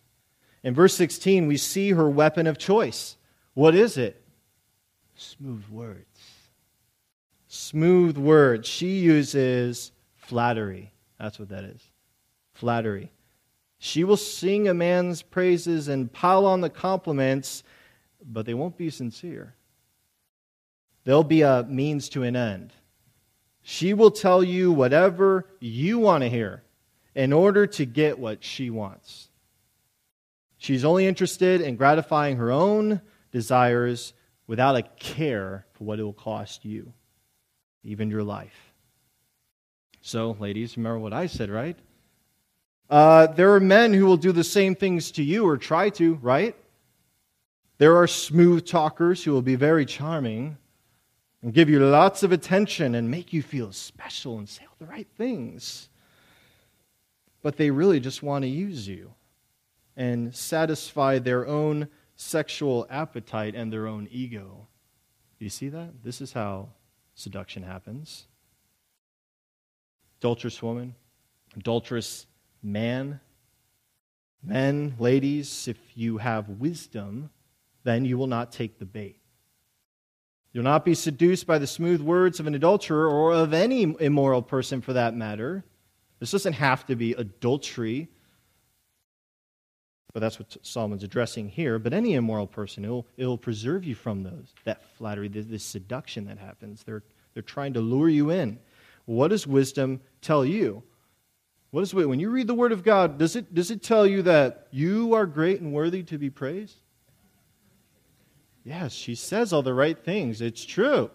In 0.62 0.72
verse 0.72 0.94
16, 0.94 1.48
we 1.48 1.56
see 1.56 1.90
her 1.90 2.08
weapon 2.08 2.46
of 2.46 2.58
choice. 2.58 3.16
What 3.54 3.74
is 3.74 3.96
it? 3.96 4.22
Smooth 5.16 5.66
words. 5.68 6.20
Smooth 7.48 8.16
words. 8.16 8.68
She 8.68 9.00
uses 9.00 9.90
flattery. 10.14 10.92
That's 11.18 11.40
what 11.40 11.48
that 11.48 11.64
is. 11.64 11.82
Flattery. 12.52 13.10
She 13.80 14.04
will 14.04 14.16
sing 14.16 14.68
a 14.68 14.74
man's 14.74 15.22
praises 15.22 15.88
and 15.88 16.12
pile 16.12 16.46
on 16.46 16.60
the 16.60 16.70
compliments, 16.70 17.64
but 18.24 18.46
they 18.46 18.54
won't 18.54 18.76
be 18.76 18.90
sincere. 18.90 19.56
They'll 21.02 21.24
be 21.24 21.42
a 21.42 21.64
means 21.68 22.08
to 22.10 22.22
an 22.22 22.36
end. 22.36 22.72
She 23.62 23.92
will 23.92 24.12
tell 24.12 24.44
you 24.44 24.70
whatever 24.70 25.48
you 25.58 25.98
want 25.98 26.22
to 26.22 26.30
hear 26.30 26.62
in 27.20 27.34
order 27.34 27.66
to 27.66 27.84
get 27.84 28.18
what 28.18 28.42
she 28.42 28.70
wants. 28.70 29.28
She's 30.56 30.86
only 30.86 31.06
interested 31.06 31.60
in 31.60 31.76
gratifying 31.76 32.38
her 32.38 32.50
own 32.50 33.02
desires 33.30 34.14
without 34.46 34.74
a 34.74 34.82
care 34.82 35.66
for 35.74 35.84
what 35.84 35.98
it 35.98 36.02
will 36.02 36.14
cost 36.14 36.64
you, 36.64 36.94
even 37.84 38.08
your 38.08 38.22
life. 38.22 38.72
So, 40.00 40.34
ladies, 40.40 40.78
remember 40.78 40.98
what 40.98 41.12
I 41.12 41.26
said, 41.26 41.50
right? 41.50 41.76
Uh, 42.88 43.26
there 43.26 43.52
are 43.52 43.60
men 43.60 43.92
who 43.92 44.06
will 44.06 44.16
do 44.16 44.32
the 44.32 44.42
same 44.42 44.74
things 44.74 45.10
to 45.10 45.22
you 45.22 45.46
or 45.46 45.58
try 45.58 45.90
to, 45.90 46.14
right? 46.22 46.56
There 47.76 47.98
are 47.98 48.06
smooth 48.06 48.66
talkers 48.66 49.22
who 49.22 49.32
will 49.32 49.42
be 49.42 49.56
very 49.56 49.84
charming 49.84 50.56
and 51.42 51.52
give 51.52 51.68
you 51.68 51.80
lots 51.80 52.22
of 52.22 52.32
attention 52.32 52.94
and 52.94 53.10
make 53.10 53.34
you 53.34 53.42
feel 53.42 53.72
special 53.72 54.38
and 54.38 54.48
say 54.48 54.62
all 54.64 54.76
the 54.78 54.86
right 54.86 55.08
things. 55.18 55.89
But 57.42 57.56
they 57.56 57.70
really 57.70 58.00
just 58.00 58.22
want 58.22 58.42
to 58.42 58.48
use 58.48 58.86
you 58.86 59.14
and 59.96 60.34
satisfy 60.34 61.18
their 61.18 61.46
own 61.46 61.88
sexual 62.16 62.86
appetite 62.90 63.54
and 63.54 63.72
their 63.72 63.86
own 63.86 64.08
ego. 64.10 64.66
Do 65.38 65.44
you 65.44 65.50
see 65.50 65.70
that? 65.70 66.04
This 66.04 66.20
is 66.20 66.32
how 66.32 66.68
seduction 67.14 67.62
happens. 67.62 68.26
Adulterous 70.20 70.62
woman, 70.62 70.94
adulterous 71.56 72.26
man. 72.62 73.20
Men, 74.42 74.94
ladies, 74.98 75.66
if 75.66 75.78
you 75.94 76.18
have 76.18 76.48
wisdom, 76.48 77.30
then 77.84 78.04
you 78.04 78.18
will 78.18 78.26
not 78.26 78.52
take 78.52 78.78
the 78.78 78.86
bait. 78.86 79.16
You'll 80.52 80.64
not 80.64 80.84
be 80.84 80.94
seduced 80.94 81.46
by 81.46 81.58
the 81.58 81.66
smooth 81.66 82.00
words 82.00 82.40
of 82.40 82.46
an 82.46 82.54
adulterer 82.54 83.08
or 83.08 83.32
of 83.32 83.52
any 83.54 83.82
immoral 84.00 84.42
person 84.42 84.80
for 84.80 84.92
that 84.94 85.14
matter. 85.14 85.64
This 86.20 86.30
doesn't 86.30 86.52
have 86.52 86.86
to 86.86 86.94
be 86.94 87.14
adultery 87.14 88.08
but 90.12 90.20
that's 90.20 90.38
what 90.38 90.56
Solomon's 90.62 91.04
addressing 91.04 91.48
here. 91.48 91.78
But 91.78 91.92
any 91.92 92.14
immoral 92.14 92.46
person, 92.46 92.84
it'll, 92.84 93.06
it'll 93.16 93.38
preserve 93.38 93.84
you 93.84 93.94
from 93.94 94.22
those, 94.22 94.54
that 94.64 94.82
flattery, 94.96 95.28
this, 95.28 95.46
this 95.46 95.62
seduction 95.62 96.26
that 96.26 96.38
happens. 96.38 96.82
They're, 96.82 97.02
they're 97.34 97.42
trying 97.42 97.74
to 97.74 97.80
lure 97.80 98.08
you 98.08 98.30
in. 98.30 98.58
What 99.04 99.28
does 99.28 99.46
wisdom 99.46 100.00
tell 100.20 100.44
you? 100.44 100.82
What 101.70 101.82
is 101.82 101.94
when 101.94 102.18
you 102.18 102.30
read 102.30 102.48
the 102.48 102.54
Word 102.54 102.72
of 102.72 102.82
God, 102.82 103.18
does 103.18 103.36
it, 103.36 103.54
does 103.54 103.70
it 103.70 103.82
tell 103.82 104.04
you 104.04 104.22
that 104.22 104.66
you 104.72 105.14
are 105.14 105.26
great 105.26 105.60
and 105.60 105.72
worthy 105.72 106.02
to 106.04 106.18
be 106.18 106.28
praised? 106.28 106.76
Yes, 108.64 108.92
she 108.92 109.14
says 109.14 109.52
all 109.52 109.62
the 109.62 109.72
right 109.72 109.98
things. 109.98 110.40
It's 110.40 110.64
true. 110.64 111.10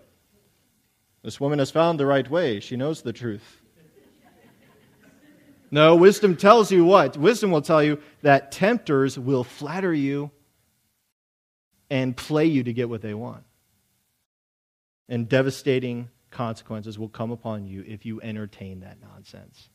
This 1.23 1.39
woman 1.39 1.59
has 1.59 1.71
found 1.71 1.99
the 1.99 2.05
right 2.05 2.29
way. 2.29 2.61
She 2.61 2.77
knows 2.77 3.01
the 3.01 3.13
truth. 3.13 3.61
No, 5.72 5.95
wisdom 5.95 6.36
tells 6.36 6.72
you 6.72 6.86
what? 6.86 7.18
Wisdom 7.18 7.51
will 7.51 7.61
tell 7.61 7.84
you 7.84 7.99
that 8.22 8.51
tempters 8.51 9.18
will 9.18 9.43
flatter 9.43 9.93
you 9.93 10.32
and 11.89 12.16
play 12.16 12.45
you 12.45 12.63
to 12.63 12.74
get 12.74 12.89
what 12.89 13.01
they 13.01 13.13
want. 13.13 13.43
And 15.07 15.30
devastating 15.30 16.09
consequences 16.32 16.97
will 16.97 17.09
come 17.09 17.32
upon 17.32 17.68
you 17.68 17.84
if 17.88 18.05
you 18.05 18.22
entertain 18.22 18.82
that 18.82 18.97
nonsense. 19.01 19.70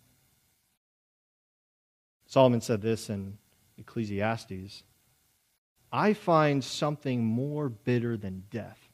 Solomon 2.26 2.61
said 2.61 2.82
this 2.82 3.11
in 3.11 3.38
Ecclesiastes 3.78 4.82
I 5.93 6.12
find 6.12 6.62
something 6.62 7.24
more 7.24 7.68
bitter 7.68 8.16
than 8.16 8.45
death 8.51 8.91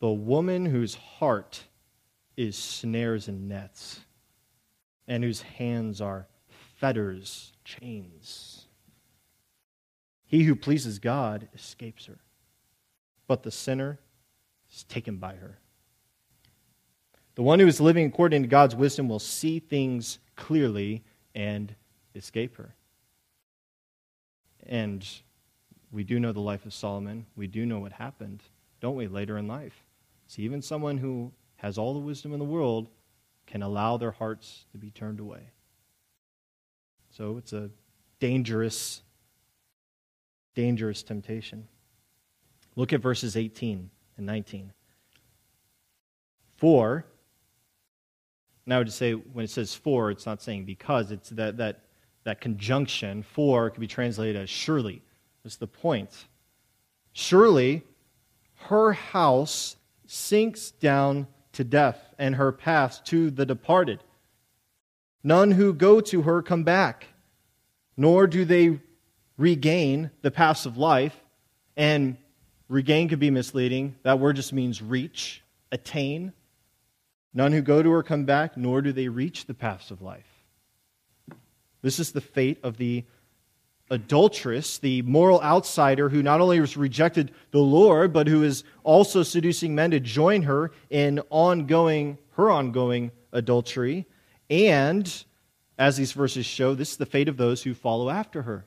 the 0.00 0.08
woman 0.10 0.66
whose 0.66 0.94
heart 0.94 1.64
is 2.36 2.56
snares 2.56 3.28
and 3.28 3.48
nets 3.48 4.00
and 5.08 5.22
whose 5.22 5.42
hands 5.42 6.00
are 6.00 6.26
fetters, 6.76 7.52
chains. 7.64 8.66
He 10.26 10.42
who 10.42 10.56
pleases 10.56 10.98
God 10.98 11.48
escapes 11.54 12.06
her, 12.06 12.18
but 13.26 13.42
the 13.42 13.50
sinner 13.50 13.98
is 14.70 14.84
taken 14.84 15.16
by 15.16 15.36
her. 15.36 15.58
The 17.36 17.42
one 17.42 17.60
who 17.60 17.66
is 17.66 17.80
living 17.80 18.06
according 18.06 18.42
to 18.42 18.48
God's 18.48 18.74
wisdom 18.74 19.08
will 19.08 19.18
see 19.18 19.58
things 19.58 20.18
clearly 20.36 21.04
and 21.34 21.74
escape 22.14 22.56
her. 22.56 22.74
And 24.66 25.06
we 25.92 26.02
do 26.02 26.18
know 26.18 26.32
the 26.32 26.40
life 26.40 26.66
of 26.66 26.74
Solomon. 26.74 27.26
We 27.36 27.46
do 27.46 27.66
know 27.66 27.78
what 27.78 27.92
happened, 27.92 28.42
don't 28.80 28.96
we, 28.96 29.06
later 29.06 29.38
in 29.38 29.46
life? 29.46 29.84
See, 30.26 30.42
even 30.42 30.60
someone 30.60 30.98
who 30.98 31.30
has 31.56 31.78
all 31.78 31.94
the 31.94 32.00
wisdom 32.00 32.32
in 32.32 32.38
the 32.38 32.44
world 32.44 32.88
can 33.56 33.62
allow 33.62 33.96
their 33.96 34.10
hearts 34.10 34.66
to 34.70 34.76
be 34.76 34.90
turned 34.90 35.18
away. 35.18 35.40
So 37.08 37.38
it's 37.38 37.54
a 37.54 37.70
dangerous, 38.20 39.00
dangerous 40.54 41.02
temptation. 41.02 41.66
Look 42.74 42.92
at 42.92 43.00
verses 43.00 43.34
18 43.34 43.88
and 44.18 44.26
19. 44.26 44.74
For, 46.58 47.06
now 48.66 48.82
to 48.82 48.90
say 48.90 49.12
when 49.14 49.46
it 49.46 49.50
says 49.50 49.74
for, 49.74 50.10
it's 50.10 50.26
not 50.26 50.42
saying 50.42 50.66
because, 50.66 51.10
it's 51.10 51.30
that, 51.30 51.56
that, 51.56 51.80
that 52.24 52.42
conjunction, 52.42 53.22
for, 53.22 53.70
could 53.70 53.80
be 53.80 53.86
translated 53.86 54.36
as 54.36 54.50
surely. 54.50 55.00
That's 55.44 55.56
the 55.56 55.66
point. 55.66 56.26
Surely 57.14 57.84
her 58.68 58.92
house 58.92 59.76
sinks 60.06 60.72
down 60.72 61.26
to 61.56 61.64
death, 61.64 61.98
and 62.18 62.36
her 62.36 62.52
paths 62.52 63.00
to 63.06 63.30
the 63.30 63.44
departed. 63.44 64.00
None 65.22 65.50
who 65.50 65.74
go 65.74 66.00
to 66.00 66.22
her 66.22 66.40
come 66.40 66.62
back, 66.62 67.06
nor 67.96 68.26
do 68.26 68.44
they 68.44 68.80
regain 69.36 70.10
the 70.22 70.30
paths 70.30 70.66
of 70.66 70.76
life. 70.76 71.16
And 71.76 72.16
regain 72.68 73.08
could 73.08 73.18
be 73.18 73.30
misleading. 73.30 73.96
That 74.02 74.18
word 74.18 74.36
just 74.36 74.52
means 74.52 74.80
reach, 74.80 75.42
attain. 75.70 76.32
None 77.34 77.52
who 77.52 77.60
go 77.60 77.82
to 77.82 77.90
her 77.90 78.02
come 78.02 78.24
back, 78.24 78.56
nor 78.56 78.80
do 78.80 78.92
they 78.92 79.08
reach 79.08 79.46
the 79.46 79.54
paths 79.54 79.90
of 79.90 80.00
life. 80.00 80.24
This 81.82 81.98
is 81.98 82.12
the 82.12 82.20
fate 82.20 82.58
of 82.62 82.78
the 82.78 83.04
adulteress, 83.90 84.78
the 84.78 85.02
moral 85.02 85.40
outsider 85.42 86.08
who 86.08 86.22
not 86.22 86.40
only 86.40 86.58
has 86.58 86.76
rejected 86.76 87.32
the 87.50 87.60
Lord, 87.60 88.12
but 88.12 88.26
who 88.26 88.42
is 88.42 88.64
also 88.82 89.22
seducing 89.22 89.74
men 89.74 89.92
to 89.92 90.00
join 90.00 90.42
her 90.42 90.72
in 90.90 91.20
ongoing, 91.30 92.18
her 92.32 92.50
ongoing 92.50 93.12
adultery. 93.32 94.06
And, 94.50 95.24
as 95.78 95.96
these 95.96 96.12
verses 96.12 96.46
show, 96.46 96.74
this 96.74 96.92
is 96.92 96.96
the 96.96 97.06
fate 97.06 97.28
of 97.28 97.36
those 97.36 97.62
who 97.62 97.74
follow 97.74 98.10
after 98.10 98.42
her 98.42 98.64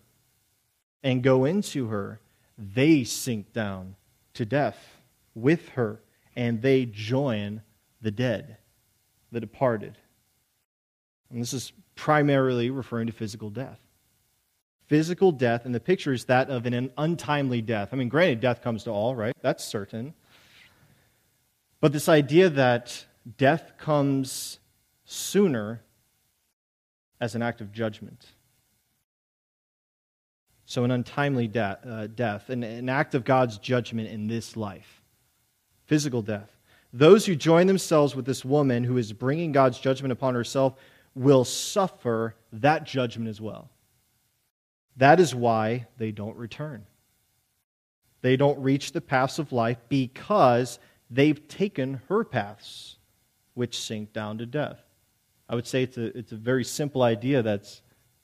and 1.04 1.24
go 1.24 1.46
into 1.46 1.88
her. 1.88 2.20
They 2.58 3.04
sink 3.04 3.54
down 3.54 3.96
to 4.34 4.46
death 4.46 4.98
with 5.34 5.70
her, 5.70 6.02
and 6.36 6.62
they 6.62 6.86
join 6.86 7.62
the 8.02 8.12
dead, 8.12 8.58
the 9.32 9.40
departed. 9.40 9.98
And 11.30 11.42
this 11.42 11.54
is 11.54 11.72
primarily 11.96 12.70
referring 12.70 13.08
to 13.08 13.14
physical 13.14 13.50
death 13.50 13.80
physical 14.90 15.32
death, 15.32 15.66
and 15.66 15.74
the 15.74 15.80
picture 15.80 16.12
is 16.12 16.26
that 16.26 16.50
of 16.50 16.66
an 16.66 16.92
untimely 16.98 17.62
death. 17.62 17.90
I 17.92 17.96
mean, 17.96 18.10
granted, 18.10 18.42
death 18.42 18.62
comes 18.62 18.84
to 18.84 18.90
all, 18.90 19.16
right? 19.16 19.36
That's 19.42 19.64
certain. 19.64 20.16
But 21.80 21.94
this 21.94 22.10
idea 22.10 22.50
that 22.50 23.06
death 23.38 23.74
comes 23.78 24.60
sooner 25.06 25.82
as 27.22 27.36
an 27.36 27.44
act 27.44 27.62
of 27.62 27.72
judgment. 27.72 28.26
So, 30.66 30.84
an 30.84 30.92
untimely 30.92 31.48
de- 31.48 31.62
uh, 31.62 32.08
death, 32.08 32.50
an, 32.50 32.64
an 32.64 32.90
act 32.90 33.16
of 33.16 33.24
God's 33.24 33.58
judgment 33.60 34.10
in 34.10 34.28
this 34.28 34.58
life, 34.58 35.04
physical 35.86 36.22
death. 36.22 36.52
Those 36.92 37.26
who 37.28 37.36
join 37.36 37.68
themselves 37.68 38.16
with 38.16 38.26
this 38.26 38.44
woman 38.44 38.84
who 38.84 38.98
is 38.98 39.14
bringing 39.14 39.52
God's 39.52 39.80
judgment 39.80 40.12
upon 40.12 40.34
herself 40.34 40.76
will 41.14 41.44
suffer 41.44 42.36
that 42.54 42.86
judgment 42.86 43.30
as 43.30 43.40
well. 43.40 43.70
That 45.00 45.22
is 45.22 45.34
why 45.34 45.88
they 45.98 46.12
don't 46.12 46.36
return. 46.36 46.86
They 48.22 48.36
don't 48.36 48.60
reach 48.60 48.92
the 48.92 49.00
paths 49.00 49.40
of 49.40 49.54
life 49.54 49.78
because 49.88 50.78
they've 51.10 51.48
taken 51.48 52.02
her 52.10 52.26
paths, 52.26 52.98
which 53.54 53.80
sink 53.80 54.12
down 54.12 54.38
to 54.40 54.46
death. 54.46 54.82
I 55.48 55.56
would 55.56 55.66
say 55.66 55.84
it's 55.84 55.98
a, 55.98 56.18
it's 56.18 56.34
a 56.34 56.36
very 56.36 56.66
simple 56.66 57.02
idea 57.02 57.42
that's 57.42 57.82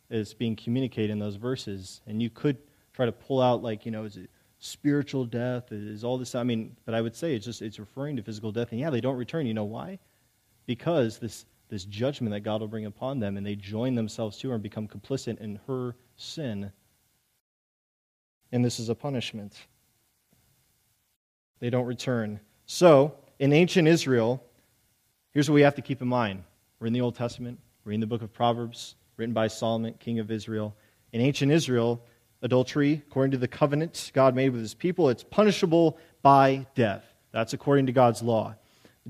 is 0.09 0.33
being 0.33 0.55
communicated 0.55 1.11
in 1.11 1.19
those 1.19 1.37
verses. 1.37 2.01
And 2.07 2.21
you 2.21 2.29
could 2.29 2.57
try 2.93 3.05
to 3.05 3.11
pull 3.11 3.41
out, 3.41 3.63
like, 3.63 3.85
you 3.85 3.91
know, 3.91 4.03
is 4.03 4.17
it 4.17 4.29
spiritual 4.59 5.25
death? 5.25 5.71
Is 5.71 6.03
all 6.03 6.17
this? 6.17 6.35
I 6.35 6.43
mean, 6.43 6.75
but 6.85 6.93
I 6.93 6.99
would 6.99 7.15
say 7.15 7.35
it's 7.35 7.45
just 7.45 7.61
it's 7.61 7.79
referring 7.79 8.17
to 8.17 8.21
physical 8.21 8.51
death. 8.51 8.71
And 8.71 8.81
yeah, 8.81 8.89
they 8.89 9.01
don't 9.01 9.15
return. 9.15 9.47
You 9.47 9.53
know 9.53 9.63
why? 9.63 9.97
Because 10.65 11.19
this 11.19 11.45
this 11.69 11.85
judgment 11.85 12.31
that 12.31 12.41
God 12.41 12.61
will 12.61 12.67
bring 12.67 12.85
upon 12.85 13.19
them, 13.19 13.37
and 13.37 13.45
they 13.45 13.55
join 13.55 13.95
themselves 13.95 14.37
to 14.39 14.49
her 14.49 14.55
and 14.55 14.63
become 14.63 14.87
complicit 14.87 15.39
in 15.39 15.59
her 15.67 15.95
sin. 16.15 16.71
And 18.51 18.63
this 18.63 18.79
is 18.79 18.89
a 18.89 18.95
punishment. 18.95 19.53
They 21.59 21.69
don't 21.69 21.85
return. 21.85 22.39
So, 22.65 23.15
in 23.39 23.51
ancient 23.51 23.87
Israel, 23.87 24.43
here's 25.31 25.49
what 25.49 25.55
we 25.55 25.61
have 25.61 25.75
to 25.75 25.81
keep 25.81 26.01
in 26.01 26.07
mind. 26.07 26.43
We're 26.79 26.87
in 26.87 26.93
the 26.93 27.01
Old 27.01 27.15
Testament, 27.15 27.59
we're 27.83 27.93
in 27.93 27.99
the 27.99 28.07
book 28.07 28.21
of 28.21 28.33
Proverbs, 28.33 28.95
written 29.17 29.33
by 29.33 29.47
Solomon, 29.47 29.93
king 29.99 30.19
of 30.19 30.31
Israel. 30.31 30.75
In 31.13 31.21
ancient 31.21 31.51
Israel, 31.51 32.03
adultery, 32.41 33.01
according 33.07 33.31
to 33.31 33.37
the 33.37 33.47
covenant 33.47 34.11
God 34.13 34.35
made 34.35 34.49
with 34.49 34.61
his 34.61 34.73
people, 34.73 35.09
it's 35.09 35.23
punishable 35.23 35.97
by 36.21 36.67
death. 36.75 37.05
That's 37.31 37.53
according 37.53 37.87
to 37.87 37.91
God's 37.91 38.21
law. 38.21 38.55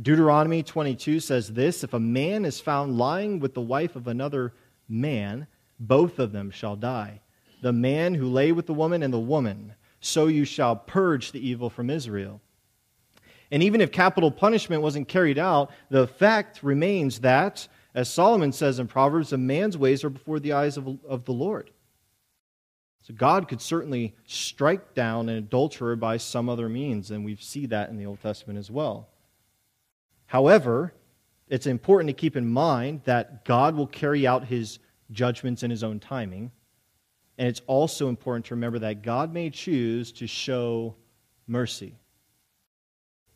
Deuteronomy 0.01 0.61
22 0.61 1.19
says 1.21 1.53
this 1.53 1.83
If 1.83 1.93
a 1.93 1.99
man 1.99 2.45
is 2.45 2.59
found 2.59 2.97
lying 2.97 3.39
with 3.39 3.53
the 3.53 3.61
wife 3.61 3.95
of 3.95 4.07
another 4.07 4.53
man, 4.89 5.47
both 5.79 6.19
of 6.19 6.31
them 6.31 6.51
shall 6.51 6.75
die. 6.75 7.21
The 7.61 7.73
man 7.73 8.13
who 8.13 8.27
lay 8.27 8.51
with 8.51 8.65
the 8.65 8.73
woman 8.73 9.03
and 9.03 9.13
the 9.13 9.19
woman, 9.19 9.73
so 10.01 10.27
you 10.27 10.45
shall 10.45 10.75
purge 10.75 11.31
the 11.31 11.47
evil 11.47 11.69
from 11.69 11.89
Israel. 11.89 12.41
And 13.51 13.63
even 13.63 13.79
if 13.79 13.91
capital 13.91 14.31
punishment 14.31 14.81
wasn't 14.81 15.07
carried 15.07 15.37
out, 15.37 15.71
the 15.89 16.07
fact 16.07 16.61
remains 16.61 17.19
that, 17.19 17.67
as 17.93 18.11
Solomon 18.11 18.51
says 18.51 18.79
in 18.79 18.87
Proverbs, 18.87 19.33
a 19.33 19.37
man's 19.37 19.77
ways 19.77 20.03
are 20.03 20.09
before 20.09 20.39
the 20.39 20.53
eyes 20.53 20.77
of, 20.77 20.99
of 21.07 21.25
the 21.25 21.31
Lord. 21.31 21.69
So 23.03 23.13
God 23.13 23.47
could 23.47 23.61
certainly 23.61 24.15
strike 24.25 24.93
down 24.93 25.29
an 25.29 25.37
adulterer 25.37 25.95
by 25.95 26.17
some 26.17 26.49
other 26.49 26.67
means, 26.67 27.11
and 27.11 27.23
we 27.23 27.35
see 27.35 27.67
that 27.67 27.89
in 27.89 27.97
the 27.97 28.05
Old 28.07 28.19
Testament 28.21 28.59
as 28.59 28.71
well. 28.71 29.07
However, 30.35 30.93
it's 31.47 31.65
important 31.65 32.09
to 32.09 32.13
keep 32.13 32.35
in 32.35 32.45
mind 32.45 32.99
that 33.05 33.45
God 33.45 33.73
will 33.73 33.87
carry 33.87 34.27
out 34.27 34.43
his 34.43 34.79
judgments 35.11 35.63
in 35.63 35.71
his 35.71 35.81
own 35.81 35.97
timing. 35.97 36.51
And 37.37 37.47
it's 37.47 37.61
also 37.67 38.09
important 38.09 38.45
to 38.47 38.55
remember 38.55 38.79
that 38.79 39.01
God 39.01 39.31
may 39.31 39.49
choose 39.49 40.11
to 40.11 40.27
show 40.27 40.97
mercy 41.47 41.95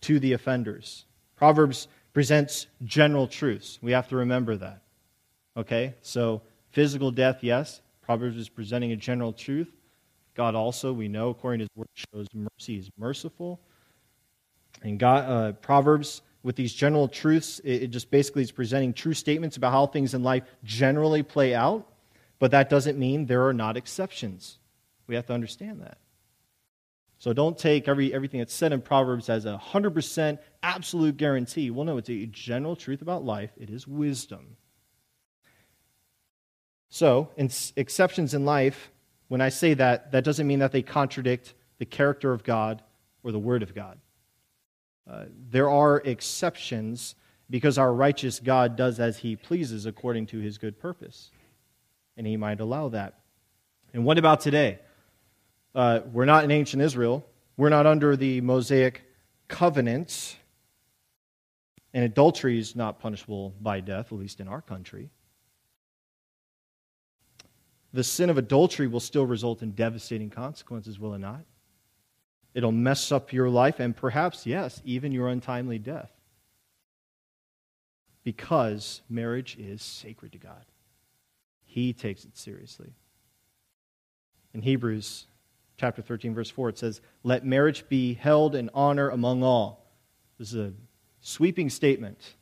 to 0.02 0.20
the 0.20 0.34
offenders. 0.34 1.06
Proverbs 1.38 1.88
presents 2.12 2.68
general 2.84 3.30
truths. 3.30 3.80
We 3.82 3.94
have 3.94 4.10
to 4.10 4.18
remember 4.18 4.58
that. 4.58 4.82
Okay? 5.56 5.96
So, 6.02 6.42
physical 6.72 7.12
death, 7.12 7.38
yes. 7.42 7.80
Proverbs 8.02 8.36
is 8.36 8.50
presenting 8.50 8.92
a 8.92 8.98
general 8.98 9.32
truth. 9.32 9.72
God 10.36 10.54
also, 10.54 10.92
we 10.92 11.08
know, 11.08 11.30
according 11.30 11.60
to 11.60 11.64
his 11.64 11.78
word, 11.78 11.88
shows 11.96 12.28
mercy. 12.34 12.76
is 12.76 12.90
merciful. 12.98 13.62
And 14.84 15.00
God, 15.00 15.30
uh, 15.30 15.52
Proverbs, 15.54 16.24
with 16.44 16.56
these 16.56 16.74
general 16.74 17.08
truths, 17.08 17.60
it, 17.64 17.88
just 17.88 18.12
basically 18.12 18.44
is 18.44 18.52
presenting 18.52 18.94
true 18.94 19.14
statements 19.14 19.58
about 19.58 19.72
how 19.72 19.86
things 19.86 20.14
in 20.14 20.24
life 20.24 20.44
generally 20.64 21.24
play 21.24 21.54
out. 21.54 21.88
But 22.40 22.52
that 22.52 22.70
doesn't 22.70 22.98
mean 22.98 23.26
there 23.26 23.48
are 23.48 23.54
not 23.54 23.76
exceptions. 23.76 24.58
We 25.08 25.16
have 25.16 25.26
to 25.28 25.34
understand 25.34 25.82
that. 25.82 25.98
So 27.18 27.34
don't 27.34 27.58
take 27.58 27.90
every, 27.90 28.14
everything 28.14 28.40
that's 28.40 28.54
said 28.54 28.72
in 28.72 28.82
Proverbs 28.82 29.28
as 29.28 29.46
a 29.46 29.62
100% 29.62 30.40
absolute 30.64 31.18
guarantee. 31.18 31.70
Well, 31.70 31.86
no, 31.86 31.98
it's 31.98 32.10
a 32.10 32.26
general 32.28 32.78
truth 32.78 33.02
about 33.02 33.26
life, 33.26 33.52
it 33.58 33.70
is 33.70 33.86
wisdom. 33.86 34.56
So, 36.92 37.30
in 37.38 37.52
exceptions 37.76 38.34
in 38.34 38.46
life, 38.46 38.90
when 39.28 39.42
I 39.42 39.50
say 39.50 39.76
that, 39.76 40.12
that 40.12 40.24
doesn't 40.24 40.48
mean 40.48 40.60
that 40.60 40.72
they 40.72 40.82
contradict 40.82 41.54
the 41.78 41.86
character 41.86 42.34
of 42.34 42.44
God 42.44 42.82
or 43.22 43.32
the 43.32 43.38
Word 43.38 43.62
of 43.62 43.76
God. 43.76 44.00
Uh, 45.10 45.26
there 45.50 45.70
are 45.70 45.98
exceptions 45.98 47.16
because 47.50 47.78
our 47.78 47.92
righteous 47.92 48.40
God 48.40 48.76
does 48.76 49.00
as 49.00 49.18
he 49.18 49.36
pleases 49.36 49.86
according 49.86 50.28
to 50.28 50.40
his 50.40 50.58
good 50.58 50.80
purpose. 50.80 51.32
And 52.16 52.28
he 52.28 52.38
might 52.38 52.60
allow 52.60 52.90
that. 52.90 53.16
And 53.94 54.06
what 54.06 54.20
about 54.20 54.42
today? 54.42 54.80
Uh, 55.74 56.02
we're 56.12 56.26
not 56.26 56.44
in 56.44 56.52
ancient 56.52 56.84
Israel. 56.84 57.26
We're 57.58 57.70
not 57.70 57.88
under 57.88 58.16
the 58.16 58.42
Mosaic 58.42 59.04
covenant. 59.48 60.38
And 61.94 62.04
adultery 62.04 62.60
is 62.60 62.76
not 62.76 63.00
punishable 63.00 63.56
by 63.60 63.80
death, 63.80 64.12
at 64.12 64.18
least 64.20 64.40
in 64.40 64.48
our 64.48 64.62
country. 64.62 65.10
The 67.94 68.04
sin 68.04 68.30
of 68.30 68.38
adultery 68.38 68.86
will 68.86 69.00
still 69.00 69.26
result 69.26 69.64
in 69.64 69.72
devastating 69.72 70.30
consequences, 70.30 71.00
will 71.00 71.16
it 71.16 71.20
not? 71.20 71.42
It'll 72.54 72.72
mess 72.72 73.12
up 73.12 73.32
your 73.32 73.50
life 73.50 73.80
and 73.80 73.96
perhaps, 73.96 74.46
yes, 74.46 74.82
even 74.84 75.12
your 75.12 75.28
untimely 75.28 75.80
death. 75.80 76.12
Because 78.24 79.02
marriage 79.10 79.56
is 79.60 79.82
sacred 79.82 80.32
to 80.34 80.38
God. 80.38 80.66
He 81.66 81.94
takes 81.94 82.26
it 82.26 82.38
seriously. 82.38 82.94
In 84.54 84.62
Hebrews 84.62 85.28
chapter 85.78 86.02
13, 86.02 86.34
verse 86.34 86.50
4, 86.50 86.70
it 86.70 86.78
says, 86.78 87.02
Let 87.24 87.46
marriage 87.46 87.88
be 87.88 88.16
held 88.16 88.56
in 88.56 88.70
honor 88.74 89.10
among 89.10 89.44
all. 89.44 89.86
This 90.38 90.54
is 90.54 90.60
a 90.60 90.74
sweeping 91.22 91.70
statement. 91.70 92.36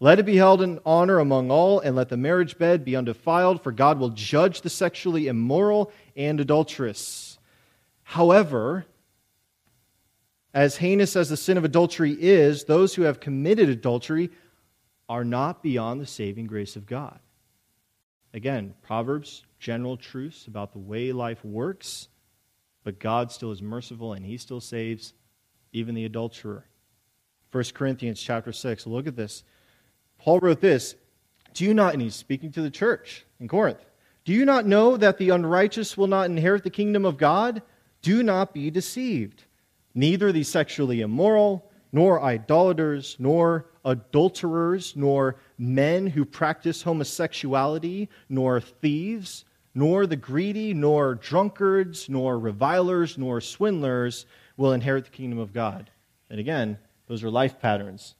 Let 0.00 0.18
it 0.18 0.26
be 0.26 0.36
held 0.36 0.62
in 0.62 0.80
honor 0.84 1.20
among 1.20 1.52
all, 1.52 1.78
and 1.78 1.94
let 1.94 2.08
the 2.08 2.16
marriage 2.16 2.58
bed 2.58 2.84
be 2.84 2.96
undefiled, 2.96 3.62
for 3.62 3.70
God 3.70 4.00
will 4.00 4.08
judge 4.08 4.62
the 4.62 4.70
sexually 4.70 5.28
immoral 5.28 5.92
and 6.16 6.40
adulterous. 6.40 7.38
However, 8.02 8.84
as 10.54 10.76
heinous 10.76 11.16
as 11.16 11.28
the 11.28 11.36
sin 11.36 11.56
of 11.56 11.64
adultery 11.64 12.16
is, 12.18 12.64
those 12.64 12.94
who 12.94 13.02
have 13.02 13.20
committed 13.20 13.68
adultery 13.68 14.30
are 15.08 15.24
not 15.24 15.62
beyond 15.62 16.00
the 16.00 16.06
saving 16.06 16.46
grace 16.46 16.76
of 16.76 16.86
God. 16.86 17.18
Again, 18.34 18.74
Proverbs, 18.82 19.44
general 19.58 19.96
truths 19.96 20.46
about 20.46 20.72
the 20.72 20.78
way 20.78 21.12
life 21.12 21.44
works. 21.44 22.08
But 22.84 22.98
God 22.98 23.30
still 23.30 23.52
is 23.52 23.62
merciful 23.62 24.14
and 24.14 24.24
he 24.24 24.36
still 24.36 24.60
saves 24.60 25.14
even 25.72 25.94
the 25.94 26.04
adulterer. 26.04 26.66
1 27.52 27.64
Corinthians 27.74 28.20
chapter 28.20 28.52
6. 28.52 28.86
Look 28.86 29.06
at 29.06 29.16
this. 29.16 29.44
Paul 30.18 30.40
wrote 30.40 30.60
this 30.60 30.96
Do 31.54 31.64
you 31.64 31.74
not, 31.74 31.92
and 31.92 32.02
he's 32.02 32.14
speaking 32.14 32.50
to 32.52 32.62
the 32.62 32.70
church 32.70 33.24
in 33.38 33.48
Corinth, 33.48 33.84
do 34.24 34.32
you 34.32 34.44
not 34.44 34.66
know 34.66 34.96
that 34.96 35.18
the 35.18 35.30
unrighteous 35.30 35.96
will 35.96 36.06
not 36.06 36.26
inherit 36.26 36.64
the 36.64 36.70
kingdom 36.70 37.04
of 37.04 37.18
God? 37.18 37.62
Do 38.00 38.22
not 38.22 38.54
be 38.54 38.70
deceived. 38.70 39.44
Neither 39.94 40.32
the 40.32 40.42
sexually 40.42 41.00
immoral, 41.00 41.70
nor 41.92 42.22
idolaters, 42.22 43.16
nor 43.18 43.66
adulterers, 43.84 44.94
nor 44.96 45.36
men 45.58 46.06
who 46.06 46.24
practice 46.24 46.82
homosexuality, 46.82 48.08
nor 48.28 48.60
thieves 48.60 49.44
nor 49.74 50.06
the 50.06 50.16
greedy, 50.16 50.74
nor 50.74 51.14
drunkards, 51.14 52.08
nor 52.08 52.38
revilers, 52.38 53.16
nor 53.16 53.40
swindlers 53.40 54.26
will 54.56 54.72
inherit 54.72 55.04
the 55.04 55.10
kingdom 55.10 55.38
of 55.38 55.52
God. 55.52 55.90
And 56.28 56.38
again, 56.38 56.78
those 57.06 57.24
are 57.24 57.30
life 57.30 57.58
patterns. 57.58 58.14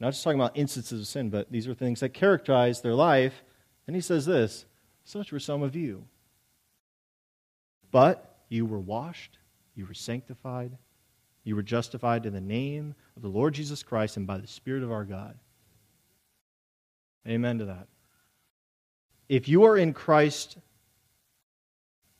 Not 0.00 0.10
just 0.10 0.24
talking 0.24 0.40
about 0.40 0.56
instances 0.56 1.00
of 1.00 1.06
sin, 1.06 1.30
but 1.30 1.50
these 1.50 1.66
are 1.68 1.74
things 1.74 2.00
that 2.00 2.10
characterize 2.10 2.80
their 2.80 2.94
life. 2.94 3.42
And 3.86 3.96
he 3.96 4.02
says 4.02 4.26
this 4.26 4.66
such 5.04 5.32
were 5.32 5.40
some 5.40 5.62
of 5.62 5.76
you. 5.76 6.04
But 7.90 8.38
you 8.48 8.66
were 8.66 8.80
washed, 8.80 9.38
you 9.74 9.86
were 9.86 9.94
sanctified, 9.94 10.76
you 11.44 11.54
were 11.54 11.62
justified 11.62 12.26
in 12.26 12.32
the 12.32 12.40
name 12.40 12.94
of 13.16 13.22
the 13.22 13.28
Lord 13.28 13.54
Jesus 13.54 13.82
Christ 13.82 14.16
and 14.16 14.26
by 14.26 14.38
the 14.38 14.46
Spirit 14.46 14.82
of 14.82 14.90
our 14.90 15.04
God. 15.04 15.38
Amen 17.28 17.58
to 17.58 17.66
that. 17.66 17.86
If 19.28 19.48
you 19.48 19.64
are 19.64 19.76
in 19.76 19.92
Christ 19.92 20.56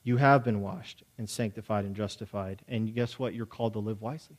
you 0.05 0.17
have 0.17 0.43
been 0.43 0.61
washed 0.61 1.01
and 1.17 1.27
sanctified 1.27 1.83
and 1.83 1.95
justified. 1.95 2.61
And 2.67 2.93
guess 2.93 3.17
what? 3.17 3.33
You're 3.33 3.47
called 3.47 3.73
to 3.73 3.79
live 3.79 4.01
wisely. 4.01 4.37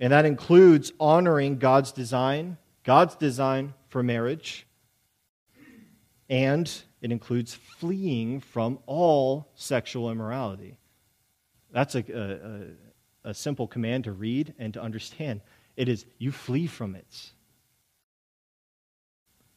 And 0.00 0.14
that 0.14 0.24
includes 0.24 0.92
honoring 0.98 1.58
God's 1.58 1.92
design, 1.92 2.56
God's 2.82 3.14
design 3.16 3.74
for 3.88 4.02
marriage. 4.02 4.66
And 6.30 6.72
it 7.02 7.12
includes 7.12 7.54
fleeing 7.54 8.40
from 8.40 8.78
all 8.86 9.50
sexual 9.56 10.10
immorality. 10.10 10.78
That's 11.70 11.94
a, 11.94 11.98
a, 12.10 12.22
a, 12.22 12.60
simple 13.32 13.66
command 13.66 14.04
to 14.04 14.12
read 14.12 14.54
and 14.58 14.74
to 14.74 14.82
understand. 14.82 15.40
It 15.76 15.88
is 15.88 16.06
you 16.18 16.32
flee 16.32 16.66
from 16.66 16.94
it. 16.94 17.32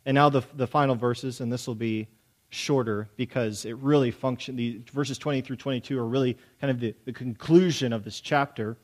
And 0.06 0.16
now 0.16 0.30
the, 0.30 0.42
the 0.56 0.68
final 0.68 0.96
verses, 0.96 1.40
and 1.42 1.52
this 1.52 1.68
will 1.68 1.76
be 1.76 2.08
shorter 2.50 3.10
because 3.16 3.66
it 3.66 3.78
really 3.78 4.12
functions. 4.12 4.58
The 4.58 4.82
verses 4.92 5.18
20 5.18 5.42
through 5.42 5.56
22 5.56 5.98
are 5.98 6.06
really 6.06 6.38
kind 6.62 6.72
of 6.72 6.80
the, 6.80 6.94
the 7.06 7.14
conclusion 7.14 7.94
of 7.94 8.04
this 8.04 8.20
chapter. 8.20 8.78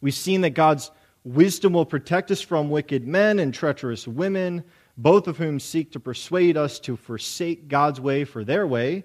We've 0.00 0.14
seen 0.14 0.40
that 0.42 0.50
God's 0.50 0.90
wisdom 1.24 1.72
will 1.72 1.86
protect 1.86 2.30
us 2.30 2.40
from 2.40 2.68
wicked 2.68 3.06
men 3.06 3.38
and 3.38 3.54
treacherous 3.54 4.06
women. 4.06 4.64
both 4.96 5.26
of 5.26 5.38
whom 5.38 5.58
seek 5.58 5.92
to 5.92 6.00
persuade 6.00 6.56
us 6.56 6.78
to 6.80 6.96
forsake 6.96 7.66
God's 7.68 7.98
way 7.98 8.24
for 8.24 8.44
their 8.44 8.66
way, 8.66 9.04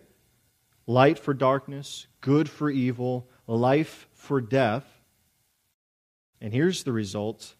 light 0.86 1.18
for 1.18 1.34
darkness, 1.34 2.08
good 2.20 2.50
for 2.50 2.70
evil, 2.70 3.30
life 3.48 4.07
for 4.18 4.42
death. 4.42 4.86
And 6.42 6.52
here's 6.52 6.84
the 6.84 6.92
result 6.92 7.56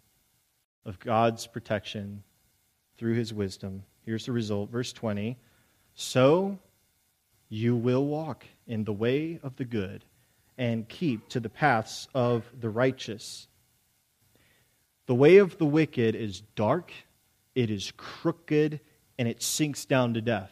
of 0.86 1.00
God's 1.00 1.48
protection 1.48 2.24
through 2.98 3.14
his 3.14 3.34
wisdom. 3.34 3.84
Here's 4.06 4.26
the 4.26 4.32
result, 4.32 4.70
verse 4.70 4.92
20. 4.92 5.38
So 5.96 6.60
you 7.50 7.76
will 7.76 8.06
walk 8.06 8.46
in 8.68 8.84
the 8.84 8.94
way 8.94 9.40
of 9.44 9.56
the 9.56 9.66
good 9.66 10.04
and 10.58 10.90
keep 10.90 11.30
to 11.30 11.40
the 11.40 11.50
paths 11.50 12.08
of 12.14 12.44
the 12.60 12.70
righteous. 12.70 13.48
The 15.06 15.16
way 15.16 15.38
of 15.38 15.58
the 15.58 15.66
wicked 15.66 16.16
is 16.16 16.42
dark, 16.56 16.92
it 17.56 17.70
is 17.70 17.94
crooked, 17.96 18.80
and 19.18 19.28
it 19.28 19.42
sinks 19.42 19.86
down 19.86 20.16
to 20.16 20.22
death. 20.22 20.52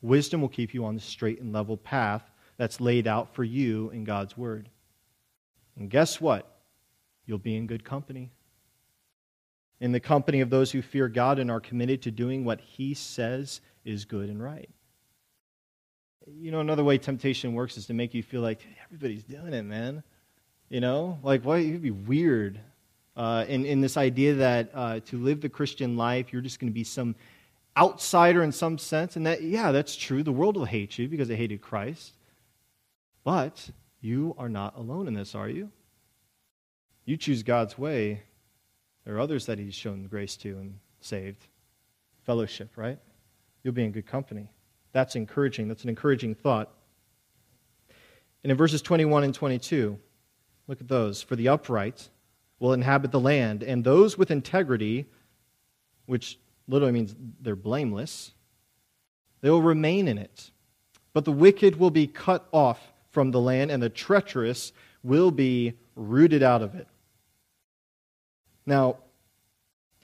Wisdom 0.00 0.40
will 0.40 0.48
keep 0.48 0.74
you 0.74 0.84
on 0.84 0.94
the 0.94 1.00
straight 1.00 1.40
and 1.40 1.52
level 1.52 1.76
path 1.76 2.22
that's 2.56 2.80
laid 2.80 3.06
out 3.06 3.34
for 3.34 3.44
you 3.44 3.90
in 3.90 4.04
God's 4.04 4.36
Word. 4.36 4.68
And 5.76 5.90
guess 5.90 6.20
what? 6.20 6.50
You'll 7.26 7.38
be 7.38 7.56
in 7.56 7.66
good 7.66 7.84
company. 7.84 8.30
In 9.80 9.92
the 9.92 10.00
company 10.00 10.40
of 10.40 10.50
those 10.50 10.70
who 10.70 10.82
fear 10.82 11.08
God 11.08 11.38
and 11.38 11.50
are 11.50 11.60
committed 11.60 12.02
to 12.02 12.10
doing 12.10 12.44
what 12.44 12.60
He 12.60 12.94
says 12.94 13.60
is 13.84 14.04
good 14.04 14.28
and 14.28 14.42
right. 14.42 14.70
You 16.26 16.50
know, 16.50 16.60
another 16.60 16.84
way 16.84 16.96
temptation 16.96 17.54
works 17.54 17.76
is 17.76 17.86
to 17.86 17.94
make 17.94 18.14
you 18.14 18.22
feel 18.22 18.40
like 18.40 18.60
everybody's 18.84 19.24
doing 19.24 19.52
it, 19.52 19.64
man. 19.64 20.02
You 20.70 20.80
know, 20.80 21.18
like, 21.22 21.42
why? 21.42 21.58
It'd 21.58 21.82
be 21.82 21.90
weird. 21.90 22.58
Uh, 23.16 23.44
in, 23.48 23.64
in 23.64 23.80
this 23.80 23.96
idea 23.96 24.34
that 24.34 24.70
uh, 24.74 25.00
to 25.06 25.18
live 25.18 25.40
the 25.40 25.48
Christian 25.48 25.96
life, 25.96 26.32
you're 26.32 26.42
just 26.42 26.58
going 26.58 26.70
to 26.70 26.74
be 26.74 26.84
some 26.84 27.14
outsider 27.76 28.42
in 28.42 28.52
some 28.52 28.78
sense. 28.78 29.16
And 29.16 29.26
that, 29.26 29.42
yeah, 29.42 29.70
that's 29.70 29.94
true. 29.96 30.22
The 30.22 30.32
world 30.32 30.56
will 30.56 30.64
hate 30.64 30.98
you 30.98 31.08
because 31.08 31.30
it 31.30 31.36
hated 31.36 31.60
Christ. 31.60 32.14
But 33.24 33.70
you 34.00 34.34
are 34.38 34.50
not 34.50 34.76
alone 34.76 35.08
in 35.08 35.14
this, 35.14 35.34
are 35.34 35.48
you? 35.48 35.70
You 37.06 37.16
choose 37.16 37.42
God's 37.42 37.78
way. 37.78 38.22
There 39.04 39.16
are 39.16 39.20
others 39.20 39.46
that 39.46 39.58
He's 39.58 39.74
shown 39.74 40.06
grace 40.06 40.36
to 40.38 40.58
and 40.58 40.78
saved. 41.00 41.46
Fellowship, 42.24 42.70
right? 42.76 42.98
You'll 43.62 43.74
be 43.74 43.84
in 43.84 43.92
good 43.92 44.06
company. 44.06 44.50
That's 44.92 45.16
encouraging. 45.16 45.68
That's 45.68 45.82
an 45.82 45.88
encouraging 45.88 46.34
thought. 46.34 46.70
And 48.42 48.50
in 48.50 48.56
verses 48.56 48.82
21 48.82 49.24
and 49.24 49.34
22, 49.34 49.98
look 50.68 50.80
at 50.80 50.88
those. 50.88 51.22
For 51.22 51.34
the 51.34 51.48
upright 51.48 52.08
will 52.58 52.72
inhabit 52.72 53.10
the 53.10 53.20
land, 53.20 53.62
and 53.62 53.82
those 53.82 54.16
with 54.16 54.30
integrity, 54.30 55.06
which 56.06 56.38
literally 56.68 56.92
means 56.92 57.14
they're 57.40 57.56
blameless, 57.56 58.32
they 59.40 59.50
will 59.50 59.62
remain 59.62 60.08
in 60.08 60.18
it. 60.18 60.50
But 61.12 61.24
the 61.24 61.32
wicked 61.32 61.76
will 61.76 61.90
be 61.90 62.06
cut 62.06 62.46
off 62.52 62.93
from 63.14 63.30
the 63.30 63.40
land, 63.40 63.70
and 63.70 63.80
the 63.80 63.88
treacherous 63.88 64.72
will 65.04 65.30
be 65.30 65.74
rooted 65.94 66.42
out 66.42 66.60
of 66.60 66.74
it. 66.74 66.88
Now, 68.66 68.98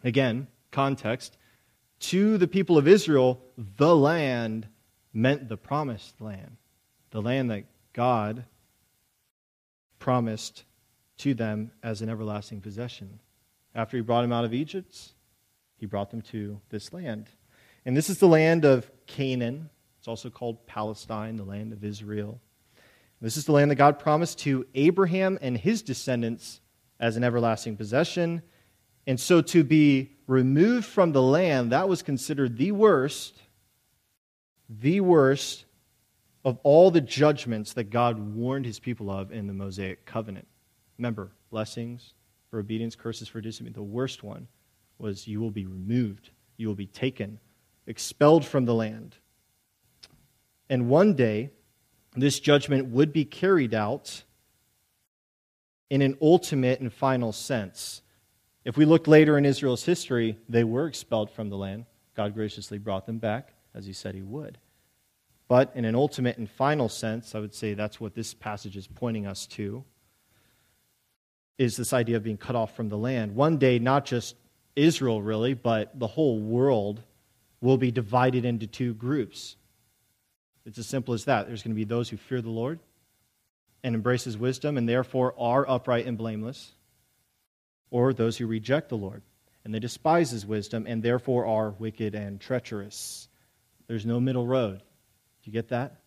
again, 0.05 0.47
context. 0.71 1.37
To 1.99 2.39
the 2.39 2.49
people 2.49 2.79
of 2.79 2.87
Israel, 2.87 3.43
the 3.77 3.95
land 3.95 4.69
meant 5.13 5.49
the 5.49 5.57
promised 5.57 6.21
land, 6.21 6.57
the 7.11 7.21
land 7.21 7.51
that 7.51 7.65
God 7.93 8.45
promised 9.99 10.65
to 11.19 11.35
them 11.35 11.73
as 11.83 12.01
an 12.01 12.09
everlasting 12.09 12.61
possession. 12.61 13.19
After 13.75 13.97
he 13.97 14.03
brought 14.03 14.23
them 14.23 14.33
out 14.33 14.45
of 14.45 14.55
Egypt, 14.55 15.13
he 15.77 15.85
brought 15.85 16.11
them 16.11 16.23
to 16.23 16.61
this 16.71 16.93
land. 16.93 17.27
And 17.85 17.97
this 17.97 18.09
is 18.09 18.19
the 18.19 18.29
land 18.29 18.65
of 18.65 18.91
Canaan. 19.07 19.69
It's 19.99 20.09
also 20.09 20.31
called 20.31 20.67
Palestine, 20.67 21.37
the 21.37 21.45
land 21.45 21.73
of 21.73 21.85
Israel. 21.85 22.41
This 23.21 23.37
is 23.37 23.45
the 23.45 23.53
land 23.53 23.71
that 23.71 23.77
God 23.77 23.99
promised 23.99 24.39
to 24.41 24.67
Abraham 24.75 25.39
and 25.43 25.57
his 25.57 25.83
descendants 25.83 26.61
as 26.99 27.17
an 27.17 27.25
everlasting 27.25 27.77
possession. 27.77 28.43
And 29.07 29.21
so 29.21 29.43
to 29.43 29.63
be 29.65 30.13
removed 30.27 30.87
from 30.87 31.13
the 31.13 31.23
land, 31.23 31.73
that 31.73 31.89
was 31.89 32.03
considered 32.03 32.57
the 32.57 32.73
worst 32.73 33.35
the 34.71 35.01
worst 35.01 35.65
of 36.45 36.59
all 36.63 36.91
the 36.91 37.01
judgments 37.01 37.73
that 37.73 37.91
God 37.91 38.19
warned 38.19 38.65
his 38.65 38.79
people 38.79 39.11
of 39.11 39.33
in 39.33 39.47
the 39.47 39.53
Mosaic 39.53 40.07
covenant. 40.07 40.47
Remember, 40.97 41.33
blessings 41.51 42.15
for 42.51 42.61
obedience, 42.61 42.95
curses 42.95 43.29
for 43.29 43.41
disobedience. 43.41 43.75
The 43.75 43.83
worst 43.83 44.23
one 44.23 44.47
was 44.99 45.27
you 45.27 45.41
will 45.41 45.51
be 45.51 45.67
removed, 45.67 46.31
you 46.57 46.69
will 46.69 46.75
be 46.75 46.87
taken, 46.87 47.41
expelled 47.87 48.45
from 48.45 48.65
the 48.65 48.75
land. 48.75 49.17
And 50.69 50.89
one 50.89 51.15
day, 51.15 51.51
this 52.15 52.41
judgment 52.41 52.89
would 52.89 53.13
be 53.13 53.25
carried 53.25 53.75
out 53.75 54.25
in 55.89 56.03
an 56.03 56.17
ultimate 56.21 56.81
and 56.81 56.93
final 56.93 57.33
sense. 57.33 58.03
If 58.65 58.77
we 58.77 58.85
look 58.85 59.07
later 59.07 59.39
in 59.39 59.45
Israel's 59.45 59.85
history, 59.85 60.39
they 60.49 60.65
were 60.65 60.87
expelled 60.87 61.31
from 61.31 61.49
the 61.49 61.57
land. 61.57 61.87
God 62.15 62.35
graciously 62.35 62.79
brought 62.79 63.07
them 63.07 63.19
back 63.19 63.55
as 63.75 63.87
he 63.87 63.93
said 63.93 64.15
he 64.15 64.23
would. 64.23 64.59
But 65.49 65.73
in 65.75 65.85
an 65.85 65.95
ultimate 65.95 66.39
and 66.39 66.49
final 66.49 66.89
sense, 66.89 67.35
I 67.35 67.41
would 67.41 67.55
say 67.55 67.75
that's 67.75 68.01
what 68.01 68.15
this 68.15 68.35
passage 68.35 68.77
is 68.77 68.87
pointing 68.87 69.27
us 69.27 69.47
to 69.49 69.85
is 71.59 71.77
this 71.77 71.93
idea 71.93 72.17
of 72.17 72.23
being 72.23 72.39
cut 72.39 72.57
off 72.57 72.75
from 72.75 72.89
the 72.89 72.97
land. 72.97 73.35
One 73.35 73.59
day, 73.59 73.79
not 73.79 74.07
just 74.07 74.35
Israel 74.77 75.21
really, 75.21 75.53
but 75.53 75.99
the 75.99 76.07
whole 76.07 76.41
world 76.41 77.03
will 77.61 77.77
be 77.77 77.91
divided 77.91 78.47
into 78.47 78.67
two 78.67 78.95
groups. 78.95 79.57
It's 80.67 80.79
as 80.79 80.87
simple 80.87 81.15
as 81.15 81.25
that. 81.25 81.47
There's 81.47 81.63
going 81.63 81.75
to 81.75 81.77
be 81.77 81.85
those 81.85 82.09
who 82.09 82.17
fear 82.17 82.43
the 82.43 82.51
Lord 82.51 82.81
and 83.83 83.95
embrace 83.95 84.25
his 84.25 84.37
wisdom 84.37 84.77
and 84.77 84.89
therefore 84.89 85.35
are 85.39 85.69
upright 85.69 86.07
and 86.07 86.19
blameless, 86.19 86.73
or 87.91 88.13
those 88.13 88.37
who 88.37 88.47
reject 88.47 88.89
the 88.89 88.97
Lord 88.97 89.23
and 89.65 89.75
they 89.75 89.79
despise 89.79 90.31
his 90.31 90.47
wisdom 90.47 90.87
and 90.87 91.03
therefore 91.03 91.47
are 91.47 91.71
wicked 91.71 92.15
and 92.15 92.41
treacherous. 92.41 93.29
There's 93.87 94.07
no 94.07 94.21
middle 94.21 94.47
road. 94.47 94.79
Do 94.79 95.51
you 95.51 95.53
get 95.53 95.69
that? 95.69 96.01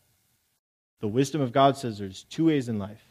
The 1.02 1.08
wisdom 1.08 1.42
of 1.42 1.52
God 1.52 1.78
says 1.78 1.98
there's 1.98 2.24
two 2.24 2.46
ways 2.46 2.70
in 2.70 2.80
life. 2.80 3.04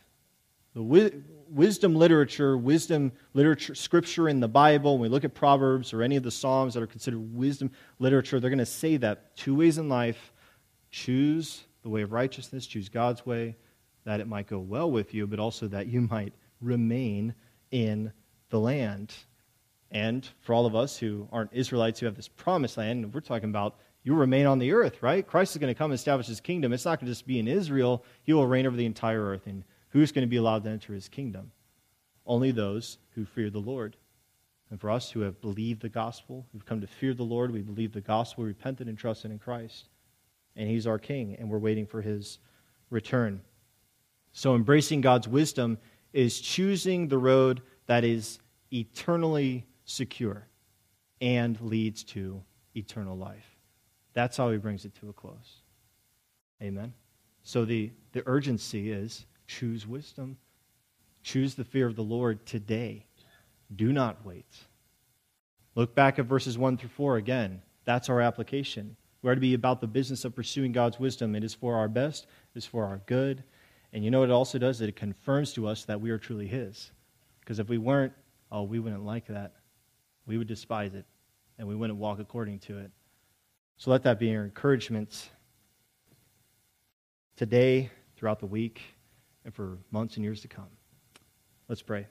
The 0.75 0.81
wi- 0.81 1.13
wisdom 1.49 1.95
literature, 1.95 2.57
wisdom 2.57 3.13
literature, 3.35 3.75
scripture 3.75 4.29
in 4.29 4.41
the 4.41 4.49
Bible, 4.49 4.95
when 4.95 5.03
we 5.03 5.09
look 5.09 5.25
at 5.25 5.35
Proverbs 5.35 5.93
or 5.93 6.03
any 6.03 6.17
of 6.17 6.23
the 6.23 6.31
Psalms 6.31 6.75
that 6.75 6.83
are 6.83 6.87
considered 6.87 7.35
wisdom 7.35 7.71
literature, 7.99 8.41
they're 8.41 8.51
going 8.51 8.59
to 8.59 8.67
say 8.67 8.97
that 8.97 9.37
two 9.37 9.55
ways 9.55 9.77
in 9.77 9.89
life 9.89 10.32
choose 10.93 11.65
the 11.83 11.89
way 11.89 12.03
of 12.03 12.13
righteousness, 12.13 12.67
choose 12.67 12.89
God's 12.89 13.27
way, 13.27 13.57
that 14.05 14.21
it 14.21 14.29
might 14.29 14.47
go 14.47 14.61
well 14.61 14.91
with 14.91 15.13
you, 15.15 15.27
but 15.27 15.41
also 15.41 15.67
that 15.69 15.89
you 15.89 16.03
might 16.03 16.33
remain 16.61 17.35
in 17.73 18.13
the 18.51 18.61
land. 18.61 19.13
And 19.91 20.29
for 20.41 20.55
all 20.55 20.67
of 20.67 20.77
us 20.77 20.97
who 20.97 21.29
aren't 21.33 21.53
Israelites 21.53 21.99
who 21.99 22.07
have 22.07 22.15
this 22.15 22.29
promised 22.29 22.77
land, 22.77 23.13
we're 23.13 23.21
talking 23.21 23.51
about 23.51 23.77
you 24.05 24.15
remain 24.15 24.47
on 24.47 24.59
the 24.59 24.73
earth, 24.73 25.03
right? 25.03 25.27
Christ 25.27 25.55
is 25.55 25.61
going 25.61 25.73
to 25.73 25.79
come 25.79 25.91
and 25.91 25.99
establish 25.99 26.27
his 26.27 26.41
kingdom. 26.41 26.73
It's 26.73 26.85
not 26.85 26.99
going 26.99 27.07
to 27.07 27.13
just 27.13 27.27
be 27.27 27.39
in 27.39 27.49
Israel, 27.49 28.05
he 28.23 28.33
will 28.33 28.47
reign 28.47 28.67
over 28.67 28.77
the 28.77 28.87
entire 28.87 29.23
earth. 29.23 29.47
And 29.47 29.65
who's 29.91 30.13
going 30.13 30.27
to 30.27 30.31
be 30.31 30.37
allowed 30.37 30.65
to 30.65 30.71
enter 30.71 30.93
his 30.95 31.09
kingdom? 31.09 31.53
Only 32.27 32.51
those 32.51 32.99
who 33.15 33.25
fear 33.25 33.51
the 33.51 33.59
Lord. 33.59 33.97
And 34.71 34.81
for 34.81 34.91
us 34.91 35.11
who 35.11 35.21
have 35.21 35.41
believed 35.41 35.83
the 35.83 35.89
gospel, 35.89 36.47
who've 36.53 36.65
come 36.65 36.81
to 36.81 36.87
fear 36.87 37.15
the 37.15 37.23
Lord, 37.23 37.53
we 37.53 37.61
believe 37.61 37.93
the 37.93 38.01
gospel, 38.01 38.45
repented, 38.45 38.89
and 38.89 38.97
trusted 38.97 39.31
in 39.31 39.39
Christ. 39.39 39.89
And 40.57 40.69
he's 40.69 40.87
our 40.87 40.99
king, 40.99 41.37
and 41.39 41.49
we're 41.49 41.59
waiting 41.59 41.87
for 41.87 42.03
his 42.03 42.39
return. 42.91 43.41
So 44.33 44.55
embracing 44.55 45.01
God's 45.01 45.29
wisdom 45.29 45.79
is 46.13 46.41
choosing 46.41 47.09
the 47.09 47.19
road 47.19 47.63
that 47.87 48.05
is 48.05 48.39
eternally 48.73 49.67
secure 49.85 50.47
and 51.21 51.61
leads 51.61 52.05
to 52.05 52.43
eternal 52.75 53.17
life. 53.17 53.57
That's 54.13 54.37
how 54.37 54.51
he 54.51 54.59
brings 54.59 54.85
it 54.85 54.95
to 54.97 55.09
a 55.09 55.13
close. 55.13 55.63
Amen. 56.63 56.93
So 57.43 57.65
the, 57.65 57.91
the 58.13 58.23
urgency 58.27 58.91
is 58.91 59.27
choose 59.47 59.87
wisdom. 59.87 60.37
Choose 61.23 61.55
the 61.55 61.65
fear 61.65 61.87
of 61.87 61.97
the 61.97 62.03
Lord 62.03 62.45
today. 62.47 63.07
Do 63.75 63.93
not 63.93 64.25
wait. 64.25 64.55
Look 65.75 65.95
back 65.95 66.19
at 66.19 66.27
verses 66.27 66.59
1 66.59 66.77
through 66.77 66.91
4 66.91 67.17
again. 67.17 67.63
That's 67.85 68.09
our 68.09 68.21
application. 68.21 68.97
We 69.23 69.31
are 69.31 69.35
to 69.35 69.41
be 69.41 69.55
about 69.55 69.81
the 69.81 69.87
business 69.87 70.25
of 70.25 70.35
pursuing 70.35 70.73
God's 70.73 70.99
wisdom. 70.99 71.35
It 71.35 71.45
is 71.45 71.55
for 71.55 71.77
our 71.77 71.89
best, 71.89 72.27
it 72.55 72.59
is 72.59 72.67
for 72.67 72.85
our 72.85 73.01
good. 73.07 73.45
And 73.93 74.05
you 74.05 74.11
know 74.11 74.21
what 74.21 74.31
it 74.31 74.33
also 74.33 74.59
does? 74.59 74.81
It 74.81 74.97
confirms 74.97 75.53
to 75.55 75.69
us 75.69 75.85
that 75.85 76.01
we 76.01 76.11
are 76.11 76.19
truly 76.19 76.47
His. 76.47 76.91
Because 77.41 77.59
if 77.59 77.69
we 77.69 77.79
weren't, 77.79 78.13
oh, 78.51 78.63
we 78.63 78.79
wouldn't 78.79 79.05
like 79.05 79.27
that. 79.27 79.53
We 80.27 80.39
would 80.39 80.47
despise 80.47 80.95
it, 80.95 81.05
and 81.59 81.67
we 81.67 81.75
wouldn't 81.75 81.99
walk 81.99 82.21
according 82.21 82.61
to 82.61 82.79
it. 82.79 82.91
So 83.77 83.91
let 83.91 84.03
that 84.05 84.19
be 84.19 84.29
your 84.29 84.45
encouragement 84.45 85.31
today, 87.37 87.91
throughout 88.17 88.39
the 88.39 88.47
week, 88.47 88.81
and 89.45 89.53
for 89.53 89.79
months 89.91 90.17
and 90.17 90.25
years 90.25 90.41
to 90.43 90.49
come. 90.49 90.69
Let's 91.69 91.83
pray. 91.83 92.07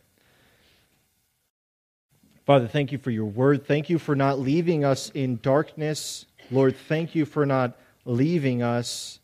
Father, 2.52 2.68
thank 2.68 2.92
you 2.92 2.98
for 2.98 3.12
your 3.12 3.28
word. 3.28 3.66
Thank 3.66 3.90
you 3.90 3.98
for 3.98 4.14
not 4.14 4.38
leaving 4.38 4.84
us 4.84 5.10
in 5.12 5.40
darkness. 5.42 6.26
Lord, 6.52 6.76
thank 6.76 7.16
you 7.16 7.24
for 7.24 7.46
not 7.46 7.80
leaving 8.04 8.62
us 8.62 9.22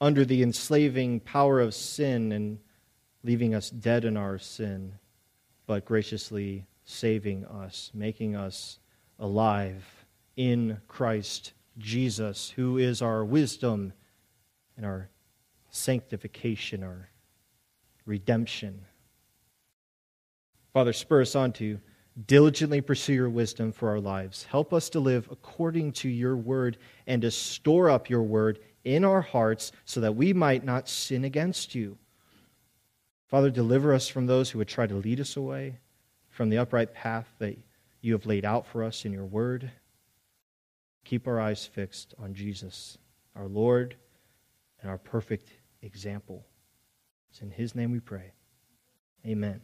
under 0.00 0.24
the 0.24 0.42
enslaving 0.42 1.20
power 1.20 1.60
of 1.60 1.74
sin 1.74 2.32
and 2.32 2.58
leaving 3.22 3.54
us 3.54 3.68
dead 3.68 4.06
in 4.06 4.16
our 4.16 4.38
sin, 4.38 4.94
but 5.66 5.84
graciously 5.84 6.64
saving 6.86 7.44
us, 7.44 7.90
making 7.92 8.34
us 8.34 8.78
alive 9.18 9.84
in 10.34 10.80
Christ 10.88 11.52
Jesus, 11.76 12.48
who 12.48 12.78
is 12.78 13.02
our 13.02 13.26
wisdom 13.26 13.92
and 14.78 14.86
our 14.86 15.10
sanctification, 15.68 16.82
our 16.82 17.10
redemption. 18.06 18.86
Father, 20.72 20.94
spur 20.94 21.20
us 21.20 21.36
on 21.36 21.52
to 21.52 21.78
diligently 22.26 22.80
pursue 22.80 23.14
your 23.14 23.30
wisdom 23.30 23.72
for 23.72 23.88
our 23.88 24.00
lives. 24.00 24.44
Help 24.44 24.72
us 24.72 24.90
to 24.90 25.00
live 25.00 25.28
according 25.30 25.92
to 25.92 26.08
your 26.08 26.36
word 26.36 26.78
and 27.06 27.22
to 27.22 27.30
store 27.30 27.88
up 27.88 28.10
your 28.10 28.22
word 28.22 28.58
in 28.84 29.04
our 29.04 29.22
hearts 29.22 29.72
so 29.84 30.00
that 30.00 30.16
we 30.16 30.32
might 30.32 30.64
not 30.64 30.88
sin 30.88 31.24
against 31.24 31.74
you. 31.74 31.96
Father, 33.28 33.50
deliver 33.50 33.94
us 33.94 34.08
from 34.08 34.26
those 34.26 34.50
who 34.50 34.58
would 34.58 34.68
try 34.68 34.86
to 34.86 34.94
lead 34.94 35.20
us 35.20 35.36
away 35.36 35.78
from 36.28 36.50
the 36.50 36.58
upright 36.58 36.92
path 36.92 37.28
that 37.38 37.56
you 38.02 38.12
have 38.12 38.26
laid 38.26 38.44
out 38.44 38.66
for 38.66 38.82
us 38.84 39.04
in 39.04 39.12
your 39.12 39.24
word. 39.24 39.70
Keep 41.04 41.26
our 41.26 41.40
eyes 41.40 41.64
fixed 41.64 42.14
on 42.18 42.34
Jesus, 42.34 42.98
our 43.34 43.46
Lord 43.46 43.96
and 44.80 44.90
our 44.90 44.98
perfect 44.98 45.50
example. 45.80 46.44
It's 47.30 47.40
in 47.40 47.50
his 47.50 47.74
name 47.74 47.90
we 47.90 48.00
pray. 48.00 48.32
Amen. 49.26 49.62